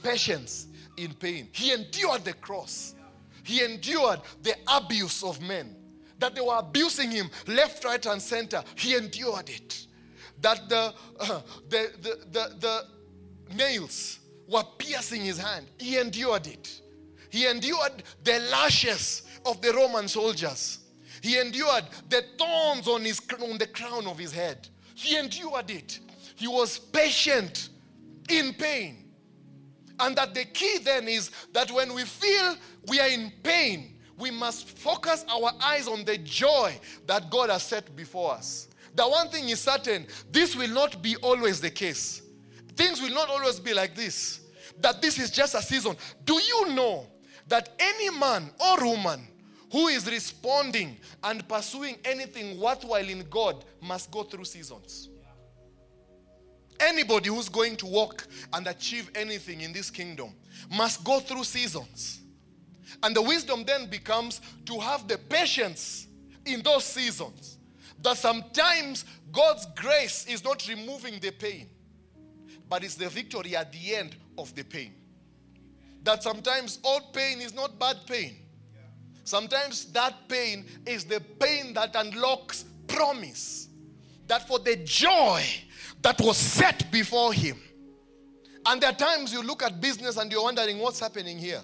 Patience 0.02 0.66
in 0.96 1.14
pain. 1.14 1.48
He 1.52 1.72
endured 1.72 2.24
the 2.24 2.34
cross. 2.34 2.94
He 3.42 3.64
endured 3.64 4.20
the 4.42 4.54
abuse 4.68 5.22
of 5.22 5.40
men 5.40 5.76
that 6.18 6.34
they 6.34 6.40
were 6.40 6.58
abusing 6.58 7.10
him 7.10 7.30
left, 7.46 7.84
right, 7.84 8.04
and 8.06 8.20
center. 8.20 8.62
He 8.76 8.94
endured 8.94 9.48
it. 9.48 9.86
That 10.42 10.68
the, 10.68 10.94
uh, 11.18 11.40
the, 11.68 11.90
the, 12.00 12.18
the, 12.30 12.54
the 12.60 13.54
nails 13.54 14.20
were 14.46 14.64
piercing 14.78 15.22
his 15.22 15.38
hand. 15.38 15.66
He 15.78 15.98
endured 15.98 16.46
it. 16.46 16.82
He 17.30 17.46
endured 17.46 18.02
the 18.22 18.38
lashes 18.50 19.22
of 19.46 19.60
the 19.62 19.72
Roman 19.72 20.08
soldiers. 20.08 20.79
He 21.20 21.38
endured 21.38 21.84
the 22.08 22.24
thorns 22.38 22.88
on, 22.88 23.04
his, 23.04 23.20
on 23.40 23.58
the 23.58 23.66
crown 23.66 24.06
of 24.06 24.18
his 24.18 24.32
head. 24.32 24.68
He 24.94 25.16
endured 25.16 25.70
it. 25.70 26.00
He 26.36 26.46
was 26.46 26.78
patient 26.78 27.68
in 28.28 28.54
pain. 28.54 29.10
And 29.98 30.16
that 30.16 30.34
the 30.34 30.46
key 30.46 30.78
then 30.78 31.08
is 31.08 31.30
that 31.52 31.70
when 31.70 31.92
we 31.94 32.04
feel 32.04 32.56
we 32.88 33.00
are 33.00 33.08
in 33.08 33.32
pain, 33.42 33.98
we 34.16 34.30
must 34.30 34.68
focus 34.78 35.24
our 35.28 35.52
eyes 35.62 35.88
on 35.88 36.04
the 36.04 36.18
joy 36.18 36.78
that 37.06 37.30
God 37.30 37.50
has 37.50 37.62
set 37.62 37.94
before 37.96 38.32
us. 38.32 38.68
The 38.94 39.06
one 39.06 39.28
thing 39.28 39.48
is 39.48 39.60
certain 39.60 40.06
this 40.32 40.56
will 40.56 40.70
not 40.70 41.02
be 41.02 41.16
always 41.16 41.60
the 41.60 41.70
case. 41.70 42.22
Things 42.76 43.00
will 43.00 43.14
not 43.14 43.28
always 43.28 43.60
be 43.60 43.74
like 43.74 43.94
this. 43.94 44.40
That 44.80 45.02
this 45.02 45.18
is 45.18 45.30
just 45.30 45.54
a 45.54 45.62
season. 45.62 45.96
Do 46.24 46.34
you 46.34 46.74
know 46.74 47.06
that 47.48 47.70
any 47.78 48.10
man 48.18 48.50
or 48.58 48.84
woman 48.84 49.26
who 49.70 49.88
is 49.88 50.10
responding 50.10 50.96
and 51.22 51.46
pursuing 51.48 51.96
anything 52.04 52.58
worthwhile 52.60 53.08
in 53.08 53.24
God 53.30 53.64
must 53.80 54.10
go 54.10 54.22
through 54.22 54.44
seasons. 54.44 55.08
Anybody 56.80 57.28
who's 57.28 57.48
going 57.48 57.76
to 57.76 57.86
walk 57.86 58.26
and 58.52 58.66
achieve 58.66 59.10
anything 59.14 59.60
in 59.60 59.72
this 59.72 59.90
kingdom 59.90 60.32
must 60.70 61.04
go 61.04 61.20
through 61.20 61.44
seasons. 61.44 62.20
And 63.02 63.14
the 63.14 63.22
wisdom 63.22 63.64
then 63.64 63.86
becomes 63.86 64.40
to 64.66 64.78
have 64.80 65.06
the 65.06 65.18
patience 65.18 66.08
in 66.46 66.62
those 66.62 66.84
seasons. 66.84 67.58
That 68.02 68.16
sometimes 68.16 69.04
God's 69.30 69.66
grace 69.76 70.26
is 70.26 70.42
not 70.42 70.66
removing 70.68 71.20
the 71.20 71.30
pain, 71.30 71.68
but 72.68 72.82
it's 72.82 72.94
the 72.94 73.08
victory 73.08 73.54
at 73.54 73.72
the 73.72 73.94
end 73.94 74.16
of 74.38 74.54
the 74.54 74.64
pain. 74.64 74.94
That 76.02 76.22
sometimes 76.22 76.78
all 76.82 77.10
pain 77.12 77.40
is 77.40 77.54
not 77.54 77.78
bad 77.78 77.98
pain. 78.06 78.36
Sometimes 79.24 79.86
that 79.92 80.28
pain 80.28 80.64
is 80.86 81.04
the 81.04 81.20
pain 81.38 81.74
that 81.74 81.94
unlocks 81.94 82.64
promise. 82.88 83.68
That 84.26 84.46
for 84.46 84.58
the 84.58 84.76
joy 84.76 85.42
that 86.02 86.20
was 86.20 86.36
set 86.36 86.90
before 86.90 87.32
him. 87.32 87.58
And 88.66 88.80
there 88.80 88.90
are 88.90 88.96
times 88.96 89.32
you 89.32 89.42
look 89.42 89.62
at 89.62 89.80
business 89.80 90.16
and 90.16 90.30
you're 90.30 90.42
wondering 90.42 90.78
what's 90.78 91.00
happening 91.00 91.38
here. 91.38 91.60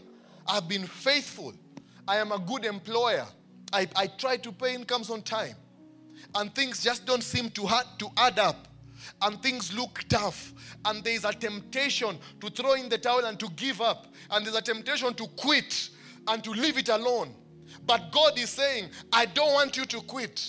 I've 0.47 0.69
been 0.69 0.87
faithful. 0.87 1.53
I 2.09 2.17
am 2.17 2.33
a 2.33 2.39
good 2.39 2.65
employer. 2.65 3.27
I, 3.73 3.89
I 3.97 4.07
try 4.07 4.37
to 4.39 4.53
pay 4.53 4.75
incomes 4.75 5.11
on 5.11 5.23
time. 5.23 5.55
And 6.35 6.55
things 6.55 6.83
just 6.83 7.05
don't 7.05 7.23
seem 7.23 7.51
to, 7.51 7.67
ha- 7.67 7.95
to 7.99 8.09
add 8.17 8.39
up. 8.39 8.69
And 9.23 9.43
things 9.43 9.75
look 9.75 10.05
tough. 10.09 10.53
And 10.85 11.03
there's 11.05 11.25
a 11.25 11.33
temptation 11.33 12.19
to 12.41 12.51
throw 12.51 12.75
in 12.75 12.89
the 12.89 12.99
towel 12.99 13.25
and 13.25 13.39
to 13.41 13.49
give 13.57 13.81
up. 13.81 14.07
And 14.31 14.45
there's 14.45 14.57
a 14.57 14.63
temptation 14.63 15.15
to 15.15 15.27
quit 15.37 15.91
and 16.29 16.43
to 16.45 16.51
leave 16.51 16.79
it 16.79 16.89
alone. 16.89 17.35
But 17.87 18.11
God 18.11 18.39
is 18.39 18.51
saying, 18.51 18.91
I 19.13 19.27
don't 19.27 19.53
want 19.53 19.77
you 19.77 19.85
to 19.87 20.01
quit. 20.03 20.45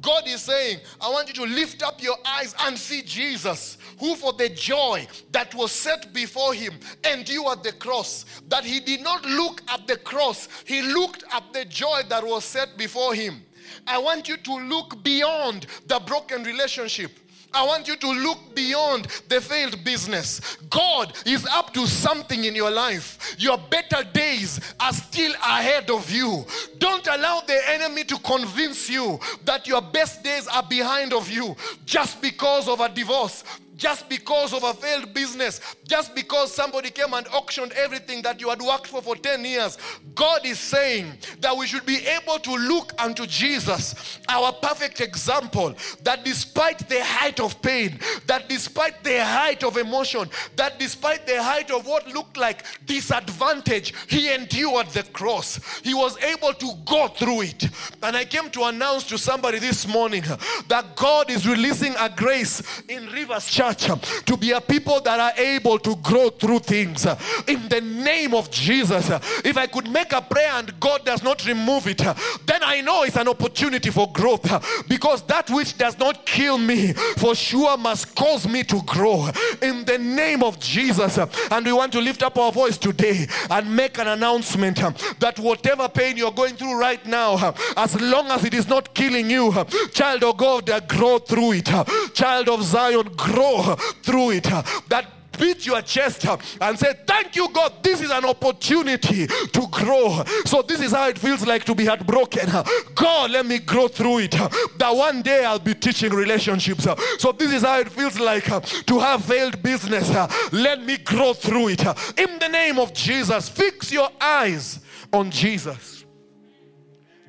God 0.00 0.28
is 0.28 0.42
saying, 0.42 0.80
I 1.00 1.08
want 1.08 1.28
you 1.28 1.46
to 1.46 1.54
lift 1.54 1.82
up 1.82 2.02
your 2.02 2.16
eyes 2.26 2.54
and 2.60 2.76
see 2.76 3.02
Jesus, 3.02 3.78
who 3.98 4.14
for 4.16 4.34
the 4.34 4.50
joy 4.50 5.06
that 5.32 5.54
was 5.54 5.72
set 5.72 6.12
before 6.12 6.52
him 6.52 6.74
endured 7.04 7.62
the 7.62 7.72
cross. 7.72 8.26
That 8.48 8.64
he 8.64 8.80
did 8.80 9.02
not 9.02 9.24
look 9.24 9.62
at 9.68 9.86
the 9.86 9.96
cross, 9.96 10.48
he 10.66 10.82
looked 10.82 11.24
at 11.32 11.44
the 11.52 11.64
joy 11.64 12.02
that 12.08 12.24
was 12.24 12.44
set 12.44 12.76
before 12.76 13.14
him. 13.14 13.42
I 13.86 13.98
want 13.98 14.28
you 14.28 14.36
to 14.36 14.54
look 14.54 15.02
beyond 15.02 15.66
the 15.86 16.00
broken 16.00 16.42
relationship. 16.44 17.18
I 17.54 17.64
want 17.64 17.86
you 17.88 17.96
to 17.96 18.10
look 18.10 18.54
beyond 18.54 19.06
the 19.28 19.40
failed 19.40 19.82
business. 19.84 20.56
God 20.70 21.12
is 21.24 21.46
up 21.46 21.72
to 21.74 21.86
something 21.86 22.44
in 22.44 22.54
your 22.54 22.70
life. 22.70 23.36
Your 23.38 23.58
better 23.58 24.02
days 24.12 24.60
are 24.80 24.92
still 24.92 25.32
ahead 25.34 25.90
of 25.90 26.10
you. 26.10 26.44
Don't 26.78 27.06
allow 27.06 27.40
the 27.46 27.60
enemy 27.70 28.04
to 28.04 28.18
convince 28.18 28.88
you 28.90 29.20
that 29.44 29.66
your 29.66 29.82
best 29.82 30.22
days 30.22 30.48
are 30.48 30.62
behind 30.62 31.12
of 31.12 31.30
you 31.30 31.56
just 31.86 32.20
because 32.20 32.68
of 32.68 32.80
a 32.80 32.88
divorce, 32.88 33.44
just 33.76 34.08
because 34.08 34.52
of 34.52 34.62
a 34.62 34.74
failed 34.74 35.12
business, 35.12 35.60
just 35.86 36.14
because 36.14 36.52
somebody 36.52 36.90
came 36.90 37.12
and 37.14 37.26
auctioned 37.28 37.72
everything 37.72 38.22
that 38.22 38.40
you 38.40 38.48
had 38.48 38.62
worked 38.62 38.86
for 38.86 39.02
for 39.02 39.16
10 39.16 39.44
years. 39.44 39.78
God 40.14 40.46
is 40.46 40.58
saying 40.58 41.12
that 41.40 41.56
we 41.56 41.66
should 41.66 41.84
be 41.86 41.98
able 42.06 42.38
to 42.38 42.56
look 42.56 42.92
unto 42.98 43.26
Jesus, 43.26 44.20
our 44.28 44.52
perfect 44.52 45.00
example, 45.00 45.74
that 46.02 46.24
despite 46.24 46.88
the 46.88 47.02
height 47.04 47.40
of 47.40 47.60
pain, 47.62 47.98
that 48.26 48.48
despite 48.48 49.02
the 49.02 49.24
height 49.24 49.64
of 49.64 49.76
emotion, 49.76 50.28
that 50.56 50.78
despite 50.78 51.26
the 51.26 51.42
height 51.42 51.70
of 51.70 51.86
what 51.86 52.06
looked 52.08 52.36
like 52.36 52.64
disadvantage, 52.86 53.92
he 54.08 54.32
endured 54.32 54.88
the 54.88 55.02
cross. 55.12 55.60
He 55.82 55.94
was 55.94 56.16
able 56.18 56.52
to 56.54 56.72
go 56.84 57.08
through 57.08 57.42
it. 57.42 57.68
And 58.02 58.16
I 58.16 58.24
came 58.24 58.50
to 58.50 58.64
announce 58.64 59.04
to 59.04 59.18
somebody 59.18 59.58
this 59.58 59.86
morning 59.86 60.22
that 60.68 60.96
God 60.96 61.30
is 61.30 61.48
releasing 61.48 61.94
a 61.98 62.08
grace 62.08 62.62
in 62.88 63.06
Rivers 63.06 63.46
Church 63.46 63.63
church 63.72 64.24
to 64.24 64.36
be 64.36 64.50
a 64.50 64.60
people 64.60 65.00
that 65.00 65.20
are 65.20 65.32
able 65.40 65.78
to 65.78 65.96
grow 65.96 66.28
through 66.28 66.58
things 66.58 67.06
in 67.46 67.68
the 67.68 67.80
name 67.80 68.34
of 68.34 68.50
Jesus. 68.50 69.10
If 69.44 69.56
I 69.56 69.66
could 69.66 69.88
make 69.90 70.12
a 70.12 70.20
prayer 70.20 70.50
and 70.54 70.78
God 70.80 71.04
does 71.04 71.22
not 71.22 71.46
remove 71.46 71.86
it, 71.86 71.98
then 71.98 72.62
I 72.62 72.80
know 72.80 73.04
it's 73.04 73.16
an 73.16 73.28
opportunity 73.28 73.90
for 73.90 74.10
growth 74.12 74.42
because 74.88 75.22
that 75.22 75.48
which 75.50 75.78
does 75.78 75.98
not 75.98 76.26
kill 76.26 76.58
me 76.58 76.92
for 76.92 77.34
sure 77.34 77.76
must 77.76 78.14
cause 78.14 78.46
me 78.48 78.64
to 78.64 78.82
grow 78.82 79.30
in 79.62 79.84
the 79.84 79.98
name 79.98 80.42
of 80.42 80.58
Jesus. 80.58 81.18
And 81.18 81.64
we 81.64 81.72
want 81.72 81.92
to 81.92 82.00
lift 82.00 82.22
up 82.22 82.36
our 82.38 82.50
voice 82.52 82.76
today 82.76 83.26
and 83.50 83.74
make 83.74 83.98
an 83.98 84.08
announcement 84.08 84.76
that 85.20 85.38
whatever 85.38 85.88
pain 85.88 86.16
you're 86.16 86.32
going 86.32 86.56
through 86.56 86.78
right 86.78 87.04
now, 87.06 87.54
as 87.76 88.00
long 88.00 88.26
as 88.28 88.44
it 88.44 88.54
is 88.54 88.68
not 88.68 88.94
killing 88.94 89.30
you, 89.30 89.52
child 89.92 90.24
of 90.24 90.36
God, 90.36 90.68
grow 90.88 91.18
through 91.18 91.52
it. 91.52 91.70
Child 92.14 92.48
of 92.48 92.62
Zion, 92.64 93.08
grow 93.16 93.53
through 94.02 94.30
it. 94.32 94.44
That 94.88 95.06
beat 95.38 95.66
your 95.66 95.82
chest 95.82 96.26
and 96.60 96.78
say, 96.78 96.94
Thank 97.06 97.36
you, 97.36 97.48
God. 97.52 97.72
This 97.82 98.00
is 98.00 98.10
an 98.10 98.24
opportunity 98.24 99.26
to 99.26 99.66
grow. 99.70 100.22
So, 100.44 100.62
this 100.62 100.80
is 100.80 100.92
how 100.92 101.08
it 101.08 101.18
feels 101.18 101.46
like 101.46 101.64
to 101.64 101.74
be 101.74 101.86
heartbroken. 101.86 102.50
God, 102.94 103.30
let 103.30 103.46
me 103.46 103.58
grow 103.58 103.88
through 103.88 104.20
it. 104.20 104.32
That 104.32 104.90
one 104.90 105.22
day 105.22 105.44
I'll 105.44 105.58
be 105.58 105.74
teaching 105.74 106.12
relationships. 106.12 106.86
So, 107.18 107.32
this 107.32 107.52
is 107.52 107.62
how 107.62 107.80
it 107.80 107.88
feels 107.88 108.18
like 108.18 108.44
to 108.86 108.98
have 108.98 109.24
failed 109.24 109.62
business. 109.62 110.10
Let 110.52 110.82
me 110.82 110.98
grow 110.98 111.32
through 111.32 111.68
it. 111.68 111.80
In 112.18 112.38
the 112.38 112.48
name 112.48 112.78
of 112.78 112.92
Jesus, 112.92 113.48
fix 113.48 113.92
your 113.92 114.10
eyes 114.20 114.80
on 115.12 115.30
Jesus. 115.30 116.04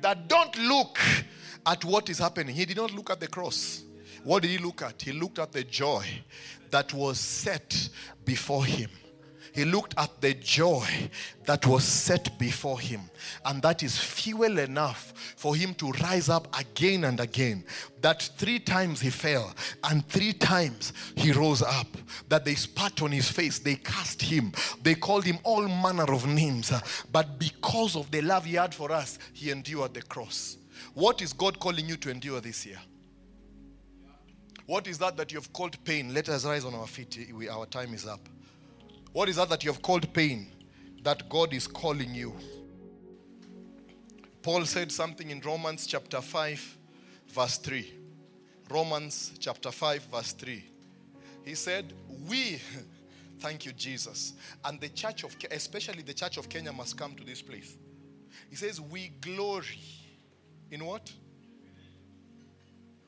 That 0.00 0.28
don't 0.28 0.56
look 0.58 0.98
at 1.64 1.84
what 1.84 2.08
is 2.08 2.18
happening. 2.18 2.54
He 2.54 2.64
did 2.64 2.76
not 2.76 2.92
look 2.92 3.10
at 3.10 3.18
the 3.18 3.26
cross. 3.26 3.82
What 4.26 4.42
did 4.42 4.50
he 4.50 4.58
look 4.58 4.82
at? 4.82 5.00
He 5.02 5.12
looked 5.12 5.38
at 5.38 5.52
the 5.52 5.62
joy 5.62 6.04
that 6.72 6.92
was 6.92 7.20
set 7.20 7.88
before 8.24 8.64
him. 8.64 8.90
He 9.54 9.64
looked 9.64 9.94
at 9.96 10.20
the 10.20 10.34
joy 10.34 10.84
that 11.44 11.64
was 11.64 11.84
set 11.84 12.36
before 12.36 12.80
him. 12.80 13.02
And 13.44 13.62
that 13.62 13.84
is 13.84 13.96
fuel 13.96 14.58
enough 14.58 15.12
for 15.36 15.54
him 15.54 15.74
to 15.74 15.92
rise 16.02 16.28
up 16.28 16.48
again 16.58 17.04
and 17.04 17.20
again. 17.20 17.64
That 18.00 18.28
three 18.36 18.58
times 18.58 19.00
he 19.00 19.10
fell 19.10 19.54
and 19.84 20.04
three 20.08 20.32
times 20.32 20.92
he 21.14 21.30
rose 21.30 21.62
up. 21.62 21.86
That 22.28 22.44
they 22.44 22.56
spat 22.56 23.02
on 23.02 23.12
his 23.12 23.30
face, 23.30 23.60
they 23.60 23.76
cast 23.76 24.20
him, 24.20 24.50
they 24.82 24.96
called 24.96 25.24
him 25.24 25.38
all 25.44 25.68
manner 25.68 26.12
of 26.12 26.26
names. 26.26 26.72
But 27.12 27.38
because 27.38 27.94
of 27.94 28.10
the 28.10 28.22
love 28.22 28.44
he 28.44 28.56
had 28.56 28.74
for 28.74 28.90
us, 28.90 29.20
he 29.32 29.52
endured 29.52 29.94
the 29.94 30.02
cross. 30.02 30.56
What 30.94 31.22
is 31.22 31.32
God 31.32 31.60
calling 31.60 31.88
you 31.88 31.96
to 31.98 32.10
endure 32.10 32.40
this 32.40 32.66
year? 32.66 32.80
What 34.66 34.88
is 34.88 34.98
that 34.98 35.16
that 35.16 35.32
you 35.32 35.38
have 35.38 35.52
called 35.52 35.82
pain? 35.84 36.12
Let 36.12 36.28
us 36.28 36.44
rise 36.44 36.64
on 36.64 36.74
our 36.74 36.88
feet. 36.88 37.28
We, 37.32 37.48
our 37.48 37.66
time 37.66 37.94
is 37.94 38.06
up. 38.06 38.28
What 39.12 39.28
is 39.28 39.36
that 39.36 39.48
that 39.48 39.64
you 39.64 39.72
have 39.72 39.80
called 39.80 40.12
pain 40.12 40.48
that 41.02 41.28
God 41.28 41.54
is 41.54 41.68
calling 41.68 42.12
you? 42.14 42.34
Paul 44.42 44.64
said 44.64 44.90
something 44.90 45.30
in 45.30 45.40
Romans 45.40 45.86
chapter 45.86 46.20
5, 46.20 46.78
verse 47.28 47.58
3. 47.58 47.92
Romans 48.68 49.32
chapter 49.38 49.70
5, 49.70 50.02
verse 50.04 50.32
3. 50.32 50.64
He 51.44 51.54
said, 51.54 51.92
We, 52.28 52.60
thank 53.38 53.64
you, 53.66 53.72
Jesus, 53.72 54.34
and 54.64 54.80
the 54.80 54.88
church 54.88 55.22
of, 55.22 55.36
especially 55.52 56.02
the 56.02 56.14
church 56.14 56.38
of 56.38 56.48
Kenya, 56.48 56.72
must 56.72 56.96
come 56.96 57.14
to 57.14 57.24
this 57.24 57.40
place. 57.40 57.76
He 58.50 58.56
says, 58.56 58.80
We 58.80 59.12
glory 59.20 59.80
in 60.72 60.84
what? 60.84 61.12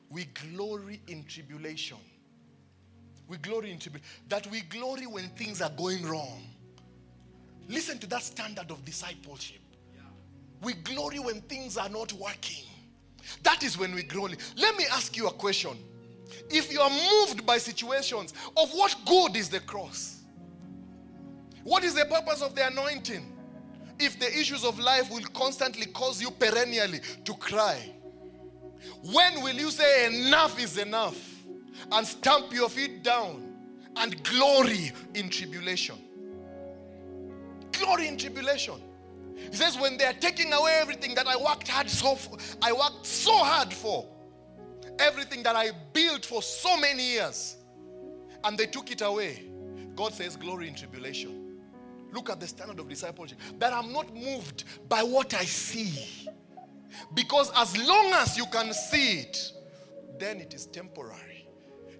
We 0.09 0.25
glory 0.55 1.01
in 1.07 1.23
tribulation. 1.25 1.97
We 3.27 3.37
glory 3.37 3.71
in 3.71 3.79
tribulation. 3.79 4.09
That 4.27 4.47
we 4.47 4.61
glory 4.61 5.05
when 5.05 5.29
things 5.29 5.61
are 5.61 5.69
going 5.69 6.05
wrong. 6.05 6.43
Listen 7.67 7.99
to 7.99 8.07
that 8.07 8.23
standard 8.23 8.71
of 8.71 8.83
discipleship. 8.83 9.61
We 10.61 10.73
glory 10.73 11.19
when 11.19 11.41
things 11.41 11.77
are 11.77 11.89
not 11.89 12.11
working. 12.13 12.65
That 13.43 13.63
is 13.63 13.77
when 13.77 13.93
we 13.93 14.03
glory. 14.03 14.35
Let 14.57 14.75
me 14.75 14.85
ask 14.91 15.15
you 15.15 15.27
a 15.27 15.31
question. 15.31 15.77
If 16.49 16.71
you 16.71 16.81
are 16.81 16.89
moved 16.89 17.45
by 17.45 17.59
situations, 17.59 18.33
of 18.57 18.71
what 18.71 18.95
good 19.05 19.35
is 19.35 19.49
the 19.49 19.59
cross? 19.59 20.21
What 21.63 21.83
is 21.83 21.93
the 21.93 22.05
purpose 22.05 22.41
of 22.41 22.55
the 22.55 22.67
anointing? 22.67 23.35
If 23.99 24.19
the 24.19 24.27
issues 24.27 24.63
of 24.63 24.79
life 24.79 25.11
will 25.11 25.25
constantly 25.33 25.85
cause 25.87 26.21
you 26.21 26.31
perennially 26.31 27.01
to 27.25 27.33
cry, 27.35 27.93
when 29.11 29.41
will 29.41 29.55
you 29.55 29.71
say 29.71 30.07
enough 30.07 30.59
is 30.59 30.77
enough 30.77 31.17
and 31.91 32.05
stamp 32.05 32.53
your 32.53 32.69
feet 32.69 33.03
down 33.03 33.53
and 33.95 34.23
glory 34.23 34.91
in 35.15 35.29
tribulation? 35.29 35.97
Glory 37.71 38.07
in 38.07 38.17
tribulation. 38.17 38.75
He 39.35 39.55
says, 39.55 39.77
when 39.79 39.97
they 39.97 40.05
are 40.05 40.13
taking 40.13 40.51
away 40.51 40.79
everything 40.81 41.15
that 41.15 41.27
I 41.27 41.37
worked 41.37 41.67
hard 41.67 41.89
so 41.89 42.15
for, 42.15 42.37
I 42.61 42.73
worked 42.73 43.05
so 43.05 43.35
hard 43.37 43.73
for, 43.73 44.05
everything 44.99 45.43
that 45.43 45.55
I 45.55 45.71
built 45.93 46.25
for 46.25 46.41
so 46.41 46.77
many 46.77 47.13
years, 47.13 47.55
and 48.43 48.57
they 48.57 48.65
took 48.65 48.91
it 48.91 49.01
away. 49.01 49.49
God 49.95 50.13
says, 50.13 50.35
glory 50.35 50.67
in 50.67 50.75
tribulation. 50.75 51.57
Look 52.11 52.29
at 52.29 52.39
the 52.39 52.47
standard 52.47 52.79
of 52.79 52.89
discipleship. 52.89 53.37
That 53.59 53.73
I'm 53.73 53.93
not 53.93 54.13
moved 54.13 54.63
by 54.87 55.03
what 55.03 55.33
I 55.33 55.45
see. 55.45 56.27
Because 57.13 57.51
as 57.55 57.77
long 57.87 58.11
as 58.13 58.37
you 58.37 58.45
can 58.45 58.73
see 58.73 59.19
it, 59.19 59.51
then 60.17 60.39
it 60.39 60.53
is 60.53 60.65
temporary. 60.65 61.47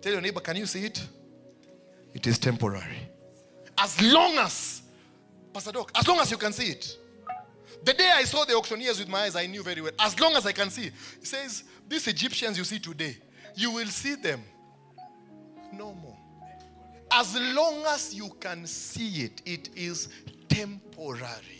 Tell 0.01 0.13
your 0.13 0.21
neighbor, 0.21 0.39
can 0.39 0.55
you 0.55 0.65
see 0.65 0.85
it? 0.85 1.05
It 2.13 2.25
is 2.27 2.39
temporary. 2.39 3.09
As 3.77 4.01
long 4.01 4.37
as, 4.37 4.81
Pastor 5.53 5.71
Doc, 5.71 5.91
as 5.95 6.07
long 6.07 6.19
as 6.19 6.31
you 6.31 6.37
can 6.37 6.51
see 6.51 6.71
it. 6.71 6.97
The 7.83 7.93
day 7.93 8.11
I 8.13 8.23
saw 8.23 8.43
the 8.43 8.55
auctioneers 8.55 8.99
with 8.99 9.07
my 9.07 9.21
eyes, 9.21 9.35
I 9.35 9.45
knew 9.45 9.63
very 9.63 9.81
well. 9.81 9.91
As 9.99 10.19
long 10.19 10.35
as 10.35 10.45
I 10.45 10.51
can 10.51 10.69
see, 10.69 10.87
it 10.87 10.93
says, 11.27 11.63
These 11.87 12.07
Egyptians 12.07 12.57
you 12.57 12.63
see 12.63 12.79
today, 12.79 13.17
you 13.55 13.71
will 13.71 13.87
see 13.87 14.15
them 14.15 14.43
no 15.73 15.93
more. 15.93 16.17
As 17.11 17.35
long 17.35 17.83
as 17.87 18.13
you 18.13 18.29
can 18.39 18.67
see 18.67 19.23
it, 19.23 19.41
it 19.45 19.69
is 19.75 20.09
temporary. 20.49 21.58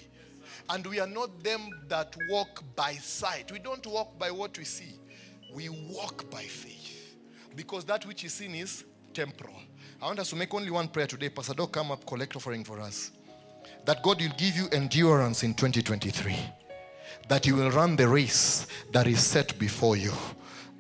And 0.70 0.86
we 0.86 0.99
are 0.99 1.07
not 1.07 1.43
them 1.43 1.70
that 1.88 2.15
walk 2.30 2.63
by 2.76 2.93
sight. 2.93 3.51
We 3.51 3.59
don't 3.59 3.86
walk 3.88 4.20
by 4.20 4.30
what 4.30 4.57
we 4.57 4.65
see, 4.65 4.93
we 5.53 5.70
walk 5.70 6.30
by 6.30 6.43
faith. 6.43 7.15
Because 7.55 7.84
that 7.86 8.05
which 8.05 8.24
is 8.24 8.34
seen 8.34 8.55
is 8.55 8.86
temporal. 9.13 9.55
I 10.01 10.05
want 10.05 10.20
us 10.20 10.30
to 10.30 10.36
make 10.36 10.53
only 10.53 10.70
one 10.70 10.88
prayer 10.88 11.07
today. 11.07 11.30
Pastor 11.30 11.53
Doc, 11.53 11.72
come 11.72 11.91
up, 11.91 12.05
collect 12.05 12.36
offering 12.36 12.63
for 12.63 12.80
us. 12.80 13.11
That 13.86 14.03
God 14.03 14.22
will 14.22 14.32
give 14.38 14.55
you 14.55 14.67
endurance 14.72 15.43
in 15.43 15.53
2023. 15.53 16.36
That 17.28 17.45
you 17.45 17.55
will 17.55 17.72
run 17.72 17.95
the 17.95 18.07
race 18.07 18.67
that 18.93 19.07
is 19.07 19.22
set 19.22 19.57
before 19.59 19.97
you. 19.97 20.13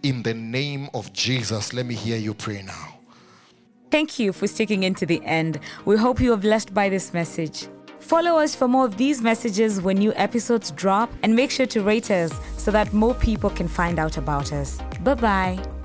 In 0.03 0.23
the 0.23 0.33
name 0.33 0.89
of 0.93 1.11
Jesus, 1.11 1.73
let 1.73 1.85
me 1.85 1.95
hear 1.95 2.17
you 2.17 2.33
pray 2.33 2.61
now. 2.61 2.99
Thank 3.91 4.19
you 4.19 4.31
for 4.31 4.47
sticking 4.47 4.83
into 4.83 5.05
the 5.05 5.21
end. 5.25 5.59
We 5.83 5.97
hope 5.97 6.21
you 6.21 6.31
are 6.33 6.37
blessed 6.37 6.73
by 6.73 6.89
this 6.89 7.11
message. 7.11 7.67
Follow 7.99 8.37
us 8.39 8.55
for 8.55 8.67
more 8.67 8.85
of 8.85 8.97
these 8.97 9.21
messages 9.21 9.81
when 9.81 9.97
new 9.97 10.13
episodes 10.15 10.71
drop 10.71 11.11
and 11.23 11.35
make 11.35 11.51
sure 11.51 11.65
to 11.67 11.81
rate 11.81 12.09
us 12.11 12.33
so 12.57 12.71
that 12.71 12.91
more 12.93 13.13
people 13.15 13.49
can 13.49 13.67
find 13.67 13.99
out 13.99 14.17
about 14.17 14.51
us. 14.51 14.79
Bye 15.03 15.15
bye. 15.15 15.78